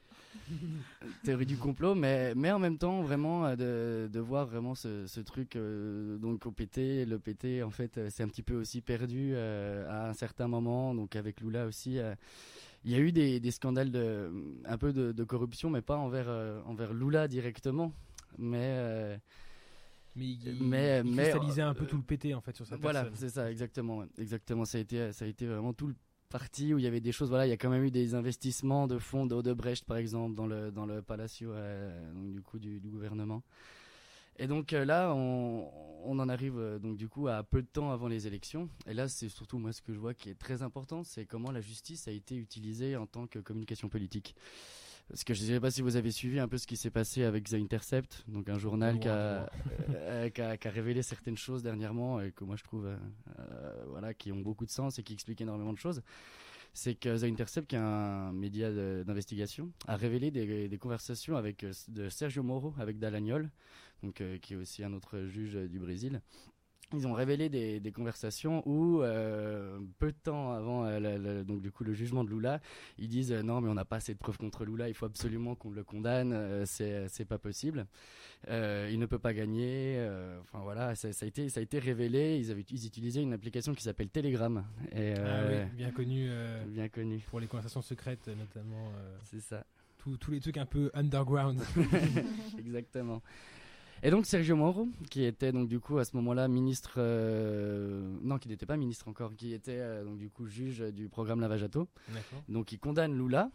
théorie 1.24 1.46
du 1.46 1.58
complot, 1.58 1.96
mais, 1.96 2.36
mais 2.36 2.52
en 2.52 2.60
même 2.60 2.78
temps, 2.78 3.02
vraiment, 3.02 3.46
euh, 3.46 3.56
de, 3.56 4.10
de 4.12 4.20
voir 4.20 4.46
vraiment 4.46 4.76
ce, 4.76 5.08
ce 5.08 5.22
truc, 5.22 5.56
euh, 5.56 6.18
donc 6.18 6.46
au 6.46 6.52
PT, 6.52 7.06
le 7.06 7.20
PT, 7.20 7.64
en 7.64 7.70
fait, 7.72 7.98
euh, 7.98 8.10
c'est 8.12 8.24
un 8.24 8.28
petit 8.28 8.44
peu 8.44 8.56
aussi 8.56 8.82
perdu 8.82 9.32
euh, 9.34 9.88
à 9.90 10.10
un 10.10 10.14
certain 10.14 10.48
moment, 10.48 10.94
donc 10.94 11.16
avec 11.16 11.40
Lula 11.42 11.66
aussi. 11.66 12.00
euh, 12.00 12.16
il 12.84 12.92
y 12.92 12.96
a 12.96 13.00
eu 13.00 13.14
des, 13.14 13.40
des 13.40 13.52
scandales 13.52 13.92
de, 13.92 14.30
un 14.66 14.78
peu 14.78 14.92
de, 14.92 15.14
de 15.14 15.24
corruption, 15.24 15.70
mais 15.70 15.82
pas 15.82 15.96
envers, 15.98 16.26
euh, 16.28 16.62
envers 16.66 16.94
Lula 16.94 17.28
directement, 17.30 17.94
mais. 18.38 18.58
euh, 18.62 19.18
Mais 20.18 20.26
il, 20.26 20.40
Mais- 20.62 21.00
il 21.04 21.12
mais, 21.12 21.24
cristallisait 21.24 21.62
un 21.62 21.74
peu 21.74 21.86
euh, 21.86 21.88
tout 21.88 21.98
le 21.98 22.04
PT 22.04 22.34
en 22.36 22.42
fait 22.42 22.56
sur 22.56 22.68
sa 22.68 22.76
voilà, 22.76 23.04
personne. 23.04 23.18
c'est 23.18 23.30
ça, 23.30 23.50
exactement. 23.50 24.04
Exactement, 24.18 24.66
ça 24.66 24.78
a 24.78 24.82
été, 24.82 25.12
ça 25.14 25.24
a 25.26 25.28
été 25.30 25.48
vraiment 25.48 25.74
tout 25.74 25.88
le 25.88 25.96
parti 26.34 26.74
où 26.74 26.80
il 26.80 26.84
y 26.84 26.88
avait 26.88 27.00
des 27.00 27.12
choses. 27.12 27.30
Voilà, 27.30 27.46
il 27.46 27.52
y 27.52 27.54
a 27.54 27.58
quand 27.58 27.70
même 27.70 27.84
eu 27.84 27.92
des 27.92 28.16
investissements 28.16 28.88
de 28.88 28.98
fonds 28.98 29.28
d'Odebrecht, 29.28 29.86
par 29.86 29.98
exemple, 29.98 30.34
dans 30.34 30.48
le 30.48 30.72
dans 30.72 30.88
le 30.88 31.04
Palacio, 31.04 31.52
euh, 31.52 32.12
du 32.34 32.42
du, 32.60 32.80
du 32.80 32.90
gouvernement. 32.90 33.44
Et 34.40 34.48
donc 34.48 34.74
euh, 34.74 34.84
là, 34.84 35.14
on, 35.14 35.70
on 36.04 36.18
en 36.18 36.28
arrive 36.28 36.58
euh, 36.58 36.80
donc 36.80 36.98
du 36.98 37.08
coup 37.08 37.28
à 37.28 37.44
peu 37.44 37.62
de 37.62 37.68
temps 37.68 37.92
avant 37.92 38.08
les 38.08 38.26
élections. 38.26 38.68
Et 38.88 38.96
là, 38.96 39.08
c'est 39.08 39.30
surtout 39.30 39.60
moi 39.60 39.72
ce 39.74 39.82
que 39.84 39.94
je 39.94 40.00
vois 40.00 40.16
qui 40.16 40.30
est 40.32 40.40
très 40.40 40.64
important, 40.64 41.04
c'est 41.04 41.26
comment 41.28 41.52
la 41.52 41.62
justice 41.62 42.08
a 42.08 42.12
été 42.12 42.36
utilisée 42.36 42.98
en 42.98 43.06
tant 43.06 43.28
que 43.28 43.38
communication 43.38 43.88
politique. 43.88 44.36
Parce 45.10 45.24
que 45.24 45.34
je 45.34 45.44
ne 45.44 45.48
sais 45.48 45.60
pas 45.60 45.70
si 45.70 45.82
vous 45.82 45.96
avez 45.96 46.12
suivi 46.12 46.40
un 46.40 46.48
peu 46.48 46.58
ce 46.58 46.66
qui 46.66 46.78
s'est 46.78 46.90
passé 46.90 47.24
avec 47.24 47.50
The 47.50 47.56
Intercept, 47.56 48.24
donc 48.28 48.50
un 48.50 48.58
journal 48.58 49.00
qui 49.00 49.08
a, 49.08 49.48
euh, 49.90 50.30
qui, 50.30 50.42
a, 50.42 50.58
qui 50.58 50.68
a 50.68 50.72
révélé 50.72 51.04
certaines 51.04 51.38
choses 51.38 51.62
dernièrement 51.62 52.20
et 52.22 52.32
que 52.32 52.44
moi 52.44 52.56
je 52.56 52.64
trouve 52.64 52.88
euh, 52.88 52.96
euh, 53.40 53.84
voilà, 53.90 54.14
qui 54.14 54.32
ont 54.32 54.40
beaucoup 54.40 54.66
de 54.66 54.72
sens 54.72 54.98
et 55.00 55.04
qui 55.04 55.14
expliquent 55.14 55.42
énormément 55.42 55.74
de 55.74 55.78
choses. 55.78 56.02
C'est 56.76 56.96
que 56.96 57.20
The 57.20 57.26
Intercept, 57.26 57.68
qui 57.68 57.76
est 57.76 57.80
un 57.80 58.32
média 58.34 58.72
d'investigation, 59.04 59.72
a 59.88 59.96
révélé 59.96 60.32
des, 60.32 60.68
des 60.68 60.78
conversations 60.80 61.38
avec 61.38 61.64
euh, 61.64 61.72
de 61.90 62.10
Sergio 62.10 62.42
Moro, 62.42 62.74
avec 62.80 62.98
Dalagnol, 62.98 63.52
donc, 64.02 64.22
euh, 64.22 64.38
qui 64.40 64.54
est 64.54 64.58
aussi 64.58 64.84
un 64.84 64.94
autre 64.94 65.26
juge 65.28 65.56
euh, 65.56 65.68
du 65.68 65.80
Brésil. 65.80 66.22
Ils 66.94 67.08
ont 67.08 67.14
révélé 67.14 67.50
des, 67.50 67.80
des 67.80 67.92
conversations 67.92 68.62
où, 68.68 69.02
euh, 69.02 69.80
peu 70.00 70.12
de 70.12 70.18
temps 70.18 70.52
avant 70.52 70.86
euh, 70.86 71.00
la- 71.00 71.44
donc, 71.44 71.62
du 71.62 71.72
coup, 71.72 71.84
le 71.84 71.94
jugement 71.94 72.24
de 72.24 72.30
Lula, 72.30 72.60
ils 72.98 73.08
disent 73.08 73.32
euh, 73.32 73.42
non, 73.42 73.62
mais 73.62 73.70
on 73.70 73.74
n'a 73.74 73.86
pas 73.86 73.96
assez 73.98 74.14
de 74.14 74.20
preuves 74.20 74.38
contre 74.38 74.66
Lula, 74.66 74.88
il 74.90 74.94
faut 74.94 75.06
absolument 75.06 75.56
qu'on 75.56 75.72
le 75.72 75.84
condamne, 75.84 76.66
c'est 76.66 77.08
c'est 77.10 77.26
pas 77.26 77.38
possible. 77.38 77.86
Il 78.48 79.00
ne 79.00 79.06
peut 79.06 79.20
pas 79.20 79.34
gagner. 79.34 79.98
Enfin 80.42 80.60
voilà, 80.64 80.96
ça, 80.96 81.12
ça 81.14 81.26
a 81.26 81.28
été 81.28 81.50
ça 81.50 81.60
a 81.60 81.64
été 81.64 81.80
révélé. 81.80 82.38
Ils 82.40 82.52
avaient 82.52 82.66
ils 82.70 82.86
utilisaient 82.86 83.22
une 83.24 83.34
application 83.34 83.74
qui 83.74 83.84
s'appelle 83.84 84.10
Telegram. 84.10 84.64
Et, 84.92 85.14
Ah 85.18 85.44
oui, 85.50 85.58
bien 85.76 85.92
connu 85.92 86.28
euh, 86.30 86.64
bien 86.68 86.90
connu. 86.90 87.20
pour 87.30 87.40
les 87.40 87.48
conversations 87.48 87.82
secrètes 87.82 88.28
notamment. 88.28 88.92
C'est 89.24 89.40
ça. 89.40 89.66
tous- 89.98 90.18
tous 90.18 90.32
les 90.32 90.40
trucs 90.42 90.58
un 90.58 90.66
peu 90.66 90.92
underground. 90.94 91.62
Exactement. 92.60 93.22
Et 94.06 94.12
donc 94.12 94.26
Sergio 94.26 94.58
Moro, 94.58 94.90
qui 95.10 95.24
était 95.24 95.54
donc 95.54 95.70
du 95.70 95.80
coup 95.80 95.98
à 95.98 96.04
ce 96.04 96.14
moment-là 96.18 96.50
ministre, 96.50 96.96
euh, 96.98 98.14
non, 98.22 98.38
qui 98.38 98.50
n'était 98.50 98.66
pas 98.66 98.76
ministre 98.76 99.08
encore, 99.08 99.34
qui 99.36 99.54
était 99.54 99.78
euh, 99.80 100.04
donc 100.04 100.18
du 100.18 100.30
coup 100.30 100.46
juge 100.46 100.80
du 100.94 101.08
programme 101.08 101.40
Lava 101.40 101.56
Jato. 101.58 101.88
D'accord. 102.10 102.44
Donc 102.50 102.72
il 102.74 102.80
condamne 102.80 103.18
Lula 103.18 103.50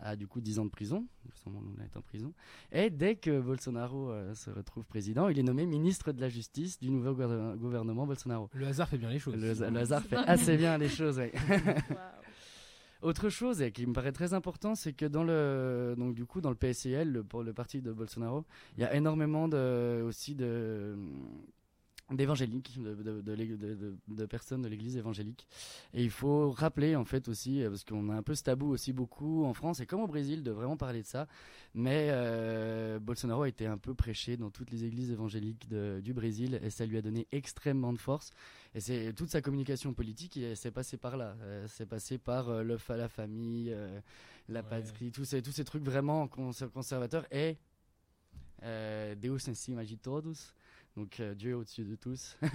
à 0.00 0.14
du 0.16 0.26
coup 0.26 0.42
10 0.42 0.58
ans 0.58 0.64
de 0.66 0.70
prison. 0.70 1.06
Justement, 1.30 1.62
Lula 1.62 1.84
est 1.84 1.96
en 1.96 2.02
prison. 2.02 2.34
Et 2.70 2.90
dès 2.90 3.16
que 3.16 3.40
Bolsonaro 3.40 4.10
euh, 4.10 4.34
se 4.34 4.50
retrouve 4.50 4.84
président, 4.84 5.28
il 5.30 5.38
est 5.38 5.42
nommé 5.42 5.64
ministre 5.64 6.12
de 6.12 6.20
la 6.20 6.28
Justice 6.28 6.78
du 6.78 6.90
nouveau 6.90 7.14
gouver- 7.14 7.56
gouvernement 7.56 8.06
Bolsonaro. 8.06 8.50
Le 8.52 8.66
hasard 8.66 8.88
fait 8.90 8.98
bien 8.98 9.08
les 9.08 9.18
choses. 9.18 9.36
Le, 9.36 9.54
le 9.70 9.78
hasard 9.78 10.02
fait 10.02 10.16
assez 10.26 10.58
bien 10.58 10.76
les 10.76 10.90
choses. 10.90 11.16
ouais. 11.16 11.32
Autre 13.04 13.28
chose 13.28 13.62
qui 13.74 13.86
me 13.86 13.92
paraît 13.92 14.12
très 14.12 14.32
important, 14.32 14.74
c'est 14.74 14.94
que 14.94 15.04
dans 15.04 15.24
le 15.24 15.94
donc 15.98 16.14
du 16.14 16.24
coup 16.24 16.40
dans 16.40 16.48
le 16.48 16.56
PSIL, 16.56 17.12
le, 17.12 17.22
pour 17.22 17.42
le 17.42 17.52
parti 17.52 17.82
de 17.82 17.92
Bolsonaro, 17.92 18.46
il 18.78 18.80
y 18.80 18.84
a 18.86 18.94
énormément 18.94 19.46
de 19.46 20.02
aussi 20.02 20.34
de 20.34 20.96
d'évangéliques, 22.10 22.78
de, 22.82 24.26
personnes 24.26 24.62
de 24.62 24.68
l'église 24.68 24.96
évangélique. 24.96 25.46
Et 25.94 26.02
il 26.02 26.10
faut 26.10 26.50
rappeler 26.50 26.96
en 26.96 27.04
fait 27.04 27.28
aussi, 27.28 27.62
euh, 27.62 27.70
parce 27.70 27.84
qu'on 27.84 28.08
a 28.10 28.14
un 28.14 28.22
peu 28.22 28.34
ce 28.34 28.42
tabou 28.42 28.68
aussi 28.68 28.92
beaucoup 28.92 29.44
en 29.44 29.54
France 29.54 29.80
et 29.80 29.86
comme 29.86 30.02
au 30.02 30.06
Brésil 30.06 30.42
de 30.42 30.50
vraiment 30.50 30.76
parler 30.76 31.02
de 31.02 31.06
ça, 31.06 31.26
mais 31.74 32.08
euh, 32.10 32.98
Bolsonaro 32.98 33.42
a 33.42 33.48
été 33.48 33.66
un 33.66 33.78
peu 33.78 33.94
prêché 33.94 34.36
dans 34.36 34.50
toutes 34.50 34.70
les 34.70 34.84
églises 34.84 35.10
évangéliques 35.10 35.68
du 35.68 36.12
Brésil 36.12 36.60
et 36.62 36.70
ça 36.70 36.86
lui 36.86 36.98
a 36.98 37.02
donné 37.02 37.26
extrêmement 37.32 37.92
de 37.92 37.98
force. 37.98 38.30
Et 38.74 38.80
c'est 38.80 39.12
toute 39.12 39.30
sa 39.30 39.40
communication 39.40 39.94
politique, 39.94 40.38
c'est 40.56 40.70
passé 40.70 40.96
par 40.96 41.16
là. 41.16 41.36
Euh, 41.42 41.66
c'est 41.68 41.86
passé 41.86 42.18
par 42.18 42.48
euh, 42.48 42.62
le 42.62 42.78
la 42.88 43.08
famille, 43.08 43.72
euh, 43.72 44.00
la 44.48 44.62
patrie, 44.62 45.10
tous 45.10 45.24
ces, 45.24 45.42
tous 45.42 45.52
ces 45.52 45.64
trucs 45.64 45.84
vraiment 45.84 46.28
cons- 46.28 46.50
conservateurs 46.72 47.26
et 47.30 47.56
Deus 48.62 49.48
en 49.48 49.54
cima 49.54 49.84
de 49.84 49.94
todos. 49.94 50.54
Donc 50.96 51.18
euh, 51.18 51.34
Dieu 51.34 51.56
au-dessus 51.56 51.82
de 51.84 51.96
tous. 51.96 52.36
C'est 52.42 52.48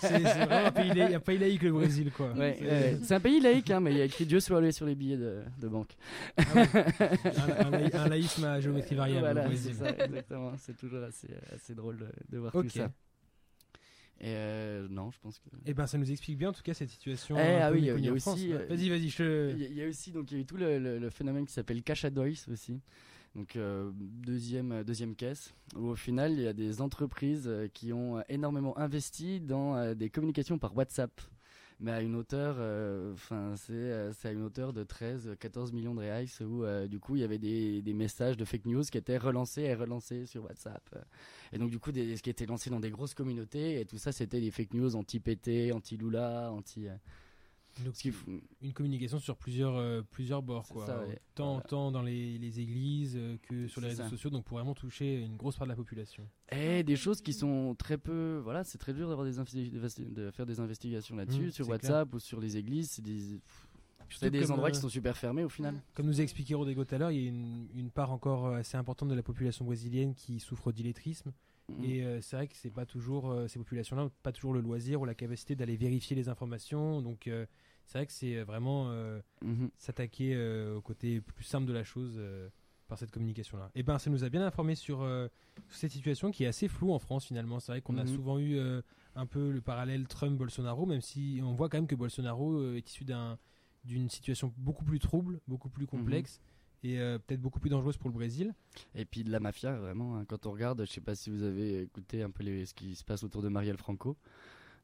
c'est 0.00 0.18
vraiment 0.44 0.66
un 0.66 0.72
pays, 0.72 0.90
laïque- 0.92 1.14
un 1.14 1.20
pays 1.20 1.38
laïque 1.38 1.62
le 1.62 1.72
Brésil 1.72 2.10
quoi. 2.10 2.32
Ouais, 2.32 2.56
C'est- 2.58 3.04
c'est 3.04 3.14
un 3.14 3.20
pays 3.20 3.38
laïque, 3.40 3.70
hein, 3.70 3.78
mais 3.80 3.92
il 3.92 3.98
y 3.98 4.00
a 4.00 4.04
écrit 4.04 4.26
Dieu 4.26 4.40
sur 4.40 4.60
les, 4.60 4.72
sur 4.72 4.86
les 4.86 4.96
billets 4.96 5.16
de, 5.16 5.42
de 5.60 5.68
banque. 5.68 5.92
Ah 6.36 6.42
ouais. 6.54 6.66
un, 7.36 7.66
un 7.66 7.70
laï- 7.70 7.94
un 7.94 8.08
laïsme 8.08 8.44
à 8.44 8.60
géométrie 8.60 8.96
variable 8.96 9.20
Voilà, 9.20 9.42
au 9.48 9.52
c'est 9.54 9.72
Brésil. 9.72 9.74
ça, 9.98 10.04
exactement. 10.04 10.52
C'est 10.58 10.76
toujours 10.76 11.04
assez, 11.04 11.28
assez 11.54 11.74
drôle 11.76 11.98
de, 11.98 12.08
de 12.30 12.38
voir 12.38 12.52
tout 12.52 12.68
ça. 12.68 12.90
Et 14.20 14.26
euh, 14.28 14.86
non, 14.90 15.10
je 15.10 15.18
pense 15.20 15.38
que. 15.38 15.48
Eh 15.66 15.74
ben 15.74 15.86
ça 15.86 15.98
nous 15.98 16.10
explique 16.10 16.38
bien 16.38 16.48
en 16.48 16.52
tout 16.52 16.62
cas 16.62 16.72
cette 16.74 16.90
situation. 16.90 17.36
Eh, 17.38 17.60
ah 17.60 17.70
oui, 17.72 17.78
il 17.96 18.04
y 18.04 18.08
a 18.08 18.12
aussi, 18.12 18.52
euh, 18.52 18.66
Vas-y, 18.68 18.88
vas-y, 18.88 19.08
je. 19.10 19.50
Il 19.52 19.58
y, 19.60 19.64
a- 19.64 19.68
il 19.68 19.74
y 19.76 19.82
a 19.84 19.88
aussi 19.88 20.10
donc 20.12 20.30
il 20.32 20.36
y 20.36 20.38
a 20.38 20.42
eu 20.42 20.46
tout 20.46 20.56
le, 20.56 20.78
le- 20.78 20.98
le 20.98 21.10
phénomène 21.10 21.46
qui 21.46 21.52
s'appelle 21.52 21.82
cash 21.82 22.04
advice 22.04 22.48
aussi. 22.48 22.80
Donc 23.34 23.56
euh, 23.56 23.90
deuxième 23.94 24.70
euh, 24.72 24.84
deuxième 24.84 25.16
caisse 25.16 25.54
où 25.74 25.88
au 25.88 25.96
final 25.96 26.32
il 26.32 26.40
y 26.42 26.46
a 26.46 26.52
des 26.52 26.80
entreprises 26.80 27.46
euh, 27.48 27.66
qui 27.72 27.92
ont 27.92 28.22
énormément 28.28 28.78
investi 28.78 29.40
dans 29.40 29.94
des 29.94 30.08
communications 30.10 30.58
par 30.58 30.76
WhatsApp. 30.76 31.20
Mais 31.80 31.90
à 31.90 32.00
une 32.00 32.14
hauteur, 32.14 32.52
enfin 33.12 33.52
euh, 33.70 34.12
c'est 34.12 34.28
à 34.28 34.30
une 34.30 34.42
hauteur 34.42 34.72
de 34.72 34.84
13, 34.84 35.34
14 35.40 35.72
millions 35.72 35.92
de 35.94 36.00
reais 36.00 36.24
où 36.42 36.64
du 36.86 37.00
coup 37.00 37.16
il 37.16 37.20
y 37.22 37.24
avait 37.24 37.40
des, 37.40 37.82
des 37.82 37.92
messages 37.92 38.36
de 38.36 38.44
fake 38.44 38.66
news 38.66 38.82
qui 38.84 38.96
étaient 38.96 39.18
relancés 39.18 39.62
et 39.62 39.74
relancés 39.74 40.24
sur 40.26 40.44
WhatsApp. 40.44 40.82
Et 41.52 41.58
donc 41.58 41.70
du 41.70 41.80
coup 41.80 41.90
ce 41.92 42.22
qui 42.22 42.30
était 42.30 42.46
lancé 42.46 42.70
dans 42.70 42.78
des 42.78 42.90
grosses 42.90 43.14
communautés 43.14 43.80
et 43.80 43.84
tout 43.86 43.98
ça 43.98 44.12
c'était 44.12 44.40
des 44.40 44.52
fake 44.52 44.72
news 44.74 44.94
anti-PT, 44.94 45.72
anti-Lula, 45.72 46.52
anti. 46.52 46.86
euh, 46.86 46.94
Donc, 47.84 47.96
ce 47.96 48.08
une 48.62 48.72
communication 48.72 49.18
sur 49.18 49.36
plusieurs, 49.36 49.74
euh, 49.76 50.02
plusieurs 50.02 50.42
bords, 50.42 50.68
quoi. 50.68 50.86
ça, 50.86 51.04
ouais. 51.06 51.18
tant, 51.34 51.54
Voilà. 51.54 51.66
tant 51.68 51.90
dans 51.90 52.02
les, 52.02 52.38
les 52.38 52.60
églises 52.60 53.14
euh, 53.16 53.36
que 53.42 53.66
sur 53.66 53.80
les 53.80 53.88
réseaux 53.88 54.04
ça. 54.04 54.08
sociaux, 54.10 54.30
donc 54.30 54.44
pour 54.44 54.58
vraiment 54.58 54.74
toucher 54.74 55.20
une 55.22 55.36
grosse 55.36 55.56
part 55.56 55.66
de 55.66 55.72
la 55.72 55.76
population. 55.76 56.28
Et 56.52 56.82
des 56.84 56.96
choses 56.96 57.20
qui 57.20 57.32
sont 57.32 57.74
très 57.74 57.98
peu. 57.98 58.40
Voilà, 58.44 58.62
c'est 58.64 58.78
très 58.78 58.92
dur 58.92 59.08
d'avoir 59.08 59.26
des 59.26 59.34
de 59.34 60.30
faire 60.30 60.46
des 60.46 60.60
investigations 60.60 61.16
là-dessus, 61.16 61.46
Mmh, 61.46 61.50
sur 61.50 61.68
WhatsApp 61.68 62.14
ou 62.14 62.18
sur 62.20 62.40
les 62.40 62.56
églises. 62.56 62.90
C'est 62.92 63.02
des, 63.02 63.40
c'est 64.10 64.30
des 64.30 64.50
endroits 64.52 64.68
euh, 64.68 64.72
qui 64.72 64.78
sont 64.78 64.88
super 64.88 65.16
fermés 65.16 65.42
au 65.44 65.48
final. 65.48 65.82
Comme 65.94 66.06
nous 66.06 66.20
a 66.20 66.22
expliqué 66.22 66.54
Rodrigo 66.54 66.84
tout 66.84 66.94
à 66.94 66.98
l'heure, 66.98 67.10
il 67.10 67.20
y 67.20 67.24
a 67.26 67.28
une, 67.28 67.66
une 67.74 67.90
part 67.90 68.12
encore 68.12 68.48
assez 68.48 68.76
importante 68.76 69.08
de 69.08 69.14
la 69.14 69.22
population 69.22 69.64
brésilienne 69.64 70.14
qui 70.14 70.38
souffre 70.38 70.70
d'illettrisme. 70.70 71.32
Mhm. 71.68 71.84
Et 71.84 72.02
euh, 72.04 72.20
c'est 72.20 72.36
vrai 72.36 72.46
que 72.48 72.56
c'est 72.56 72.70
pas 72.70 72.86
toujours 72.86 73.30
euh, 73.30 73.48
ces 73.48 73.58
populations-là, 73.58 74.04
ont 74.04 74.12
pas 74.22 74.32
toujours 74.32 74.52
le 74.52 74.60
loisir 74.60 75.00
ou 75.00 75.04
la 75.04 75.14
capacité 75.14 75.54
d'aller 75.56 75.76
vérifier 75.76 76.14
les 76.14 76.28
informations. 76.28 77.00
Donc 77.00 77.26
euh, 77.26 77.46
c'est 77.86 77.98
vrai 77.98 78.06
que 78.06 78.12
c'est 78.12 78.42
vraiment 78.42 78.90
Mhm. 79.42 79.70
s'attaquer 79.76 80.38
au 80.74 80.80
côté 80.80 81.20
plus 81.20 81.44
simple 81.44 81.66
de 81.66 81.72
la 81.72 81.84
chose 81.84 82.20
par 82.88 82.98
cette 82.98 83.10
communication-là. 83.10 83.70
Et 83.74 83.82
ben 83.82 83.98
ça 83.98 84.08
nous 84.10 84.24
a 84.24 84.28
bien 84.30 84.44
informé 84.44 84.74
sur, 84.74 84.98
sur 85.68 85.76
cette 85.76 85.92
situation 85.92 86.30
qui 86.30 86.44
est 86.44 86.46
assez 86.46 86.68
floue 86.68 86.92
en 86.92 86.98
France 86.98 87.26
finalement. 87.26 87.60
C'est 87.60 87.72
vrai 87.72 87.80
qu'on 87.82 87.98
a 87.98 88.04
Mhm. 88.04 88.14
souvent 88.14 88.38
eu 88.38 88.58
un 89.16 89.26
peu 89.26 89.50
le 89.50 89.60
parallèle 89.60 90.06
Trump-Bolsonaro, 90.08 90.86
même 90.86 91.02
si 91.02 91.40
on 91.42 91.52
voit 91.52 91.68
quand 91.68 91.76
même 91.78 91.86
que 91.86 91.94
Bolsonaro 91.94 92.74
est 92.74 92.88
issu 92.88 93.04
d'un 93.04 93.38
d'une 93.84 94.08
situation 94.08 94.50
beaucoup 94.56 94.84
plus 94.84 94.98
trouble, 94.98 95.40
beaucoup 95.46 95.68
plus 95.68 95.86
complexe 95.86 96.40
et 96.84 97.00
euh, 97.00 97.18
peut-être 97.18 97.40
beaucoup 97.40 97.58
plus 97.60 97.70
dangereuse 97.70 97.96
pour 97.96 98.08
le 98.10 98.14
Brésil. 98.14 98.54
Et 98.94 99.04
puis 99.04 99.24
de 99.24 99.30
la 99.32 99.40
mafia, 99.40 99.72
vraiment, 99.72 100.16
hein, 100.16 100.24
quand 100.28 100.46
on 100.46 100.52
regarde, 100.52 100.84
je 100.86 100.90
sais 100.92 101.00
pas 101.00 101.14
si 101.14 101.30
vous 101.30 101.42
avez 101.42 101.82
écouté 101.82 102.22
un 102.22 102.30
peu 102.30 102.42
les- 102.44 102.66
ce 102.66 102.74
qui 102.74 102.94
se 102.94 103.02
passe 103.04 103.24
autour 103.24 103.42
de 103.42 103.48
Marielle 103.48 103.78
Franco. 103.78 104.16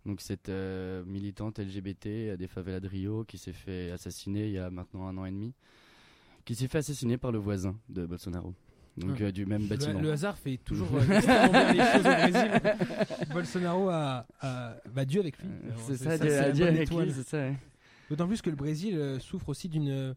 Donc 0.07 0.23
cette 0.23 0.49
euh, 0.49 1.05
militante 1.05 1.59
LGBT 1.59 2.31
à 2.33 2.37
des 2.39 2.49
favelas 2.49 2.81
de 2.81 2.89
Rio 2.89 3.25
qui 3.25 3.37
s'est 3.37 3.53
fait 3.53 3.91
assassiner 3.91 4.47
il 4.47 4.53
y 4.55 4.59
a 4.59 4.71
maintenant 4.71 5.07
un 5.07 5.17
an 5.19 5.27
et 5.27 5.31
demi, 5.31 5.53
qui 6.47 6.55
s'est 6.55 6.69
fait 6.69 6.79
assassiner 6.79 7.19
par 7.19 7.33
le 7.33 7.39
voisin 7.39 7.77
de 7.91 8.07
Bolsonaro. 8.07 8.55
donc 8.97 9.21
euh, 9.21 9.31
du 9.31 9.45
même 9.45 9.67
bâtiment. 9.67 10.01
le 10.01 10.11
hasard 10.13 10.39
fait 10.39 10.57
toujours 10.57 10.89
euh, 10.95 11.01
les 11.07 11.21
choses 11.21 12.01
au 12.01 12.31
Brésil. 12.31 12.51
Bolsonaro 13.33 13.89
a, 13.91 14.27
a 14.41 14.77
bah, 14.95 15.05
Dieu 15.05 15.21
avec 15.21 15.39
lui. 15.39 15.49
Euh, 15.49 15.71
Euh, 15.71 15.75
c'est 15.87 15.97
ça, 15.97 16.17
c'est 16.19 16.53
Dieu, 16.55 16.67
avec 16.67 16.89
lui, 16.91 17.13
c'est 17.13 17.29
ça. 17.29 17.39
ouais. 17.39 17.57
D'autant 18.09 18.27
plus 18.27 18.41
que 18.43 18.51
le 18.51 18.57
Brésil 18.57 18.97
euh, 18.97 19.19
souffre 19.19 19.51
aussi 19.51 19.69
d'une. 19.69 20.15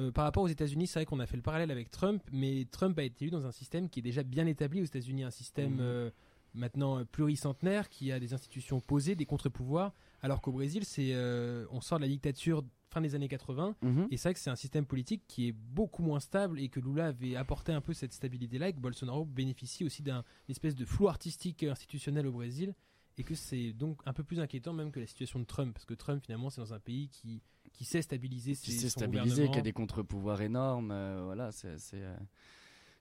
Euh, 0.00 0.10
par 0.10 0.24
rapport 0.24 0.42
aux 0.42 0.48
États-Unis, 0.48 0.86
c'est 0.86 0.98
vrai 1.00 1.06
qu'on 1.06 1.20
a 1.20 1.26
fait 1.26 1.36
le 1.36 1.42
parallèle 1.42 1.70
avec 1.70 1.90
Trump, 1.90 2.22
mais 2.32 2.66
Trump 2.70 2.98
a 2.98 3.02
été 3.02 3.24
élu 3.24 3.30
dans 3.30 3.46
un 3.46 3.52
système 3.52 3.88
qui 3.88 4.00
est 4.00 4.02
déjà 4.02 4.22
bien 4.22 4.46
établi 4.46 4.80
aux 4.80 4.84
États-Unis, 4.84 5.22
un 5.24 5.30
système 5.30 5.74
Mhm. 5.74 5.80
euh, 5.80 6.10
maintenant 6.54 6.98
euh, 6.98 7.04
pluricentenaire 7.04 7.88
qui 7.88 8.10
a 8.10 8.18
des 8.18 8.32
institutions 8.34 8.80
posées, 8.80 9.14
des 9.14 9.26
contre-pouvoirs, 9.26 9.94
alors 10.22 10.40
qu'au 10.40 10.52
Brésil, 10.52 10.84
c'est 10.84 11.10
euh, 11.14 11.64
on 11.70 11.80
sort 11.80 11.98
de 11.98 12.02
la 12.04 12.08
dictature 12.08 12.64
fin 12.92 13.00
des 13.00 13.14
années 13.14 13.28
80 13.28 13.76
Mhm. 13.82 14.08
et 14.10 14.16
c'est 14.16 14.28
vrai 14.28 14.34
que 14.34 14.40
c'est 14.40 14.50
un 14.50 14.56
système 14.56 14.84
politique 14.84 15.22
qui 15.28 15.46
est 15.46 15.52
beaucoup 15.52 16.02
moins 16.02 16.18
stable 16.18 16.58
et 16.58 16.68
que 16.68 16.80
Lula 16.80 17.06
avait 17.06 17.36
apporté 17.36 17.70
un 17.72 17.80
peu 17.80 17.92
cette 17.92 18.12
stabilité-là 18.12 18.68
et 18.70 18.72
que 18.72 18.80
Bolsonaro 18.80 19.24
bénéficie 19.24 19.84
aussi 19.84 20.02
d'un 20.02 20.24
espèce 20.48 20.74
de 20.74 20.84
flou 20.84 21.06
artistique 21.08 21.62
institutionnel 21.62 22.26
au 22.26 22.32
Brésil 22.32 22.74
et 23.16 23.22
que 23.22 23.36
c'est 23.36 23.72
donc 23.72 24.00
un 24.06 24.12
peu 24.12 24.24
plus 24.24 24.40
inquiétant 24.40 24.72
même 24.72 24.90
que 24.90 24.98
la 24.98 25.06
situation 25.06 25.38
de 25.38 25.44
Trump 25.44 25.72
parce 25.72 25.84
que 25.84 25.94
Trump 25.94 26.20
finalement 26.24 26.50
c'est 26.50 26.60
dans 26.60 26.74
un 26.74 26.80
pays 26.80 27.08
qui, 27.10 27.42
qui 27.72 27.84
sait 27.84 28.02
stabiliser 28.02 28.52
qui 28.52 28.72
ses, 28.72 28.78
s'est 28.78 28.88
son 28.88 29.00
stabilisé, 29.00 29.50
qui 29.50 29.58
a 29.58 29.62
des 29.62 29.72
contre-pouvoirs 29.72 30.42
énormes. 30.42 30.90
euh, 30.90 31.22
voilà, 31.24 31.52
c'est 31.52 31.78
c'est, 31.78 32.02
euh, 32.02 32.16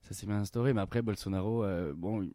ça 0.02 0.14
s'est 0.14 0.26
bien 0.26 0.38
instauré. 0.38 0.74
Mais 0.74 0.82
après, 0.82 1.02
Bolsonaro, 1.02 1.64
euh, 1.64 1.94
bon, 1.96 2.30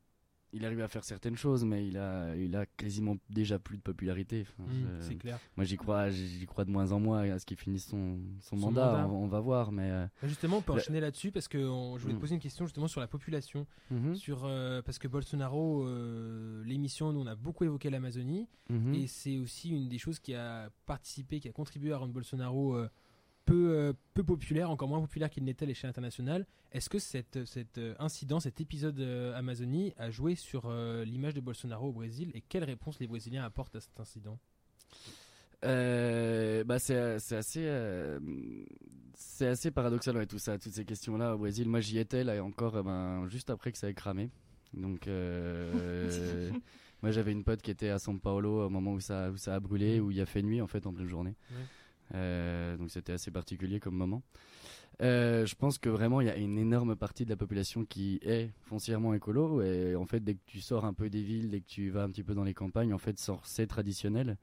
il- 0.55 0.65
arrive 0.65 0.81
à 0.81 0.89
faire 0.89 1.05
certaines 1.05 1.37
choses, 1.37 1.65
mais 1.65 1.87
il 1.87 1.97
a, 1.99 2.35
il 2.37 2.55
a 2.57 2.65
quasiment 2.67 3.17
déjà 3.31 3.59
plus 3.59 3.77
de 3.77 3.83
popularité. 3.83 4.47
Enfin, 4.59 4.71
Mm, 4.71 4.87
je- 5.01 5.07
c'est 5.07 5.15
clair. 5.17 5.39
Moi, 5.57 5.65
j'y 5.65 5.77
crois, 5.77 6.11
j'y 6.11 6.47
crois 6.47 6.65
de 6.65 6.71
moins 6.71 6.93
en 6.93 7.01
moins 7.01 7.23
à 7.31 7.39
ce 7.39 7.47
qu'il 7.47 7.57
finisse 7.57 7.87
son, 7.87 8.19
son, 8.41 8.57
Son 8.57 8.67
mandat. 8.67 8.87
mandat. 8.87 9.09
On, 9.09 9.25
on 9.25 9.29
va 9.29 9.41
voir, 9.41 9.73
mais. 9.73 9.91
euh, 9.91 10.07
Bah, 10.23 10.29
Justement, 10.29 10.59
on 10.59 10.63
peut 10.63 10.73
enchaîner 10.73 11.01
là-dessus 11.01 11.31
parce 11.33 11.49
que 11.49 11.59
on- 11.59 11.97
je 11.99 12.03
voulais 12.03 12.15
te 12.15 12.19
Mm. 12.19 12.21
poser 12.21 12.35
une 12.35 12.41
question 12.41 12.65
justement 12.67 12.89
sur 12.89 13.01
la 13.01 13.07
population, 13.09 13.67
mhm, 13.91 14.15
sur 14.15 14.45
euh, 14.45 14.81
parce 14.83 14.99
que 14.99 15.09
Bolsonaro, 15.09 15.87
euh, 15.87 16.63
l'émission, 16.65 17.13
nous 17.13 17.21
on 17.21 17.27
a 17.27 17.35
beaucoup 17.35 17.65
évoqué 17.65 17.91
l'Amazonie 17.91 18.49
et 18.95 19.07
c'est 19.07 19.39
aussi 19.39 19.71
une 19.71 19.89
des 19.89 19.99
choses 19.99 20.19
qui 20.19 20.35
a 20.35 20.71
participé, 20.87 21.41
qui 21.41 21.49
a 21.49 21.53
contribué 21.53 21.93
à 21.93 21.99
rendre 21.99 22.13
Bolsonaro 22.13 22.77
peu 23.45 23.71
euh, 23.77 23.93
peu 24.15 24.25
populaire, 24.25 24.71
encore 24.71 24.89
moins 24.89 25.01
populaire 25.01 25.31
qu'il 25.31 25.45
n'était 25.45 25.65
à 25.65 25.69
l'échelle 25.69 25.91
internationale. 25.91 26.47
Est-ce 26.73 26.89
que 26.89 26.99
cet 26.99 27.37
euh, 27.37 27.95
incident, 27.99 28.41
cet 28.41 28.61
épisode 28.61 28.99
euh, 29.01 29.37
Amazonie 29.37 29.93
a 29.97 30.11
joué 30.11 30.35
sur 30.35 30.65
euh, 30.67 31.05
l'image 31.05 31.35
de 31.35 31.41
Bolsonaro 31.41 31.89
au 31.89 31.93
Brésil 31.93 32.31
et 32.35 32.41
quelle 32.41 32.65
réponse 32.65 32.99
les 33.01 33.07
Brésiliens 33.07 33.45
apportent 33.45 33.77
à 33.77 33.81
cet 33.81 33.99
incident? 34.01 34.39
Euh, 35.65 36.63
bah 36.65 36.79
c'est 36.79 37.19
c'est 37.21 37.37
assez 37.37 37.65
euh, 37.65 38.19
c'est 39.15 39.47
assez 39.47 39.71
paradoxal 39.71 40.15
ouais, 40.17 40.27
tout 40.27 40.39
ça 40.39 40.59
toutes 40.59 40.75
ces 40.75 40.85
questions 40.85 41.17
là 41.17 41.35
au 41.35 41.39
Brésil 41.39 41.67
moi 41.71 41.81
j'y 41.81 41.99
étais 41.99 42.23
là 42.23 42.45
encore 42.45 42.77
euh, 42.77 42.83
ben, 42.83 43.27
juste 43.29 43.49
après 43.49 43.73
que 43.73 43.79
ça 43.79 43.89
ait 43.89 43.95
cramé 43.95 44.29
donc 44.75 45.07
euh, 45.09 46.51
moi 47.03 47.13
j'avais 47.13 47.33
une 47.33 47.45
pote 47.45 47.63
qui 47.63 47.71
était 47.71 47.89
à 47.89 47.97
São 47.97 48.19
Paulo 48.21 48.67
au 48.67 48.69
moment 48.69 48.93
où 48.93 49.01
ça 49.01 49.31
où 49.31 49.39
ça 49.39 49.55
a 49.55 49.61
brûlé 49.61 50.01
où 50.01 50.11
il 50.11 50.21
a 50.21 50.27
fait 50.27 50.43
nuit 50.43 50.61
en 50.61 50.67
fait 50.67 50.87
en 50.87 50.93
pleine 50.93 51.09
journée 51.09 51.35
Ouais. 51.51 51.65
Euh, 52.15 52.77
donc 52.77 52.91
c'était 52.91 53.13
assez 53.13 53.31
particulier 53.31 53.81
comme 53.81 53.95
moment 53.97 54.23
Euh, 55.03 55.45
je 55.45 55.57
pense 55.57 55.79
que 55.79 55.89
vraiment 55.89 56.21
il 56.21 56.29
y 56.29 56.31
a 56.31 56.37
une 56.37 56.57
énorme 56.57 56.95
partie 56.95 57.25
de 57.25 57.31
la 57.31 57.37
population 57.37 57.85
qui 57.85 58.21
est 58.23 58.51
foncièrement 58.63 59.13
écolo 59.13 59.61
et 59.61 59.97
en 59.97 60.07
fait 60.07 60.21
dès 60.21 60.35
que 60.35 60.43
tu 60.47 60.61
sors 60.61 60.85
un 60.85 60.93
peu 60.93 61.11
des 61.11 61.23
villes, 61.23 61.51
dès 61.51 61.61
que 61.61 61.67
tu 61.67 61.91
vas 61.91 62.05
un 62.05 62.11
petit 62.11 62.23
peu 62.23 62.35
dans 62.35 62.45
les 62.45 62.55
campagnes, 62.55 62.95
en 62.95 62.99
fait 62.99 63.19
c'est 63.45 63.67
traditionnel. 63.67 64.37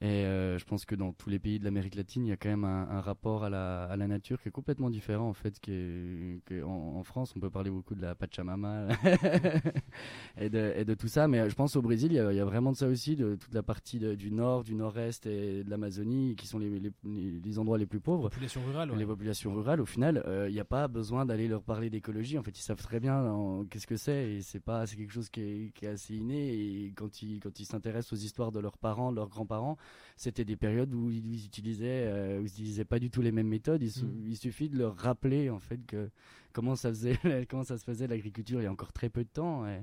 Et 0.00 0.24
euh, 0.26 0.58
je 0.58 0.64
pense 0.64 0.84
que 0.84 0.94
dans 0.94 1.12
tous 1.12 1.28
les 1.28 1.38
pays 1.40 1.58
de 1.58 1.64
l'Amérique 1.64 1.96
latine, 1.96 2.24
il 2.24 2.28
y 2.28 2.32
a 2.32 2.36
quand 2.36 2.48
même 2.48 2.64
un, 2.64 2.88
un 2.88 3.00
rapport 3.00 3.42
à 3.42 3.50
la, 3.50 3.84
à 3.84 3.96
la 3.96 4.06
nature 4.06 4.40
qui 4.40 4.48
est 4.48 4.52
complètement 4.52 4.90
différent 4.90 5.28
en 5.28 5.32
fait. 5.34 5.58
Qui 5.58 5.72
est, 5.72 6.40
qui 6.46 6.54
est- 6.54 6.62
en, 6.62 6.96
en 6.96 7.02
France, 7.02 7.32
on 7.36 7.40
peut 7.40 7.50
parler 7.50 7.70
beaucoup 7.70 7.94
de 7.96 8.02
la 8.02 8.14
Pachamama 8.14 8.86
et, 10.40 10.48
de, 10.50 10.72
et 10.76 10.84
de 10.84 10.94
tout 10.94 11.08
ça, 11.08 11.28
mais 11.28 11.48
je 11.50 11.54
pense 11.54 11.76
au 11.76 11.82
Brésil, 11.82 12.12
il 12.12 12.16
y 12.16 12.18
a, 12.20 12.32
il 12.32 12.36
y 12.36 12.40
a 12.40 12.44
vraiment 12.44 12.72
de 12.72 12.76
ça 12.76 12.86
aussi, 12.88 13.16
de 13.16 13.34
toute 13.36 13.52
la 13.54 13.62
partie 13.62 13.98
de- 13.98 14.14
du 14.14 14.30
nord, 14.30 14.64
du 14.64 14.74
nord-est 14.74 15.26
et 15.26 15.64
de 15.64 15.70
l'Amazonie, 15.70 16.36
qui 16.36 16.46
sont 16.46 16.58
les, 16.58 16.70
les, 16.70 16.92
les- 17.04 17.40
les 17.44 17.58
endroits 17.58 17.78
les 17.78 17.86
plus 17.86 18.00
pauvres 18.00 18.28
Population 18.28 18.60
rurale. 18.64 18.90
ouais. 18.90 18.96
les 18.98 19.06
populations 19.06 19.52
rurales, 19.54 19.80
au 19.80 19.86
final, 19.86 20.22
il 20.48 20.52
n'y 20.52 20.60
a 20.60 20.64
pas 20.64 20.88
besoin 20.88 21.26
d'aller 21.26 21.48
leur 21.48 21.62
parler 21.62 21.90
d'écologie. 21.90 22.38
En 22.38 22.42
fait, 22.42 22.56
ils 22.58 22.62
savent 22.62 22.82
très 22.82 23.00
bien 23.00 23.20
en- 23.24 23.64
qu'est-ce 23.64 23.86
que 23.86 23.96
c'est 23.96 24.34
et 24.34 24.42
c'est 24.42 24.60
pas, 24.60 24.86
c'est 24.86 24.96
quelque 24.96 25.12
chose 25.12 25.28
qui 25.28 25.40
est, 25.40 25.72
qui 25.74 25.84
est 25.86 25.88
assez 25.88 26.14
inné. 26.14 26.52
Et 26.54 26.92
quand 26.94 27.22
ils, 27.22 27.40
quand 27.40 27.58
ils 27.60 27.64
s'intéressent 27.64 28.12
aux 28.12 28.22
histoires 28.22 28.52
de 28.52 28.60
leurs 28.60 28.78
parents, 28.78 29.10
de 29.10 29.16
leurs 29.16 29.28
grands-parents, 29.28 29.76
c'était 30.16 30.44
des 30.44 30.56
périodes 30.56 30.92
où 30.94 31.10
ils, 31.10 31.44
utilisaient, 31.44 32.06
euh, 32.08 32.38
où 32.38 32.42
ils 32.42 32.46
utilisaient 32.48 32.84
pas 32.84 32.98
du 32.98 33.10
tout 33.10 33.22
les 33.22 33.32
mêmes 33.32 33.48
méthodes. 33.48 33.82
Il, 33.82 33.90
su- 33.90 34.04
Mm. 34.04 34.24
il 34.28 34.36
suffit 34.36 34.68
de 34.68 34.76
leur 34.78 34.96
rappeler 34.96 35.50
en 35.50 35.58
fait 35.60 35.84
que 35.86 36.10
comment 36.52 36.74
ça 36.76 36.88
faisait, 36.90 37.18
comment 37.48 37.64
ça 37.64 37.78
se 37.78 37.84
faisait 37.84 38.06
l'agriculture 38.06 38.60
il 38.60 38.64
y 38.64 38.66
a 38.66 38.72
encore 38.72 38.92
très 38.92 39.08
peu 39.10 39.22
de 39.24 39.28
temps. 39.28 39.66
et- 39.66 39.82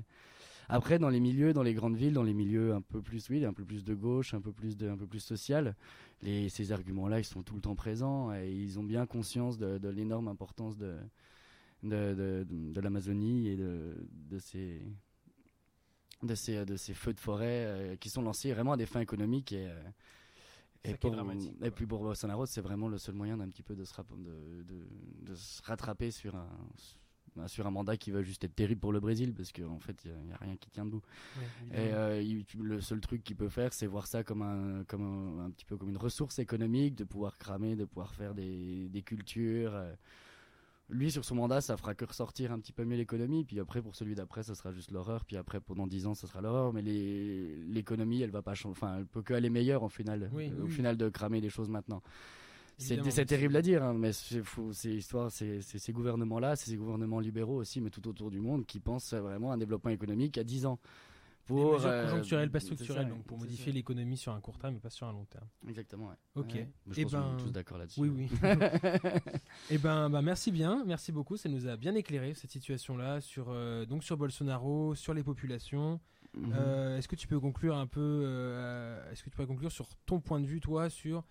Après, 0.68 0.98
dans 0.98 1.08
les 1.10 1.20
milieux, 1.20 1.52
dans 1.52 1.62
les 1.62 1.74
grandes 1.74 1.96
villes, 1.96 2.12
dans 2.14 2.24
les 2.24 2.34
milieux 2.34 2.74
un 2.74 2.80
peu 2.82 3.00
plus, 3.00 3.30
oui, 3.30 3.44
un 3.44 3.52
peu 3.52 3.64
plus 3.64 3.84
de 3.84 3.94
gauche, 3.94 4.34
un 4.34 4.40
peu 4.40 4.52
plus 4.52 4.76
de, 4.76 4.88
un 4.88 4.96
peu 4.96 5.06
plus 5.06 5.20
social, 5.20 5.76
les, 6.22 6.48
ces 6.48 6.72
arguments-là, 6.72 7.20
ils 7.20 7.24
sont 7.24 7.42
tout 7.44 7.54
le 7.54 7.60
temps 7.60 7.76
présents 7.76 8.34
et 8.34 8.50
ils 8.52 8.78
ont 8.80 8.82
bien 8.84 9.06
conscience 9.06 9.58
de, 9.58 9.78
de 9.78 9.88
l'énorme 9.88 10.26
importance 10.28 10.76
de, 10.76 10.96
de, 11.84 12.14
de, 12.14 12.46
de 12.50 12.80
l'Amazonie 12.80 13.48
et 13.48 13.56
de, 13.56 13.94
de 14.28 14.38
ces 14.40 14.82
de 16.22 16.34
ces, 16.34 16.64
de 16.64 16.76
ces 16.76 16.94
feux 16.94 17.12
de 17.14 17.20
forêt 17.20 17.64
euh, 17.66 17.96
qui 17.96 18.10
sont 18.10 18.22
lancés 18.22 18.52
vraiment 18.52 18.72
à 18.72 18.76
des 18.76 18.86
fins 18.86 19.00
économiques 19.00 19.52
et, 19.52 19.66
euh, 19.68 19.82
et, 20.84 20.94
pour, 20.94 21.10
et 21.62 21.70
puis 21.70 21.86
pour 21.86 22.02
Bolsonaro 22.02 22.46
c'est 22.46 22.60
vraiment 22.60 22.88
le 22.88 22.98
seul 22.98 23.14
moyen 23.14 23.36
d'un 23.36 23.48
petit 23.48 23.62
peu 23.62 23.74
de 23.74 23.84
se, 23.84 23.94
rap- 23.94 24.06
de, 24.18 24.62
de, 24.64 24.86
de 25.30 25.34
se 25.34 25.62
rattraper 25.62 26.10
sur 26.10 26.34
un 26.36 26.48
sur 27.48 27.66
un 27.66 27.70
mandat 27.70 27.98
qui 27.98 28.10
va 28.10 28.22
juste 28.22 28.44
être 28.44 28.54
terrible 28.54 28.80
pour 28.80 28.92
le 28.94 29.00
Brésil 29.00 29.34
parce 29.34 29.52
qu'en 29.52 29.78
fait 29.78 30.02
il 30.06 30.12
n'y 30.26 30.32
a, 30.32 30.36
rien 30.38 30.56
qui 30.56 30.70
tient 30.70 30.86
debout 30.86 31.02
Ouais, 31.36 31.42
et 31.70 31.92
euh, 31.92 32.22
il- 32.22 32.46
le 32.62 32.80
seul 32.80 33.00
truc 33.00 33.22
qu'il 33.24 33.36
peut 33.36 33.50
faire, 33.50 33.74
c'est 33.74 33.86
voir 33.86 34.06
ça 34.06 34.24
comme 34.24 34.42
un, 34.42 34.84
comme 34.84 35.02
un, 35.02 35.44
un 35.46 35.50
petit 35.50 35.66
peu 35.66 35.76
comme 35.76 35.90
une 35.90 35.98
ressource 35.98 36.38
économique, 36.38 36.94
de 36.94 37.04
pouvoir 37.04 37.38
cramer, 37.38 37.76
de 37.76 37.84
pouvoir 37.84 38.14
faire 38.14 38.34
des, 38.34 38.88
des 38.88 39.02
cultures. 39.02 39.74
euh. 39.74 39.94
Lui, 40.88 41.10
sur 41.10 41.24
son 41.24 41.34
mandat, 41.34 41.60
ça 41.60 41.76
fera 41.76 41.94
que 41.94 42.04
ressortir 42.04 42.52
un 42.52 42.60
petit 42.60 42.72
peu 42.72 42.84
mieux 42.84 42.96
l'économie. 42.96 43.44
Puis 43.44 43.58
après, 43.58 43.82
pour 43.82 43.96
celui 43.96 44.14
d'après, 44.14 44.44
ça 44.44 44.54
sera 44.54 44.72
juste 44.72 44.92
l'horreur. 44.92 45.24
Puis 45.24 45.36
après, 45.36 45.60
pendant 45.60 45.86
10 45.86 46.06
ans, 46.06 46.14
ça 46.14 46.28
sera 46.28 46.40
l'horreur. 46.40 46.72
Mais 46.72 46.82
l'économie, 46.82 48.22
elle 48.22 48.30
va 48.30 48.42
pas 48.42 48.54
changer. 48.54 48.72
Enfin, 48.72 48.98
elle 48.98 49.06
peut 49.06 49.22
que 49.22 49.34
aller 49.34 49.50
meilleure 49.50 49.82
au 49.82 49.88
final, 49.88 50.30
Oui, 50.32 50.52
euh, 50.56 50.64
au 50.64 50.68
final 50.68 50.96
de 50.96 51.08
cramer 51.08 51.40
les 51.40 51.50
choses 51.50 51.68
maintenant. 51.68 52.02
C'est 52.78 53.24
terrible 53.24 53.56
à 53.56 53.62
dire, 53.62 53.82
hein, 53.82 53.94
mais 53.94 54.12
c'est 54.12 54.94
histoire, 54.94 55.30
c'est 55.30 55.62
ces 55.62 55.92
gouvernements-là, 55.92 56.56
c'est 56.56 56.70
ces 56.70 56.76
gouvernements 56.76 57.20
libéraux 57.20 57.56
aussi, 57.56 57.80
mais 57.80 57.90
tout 57.90 58.06
autour 58.06 58.30
du 58.30 58.38
monde, 58.38 58.66
qui 58.66 58.80
pensent 58.80 59.14
vraiment 59.14 59.50
à 59.50 59.54
un 59.54 59.58
développement 59.58 59.90
économique 59.90 60.36
à 60.38 60.44
10 60.44 60.66
ans. 60.66 60.78
Des 61.48 61.54
Pour, 61.54 61.74
mesures 61.74 61.88
euh, 61.88 62.02
conjoncturelles, 62.10 62.50
pas 62.50 62.58
structurelles, 62.58 63.04
ça, 63.04 63.08
donc 63.08 63.22
pour 63.24 63.38
modifier 63.38 63.70
l'économie 63.72 64.16
sur 64.16 64.32
un 64.32 64.40
court 64.40 64.58
terme 64.58 64.74
et 64.74 64.80
pas 64.80 64.90
sur 64.90 65.06
un 65.06 65.12
long 65.12 65.24
terme. 65.26 65.46
Exactement, 65.68 66.08
ouais. 66.08 66.14
Ok. 66.34 66.54
Ouais. 66.54 66.68
Je 66.90 67.00
Eh 67.00 67.02
pense 67.04 67.12
ben, 67.12 67.36
est 67.38 67.42
tous 67.42 67.50
d'accord 67.52 67.78
là-dessus. 67.78 68.00
Oui, 68.00 68.08
oui. 68.08 68.28
Eh 69.70 69.78
ben, 69.78 70.10
bah, 70.10 70.22
merci 70.22 70.50
bien, 70.50 70.82
merci 70.86 71.12
beaucoup. 71.12 71.36
Ça 71.36 71.48
nous 71.48 71.68
a 71.68 71.76
bien 71.76 71.94
éclairé 71.94 72.34
cette 72.34 72.50
situation-là 72.50 73.20
sur 73.20 73.46
euh, 73.50 73.86
donc 73.86 74.02
sur 74.02 74.16
Bolsonaro, 74.16 74.96
sur 74.96 75.14
les 75.14 75.22
populations. 75.22 76.00
Mhm. 76.34 76.52
Euh, 76.52 76.98
est-ce 76.98 77.06
que 77.06 77.16
tu 77.16 77.28
peux 77.28 77.38
conclure 77.38 77.76
un 77.76 77.86
peu 77.86 78.24
Est-ce 79.12 79.22
que 79.22 79.30
tu 79.30 79.36
pourrais 79.36 79.46
conclure 79.46 79.70
sur 79.70 79.88
ton 80.04 80.20
point 80.20 80.40
de 80.40 80.46
vue, 80.46 80.60
toi, 80.60 80.90
sur 80.90 81.24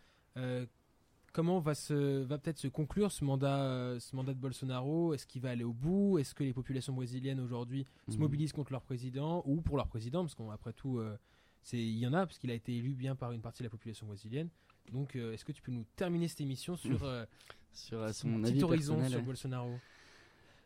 comment 1.36 1.60
va 1.60 1.76
se 1.76 2.24
va 2.24 2.38
peut-être 2.38 2.58
se 2.58 2.70
conclure 2.70 3.12
ce 3.12 3.26
mandat 3.26 3.66
euh, 3.66 4.00
ce 4.00 4.16
mandat 4.16 4.34
de 4.34 4.40
Bolsonaro? 4.40 5.14
Est-ce 5.14 5.28
qu'il 5.28 5.42
va 5.42 5.50
aller 5.50 5.66
au 5.66 5.74
bout? 5.74 6.18
Est-ce 6.18 6.34
que 6.34 6.46
les 6.46 6.54
populations 6.54 6.94
brésiliennes 6.94 7.42
aujourd'hui 7.42 7.86
se 8.08 8.14
Mhm. 8.14 8.22
mobilisent 8.22 8.54
contre 8.54 8.72
leur 8.72 8.82
président 8.82 9.44
ou 9.46 9.60
pour 9.62 9.76
leur 9.76 9.88
président? 9.88 10.24
Parce 10.24 10.34
qu'après 10.34 10.72
tout, 10.72 10.98
euh, 10.98 11.18
c'est 11.62 11.78
il 11.78 11.98
y 12.00 12.08
en 12.08 12.14
a 12.14 12.26
parce 12.26 12.38
qu'il 12.40 12.52
a 12.52 12.54
été 12.54 12.74
élu 12.78 12.94
bien 12.94 13.16
par 13.16 13.34
une 13.34 13.42
partie 13.42 13.64
de 13.64 13.66
la 13.66 13.70
population 13.70 14.08
brésilienne. 14.08 14.50
Donc, 14.94 15.16
euh, 15.18 15.34
est-ce 15.34 15.44
que 15.44 15.52
tu 15.52 15.62
peux 15.62 15.74
nous 15.74 15.86
terminer 15.98 16.30
cette 16.30 16.40
émission 16.42 16.78
sur 16.78 17.04
euh, 17.04 17.26
sur 17.74 18.08
son 18.14 18.40
petit 18.42 18.52
avis 18.52 18.64
horizon 18.64 19.06
sur 19.10 19.18
ouais. 19.20 19.26
Bolsonaro? 19.26 19.72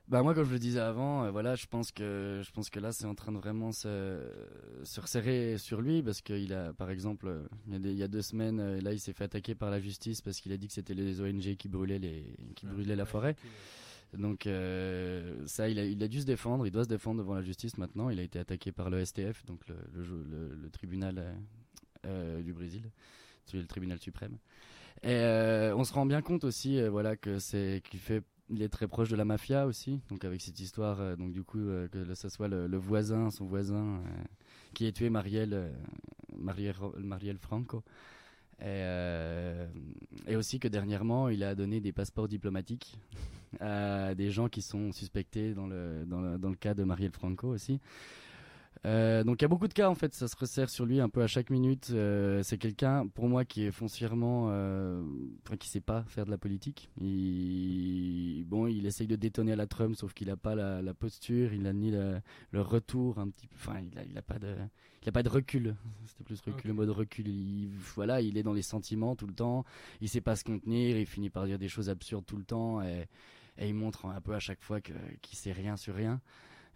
Bah 0.10 0.24
moi, 0.24 0.34
comme 0.34 0.45
je 0.45 0.53
le 0.53 0.57
disais 0.60 0.80
avant, 0.80 1.26
euh, 1.26 1.30
voilà, 1.32 1.53
je 1.53 1.68
pense 1.68 1.91
que 1.91 2.41
je 2.43 2.51
pense 2.51 2.72
que 2.72 2.80
là, 2.80 2.91
c'est 2.91 3.05
en 3.05 3.14
train 3.14 3.32
de 3.32 3.38
vraiment 3.38 3.72
se, 3.72 4.20
se 4.84 4.99
resserrer 4.99 5.60
sur 5.60 5.82
lui 5.82 6.01
parce 6.01 6.22
qu'il 6.24 6.51
a, 6.51 6.74
par 6.74 6.89
exemple, 6.89 7.28
euh, 7.28 7.43
il 7.68 7.74
y 7.74 7.76
a, 7.76 7.80
des- 7.80 7.91
il 7.91 7.97
y 7.97 8.01
a 8.03 8.07
deux 8.07 8.24
semaines, 8.24 8.60
euh, 8.60 8.82
là, 8.82 8.91
il 8.91 8.99
s'est 8.99 9.14
fait 9.14 9.26
attaquer 9.26 9.53
par 9.53 9.70
la 9.70 9.80
justice 9.80 10.22
parce 10.22 10.39
qu'il 10.39 10.51
a 10.51 10.57
dit 10.57 10.68
que 10.68 10.74
c'était 10.74 10.95
les 10.95 11.22
ONG 11.22 11.55
qui 11.57 11.68
brûlaient 11.68 11.99
les 11.99 12.26
qui 12.55 12.66
brûlaient 12.66 12.95
la 12.95 13.05
forêt. 13.05 13.36
Donc 14.18 14.47
euh, 14.47 15.45
ça, 15.45 15.70
il 15.70 15.78
a, 15.78 15.86
il 15.86 16.01
a 16.01 16.07
dû 16.07 16.22
se 16.22 16.26
défendre, 16.26 16.66
il 16.66 16.72
doit 16.72 16.86
se 16.86 16.89
défendre 16.89 17.20
devant 17.20 17.36
la 17.36 17.43
justice 17.43 17.78
maintenant. 17.78 18.10
Il 18.10 18.20
a 18.20 18.24
été 18.24 18.39
attaqué 18.39 18.72
par 18.72 18.89
le 18.89 19.05
STF, 19.05 19.45
donc 19.45 19.68
le, 19.68 19.76
le, 19.93 20.03
jo- 20.03 20.24
le- 20.28 20.55
le 20.55 20.70
tribunal 20.72 21.24
du 22.43 22.53
Brésil, 22.53 22.89
le 23.53 23.68
tribunal 23.68 23.99
suprême. 23.99 24.39
Et 25.03 25.20
on 25.76 25.84
se 25.84 25.93
rend 25.93 26.07
bien 26.07 26.24
compte 26.24 26.43
aussi, 26.45 26.82
voilà, 26.88 27.16
que 27.16 27.38
c'est 27.38 27.84
qu'il 27.88 27.99
fait, 27.99 28.24
il 28.50 28.62
est 28.62 28.70
très 28.70 28.88
proche 28.88 29.10
de 29.10 29.16
la 29.16 29.26
mafia 29.26 29.66
aussi. 29.66 30.00
Donc 30.10 30.26
avec 30.26 30.41
cette 30.41 30.60
histoire, 30.60 31.00
euh, 31.00 31.16
donc 31.16 31.32
du 31.32 31.43
coup 31.43 31.60
euh, 31.60 31.88
que 31.88 32.14
ça 32.16 32.30
soit 32.30 32.47
le, 32.47 32.78
voisin, 32.78 33.30
son 33.32 33.45
voisin, 33.45 33.97
euh, 33.97 34.24
qui 34.74 34.86
est 34.86 34.91
tué 34.91 35.10
Marielle, 35.10 35.72
Marielle, 36.38 37.38
Franco. 37.38 37.84
Et, 38.62 38.84
et 40.28 40.36
aussi 40.36 40.60
que 40.60 40.68
dernièrement, 40.68 41.30
il 41.30 41.45
a 41.45 41.56
donné 41.56 41.80
des 41.80 41.93
passeports 41.93 42.28
diplomatiques 42.28 42.97
à 43.62 44.14
des 44.16 44.32
gens 44.32 44.50
qui 44.50 44.62
sont 44.62 44.91
suspectés 44.91 45.54
dans 45.54 45.66
le, 45.66 46.04
dans 46.06 46.20
le, 46.20 46.38
dans 46.38 46.50
le 46.50 46.56
cas 46.56 46.74
de 46.74 46.84
Marielle 46.84 47.14
Franco 47.14 47.47
aussi. 47.47 47.80
Euh, 48.86 49.26
donc 49.26 49.42
il 49.42 49.44
y 49.44 49.46
a 49.46 49.50
beaucoup 49.50 49.68
de 49.68 49.74
cas 49.74 49.90
en 49.90 49.96
fait, 49.96 50.14
ça 50.14 50.30
se 50.30 50.38
resserre 50.38 50.70
sur 50.70 50.86
lui 50.86 51.02
un 51.02 51.10
peu 51.10 51.22
à 51.22 51.28
chaque 51.28 51.50
minute. 51.50 51.90
Euh, 51.92 52.42
c'est 52.44 52.58
quelqu'un 52.58 53.08
pour 53.08 53.28
moi 53.28 53.44
qui 53.44 53.64
est 53.64 53.72
foncièrement, 53.72 54.48
euh, 54.52 55.04
enfin 55.46 55.58
qui 55.58 55.68
sait 55.68 55.82
pas 55.82 56.04
faire 56.08 56.26
de 56.26 56.32
la 56.32 56.38
politique. 56.38 56.90
Il, 57.02 58.46
bon, 58.46 58.68
il 58.68 58.86
essaye 58.86 59.08
de 59.08 59.16
détonner 59.16 59.52
à 59.52 59.56
la 59.56 59.68
Trump, 59.68 59.96
sauf 59.96 60.14
qu'il 60.14 60.30
a 60.30 60.38
pas 60.38 60.56
la, 60.56 60.82
la 60.82 60.94
posture, 60.94 61.54
il 61.54 61.68
a 61.68 61.74
ni 61.74 61.92
le, 61.92 62.22
le 62.52 62.62
retour 62.62 63.20
un 63.20 63.30
petit 63.30 63.48
peu, 63.48 63.56
enfin 63.58 63.80
il 63.92 63.98
a, 64.00 64.04
il 64.06 64.18
a 64.18 64.22
pas 64.22 64.40
de, 64.40 64.56
il 65.04 65.10
a 65.10 65.12
pas 65.12 65.24
de 65.24 65.30
recul. 65.30 65.76
C'était 66.06 66.24
plus 66.24 66.40
recul, 66.40 66.54
Ok. 66.54 66.64
le 66.64 66.74
mode 66.74 66.90
recul. 66.90 67.28
Il, 67.28 67.70
voilà, 67.96 68.22
il 68.22 68.38
est 68.38 68.44
dans 68.44 68.54
les 68.54 68.62
sentiments 68.62 69.16
tout 69.16 69.28
le 69.28 69.34
temps. 69.34 69.66
Il 70.02 70.10
sait 70.10 70.22
pas 70.22 70.36
se 70.38 70.44
contenir, 70.44 70.98
il 70.98 71.06
finit 71.06 71.30
par 71.30 71.46
dire 71.46 71.60
des 71.60 71.68
choses 71.70 71.90
absurdes 71.90 72.26
tout 72.26 72.38
le 72.38 72.46
temps 72.46 72.82
et, 72.82 73.08
et 73.58 73.68
il 73.68 73.74
montre 73.74 74.06
un 74.06 74.22
peu 74.22 74.34
à 74.34 74.40
chaque 74.40 74.62
fois 74.62 74.80
que 74.80 74.94
qu'il 75.22 75.38
sait 75.38 75.52
rien 75.52 75.76
sur 75.76 75.96
rien. 75.96 76.22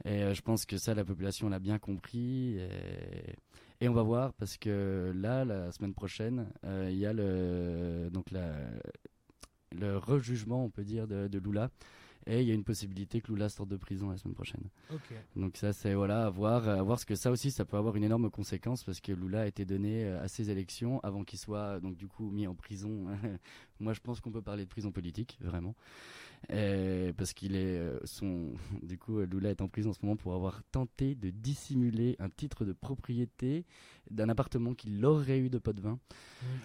Et 0.06 0.24
euh, 0.24 0.34
je 0.34 0.41
pense 0.41 0.66
que 0.66 0.78
ça, 0.78 0.93
la 0.93 1.06
population 1.06 1.49
l'a 1.49 1.60
bien 1.60 1.80
compris. 1.80 2.58
Et, 2.60 3.88
on 3.88 3.93
va 3.93 4.04
voir 4.04 4.34
parce 4.36 4.56
que 4.56 5.12
là, 5.14 5.43
la 5.43 5.72
semaine 5.74 5.93
prochaine, 5.93 6.47
euh, 6.64 6.88
il 6.89 6.97
y 6.97 7.06
a 7.06 7.12
le 7.12 8.10
donc 8.14 8.28
le 9.72 9.97
rejugement, 9.97 10.64
on 10.64 10.70
peut 10.70 10.86
dire, 10.86 11.06
de 11.06 11.38
Lula. 11.38 11.70
Et 12.28 12.41
il 12.41 12.47
y 12.47 12.51
a 12.51 12.53
une 12.53 12.63
possibilité 12.63 13.21
que 13.21 13.32
Lula 13.32 13.49
sorte 13.49 13.69
de 13.69 13.78
prison 13.78 14.09
la 14.09 14.17
semaine 14.17 14.36
prochaine. 14.36 14.63
Donc 15.36 15.57
ça, 15.57 15.74
c'est 15.74 15.93
voilà, 15.93 16.26
à 16.26 16.30
voir, 16.30 16.67
à 16.67 16.82
voir 16.82 16.99
ce 16.99 17.05
que 17.05 17.15
ça 17.15 17.32
aussi, 17.32 17.51
ça 17.51 17.65
peut 17.65 17.78
avoir 17.78 17.95
une 17.95 18.03
énorme 18.03 18.30
conséquence 18.30 18.84
parce 18.84 19.01
que 19.01 19.11
Lula 19.11 19.41
a 19.41 19.47
été 19.47 19.65
donné 19.65 20.05
euh, 20.05 20.21
à 20.24 20.28
ces 20.28 20.49
élections 20.49 20.99
avant 21.01 21.24
qu'il 21.24 21.39
soit 21.39 21.80
donc 21.80 21.95
du 21.97 22.07
coup 22.07 22.30
mis 22.30 22.47
en 22.47 22.55
prison. 22.55 23.07
Moi, 23.80 23.93
je 23.93 23.99
pense 23.99 24.21
qu'on 24.21 24.32
peut 24.32 24.41
parler 24.41 24.63
de 24.63 24.69
prison 24.69 24.91
politique, 24.91 25.38
vraiment. 25.41 25.76
Et 26.49 27.13
parce 27.17 27.34
qu'il 27.34 27.55
est 27.55 27.78
euh, 27.78 27.99
son 28.03 28.53
du 28.84 28.97
coup 28.97 29.19
euh, 29.19 29.26
Lula 29.26 29.51
est 29.51 29.61
en 29.61 29.69
prison 29.69 29.91
en 29.91 29.93
ce 29.93 29.99
moment 30.03 30.17
pour 30.17 30.34
avoir 30.34 30.61
tenté 30.71 31.15
de 31.15 31.30
dissimuler 31.30 32.17
un 32.19 32.30
titre 32.30 32.65
de 32.65 32.74
propriété 32.74 33.65
d'un 34.11 34.28
appartement 34.28 34.74
qu'il 34.74 35.03
aurait 35.05 35.39
eu 35.39 35.49
de 35.49 35.57
pot 35.57 35.71
de 35.71 35.82
vin. 35.82 35.99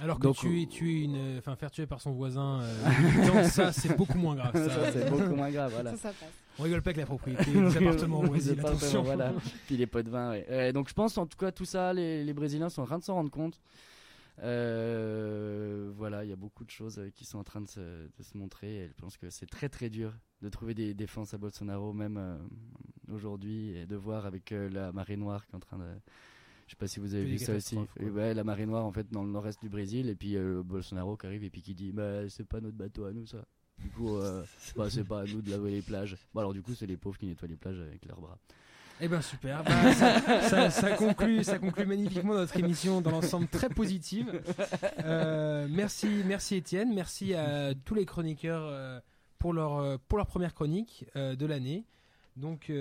Alors 0.01 0.19
que 0.19 0.25
Donc, 0.25 0.37
tu 0.37 0.63
es, 0.63 0.67
tu 0.67 0.91
es 0.91 1.05
une, 1.05 1.39
enfin 1.39 1.55
faire 1.55 1.71
tuer 1.71 1.87
par 1.87 2.01
son 2.01 2.13
voisin, 2.13 2.61
euh, 2.63 3.45
ça 3.49 3.73
c'est 3.73 3.97
beaucoup 3.97 4.19
moins 4.19 4.35
grave. 4.35 4.53
Ça, 4.55 4.69
Ça, 4.69 4.93
c'est 4.93 5.09
beaucoup 5.11 5.35
moins 5.37 5.48
grave, 5.51 5.73
voilà. 5.73 5.91
Ça, 5.93 5.97
ça 5.97 6.09
passe. 6.11 6.29
On 6.59 6.63
rigole 6.65 6.83
pas 6.83 6.91
avec 6.91 6.97
la 6.99 7.07
propriété 7.07 7.45
des 7.53 7.77
appartements 7.77 8.19
au 8.19 8.23
Des 8.25 8.29
Brésil, 8.31 8.53
appartements, 8.59 8.77
attention. 8.79 9.03
voilà. 9.03 9.33
Puis 9.67 9.77
les 9.77 9.87
pots 9.87 10.03
de 10.03 10.11
vin, 10.11 10.31
ouais. 10.31 10.47
Euh, 10.51 10.73
donc 10.73 10.89
je 10.89 10.95
pense 10.95 11.17
en 11.19 11.27
tout 11.27 11.37
cas 11.39 11.53
tout 11.53 11.65
ça, 11.65 11.93
les, 11.93 12.25
les 12.25 12.33
Brésiliens 12.33 12.69
sont 12.69 12.83
en 12.83 12.87
train 12.87 12.99
de 12.99 13.05
s'en 13.05 13.15
rendre 13.15 13.31
compte. 13.31 13.61
Euh, 14.41 15.91
voilà, 15.97 16.25
il 16.25 16.31
y 16.31 16.33
a 16.33 16.37
beaucoup 16.37 16.65
de 16.65 16.71
choses 16.71 16.99
euh, 16.99 17.11
qui 17.11 17.25
sont 17.25 17.39
en 17.39 17.45
train 17.45 17.61
de 17.61 17.69
se, 17.69 17.81
de 17.81 18.23
se 18.23 18.37
montrer 18.37 18.85
et 18.85 18.89
je 18.89 18.95
pense 18.95 19.17
que 19.17 19.31
c'est 19.31 19.47
très 19.47 19.69
très 19.69 19.91
dur 19.91 20.13
de 20.43 20.49
trouver 20.49 20.75
des 20.75 20.95
défenses 20.95 21.35
à 21.35 21.39
Bolsonaro 21.39 21.93
même 21.93 22.17
euh, 22.19 22.37
aujourd'hui 23.13 23.77
et 23.77 23.87
de 23.87 23.97
voir 23.97 24.27
avec 24.27 24.53
euh, 24.53 24.69
la 24.71 24.93
marée 24.93 25.17
noire 25.17 25.45
qui 25.47 25.53
est 25.53 25.57
en 25.57 25.61
train 25.61 25.79
de... 25.79 25.85
Je 26.67 26.73
sais 26.73 26.77
pas 26.77 26.87
si 26.87 27.01
vous 27.01 27.15
avez 27.15 27.25
vu 27.25 27.39
ça 27.39 27.55
aussi. 27.55 27.79
Et 27.99 28.11
ouais, 28.11 28.35
la 28.35 28.45
marée 28.45 28.67
noire 28.67 28.85
en 28.85 28.93
fait 28.93 29.11
dans 29.11 29.25
le 29.25 29.31
nord-est 29.31 29.61
du 29.61 29.71
Brésil 29.71 30.09
et 30.11 30.15
puis 30.15 30.37
euh, 30.37 30.63
Bolsonaro 30.63 31.17
qui 31.17 31.27
arrive 31.27 31.43
et 31.43 31.51
puis 31.51 31.63
qui 31.63 31.75
dit 31.75 31.93
bah 31.93 32.29
c'est 32.29 32.47
pas 32.47 32.61
notre 32.61 32.77
bateau 32.77 33.07
à 33.07 33.13
nous 33.13 33.27
ça. 33.27 33.45
Du 33.81 33.91
coup, 33.91 34.17
euh, 34.17 34.45
bah, 34.77 34.89
c'est 34.91 35.05
pas 35.05 35.21
à 35.21 35.25
nous 35.25 35.41
de 35.41 35.51
laver 35.51 35.71
les 35.71 35.83
plages. 35.83 36.17
Bon 36.35 36.41
alors 36.41 36.53
du 36.53 36.63
coup 36.63 36.75
c'est 36.75 36.87
les 36.87 36.97
pauvres 36.97 37.19
qui 37.19 37.27
nettoient 37.27 37.49
les 37.49 37.57
plages 37.57 37.79
avec 37.81 38.05
leurs 38.07 38.21
bras. 38.21 38.39
Eh 39.01 39.07
ben 39.07 39.21
super, 39.23 39.63
Bah, 39.63 40.71
ça, 40.71 40.91
conclut, 40.97 41.45
ça 41.45 41.61
conclut 41.61 41.87
magnifiquement 41.87 42.35
notre 42.35 42.57
émission 42.57 43.01
dans 43.01 43.13
l'ensemble 43.13 43.47
très 43.47 43.69
positive. 43.69 44.43
Euh, 45.05 45.69
merci, 45.71 46.09
merci 46.27 46.57
Étienne, 46.57 46.93
merci 46.93 47.35
à 47.35 47.75
tous 47.85 47.95
les 47.95 48.05
chroniqueurs 48.05 48.65
euh, 48.65 48.99
pour 49.39 49.53
leur 49.53 49.77
euh, 49.77 49.97
pour 50.09 50.19
leur 50.19 50.27
première 50.27 50.53
chronique 50.53 51.07
de 51.15 51.47
l'année. 51.47 51.85
Donc 52.37 52.73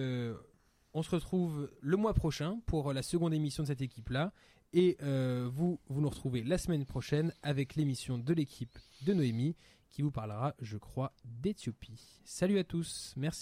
on 0.94 1.04
se 1.04 1.12
retrouve 1.12 1.70
le 1.82 1.98
mois 1.98 2.16
prochain 2.16 2.60
pour 2.66 2.94
la 2.94 3.04
seconde 3.04 3.34
émission 3.34 3.62
de 3.62 3.68
cette 3.68 3.82
équipe-là. 3.82 4.32
Et 4.74 4.98
euh, 5.02 5.50
vous, 5.52 5.80
vous 5.88 6.02
nous 6.02 6.10
retrouvez 6.10 6.44
la 6.44 6.58
semaine 6.58 6.86
prochaine 6.86 7.34
avec 7.42 7.76
l'émission 7.76 8.18
de 8.18 8.34
l'équipe 8.34 8.78
de 9.06 9.14
Noémie 9.14 9.56
qui 9.98 10.04
vous 10.04 10.12
parlera, 10.12 10.54
je 10.62 10.78
crois, 10.78 11.12
d'Éthiopie. 11.26 12.22
Salut 12.24 12.60
à 12.60 12.64
tous, 12.64 13.16
merci. 13.18 13.36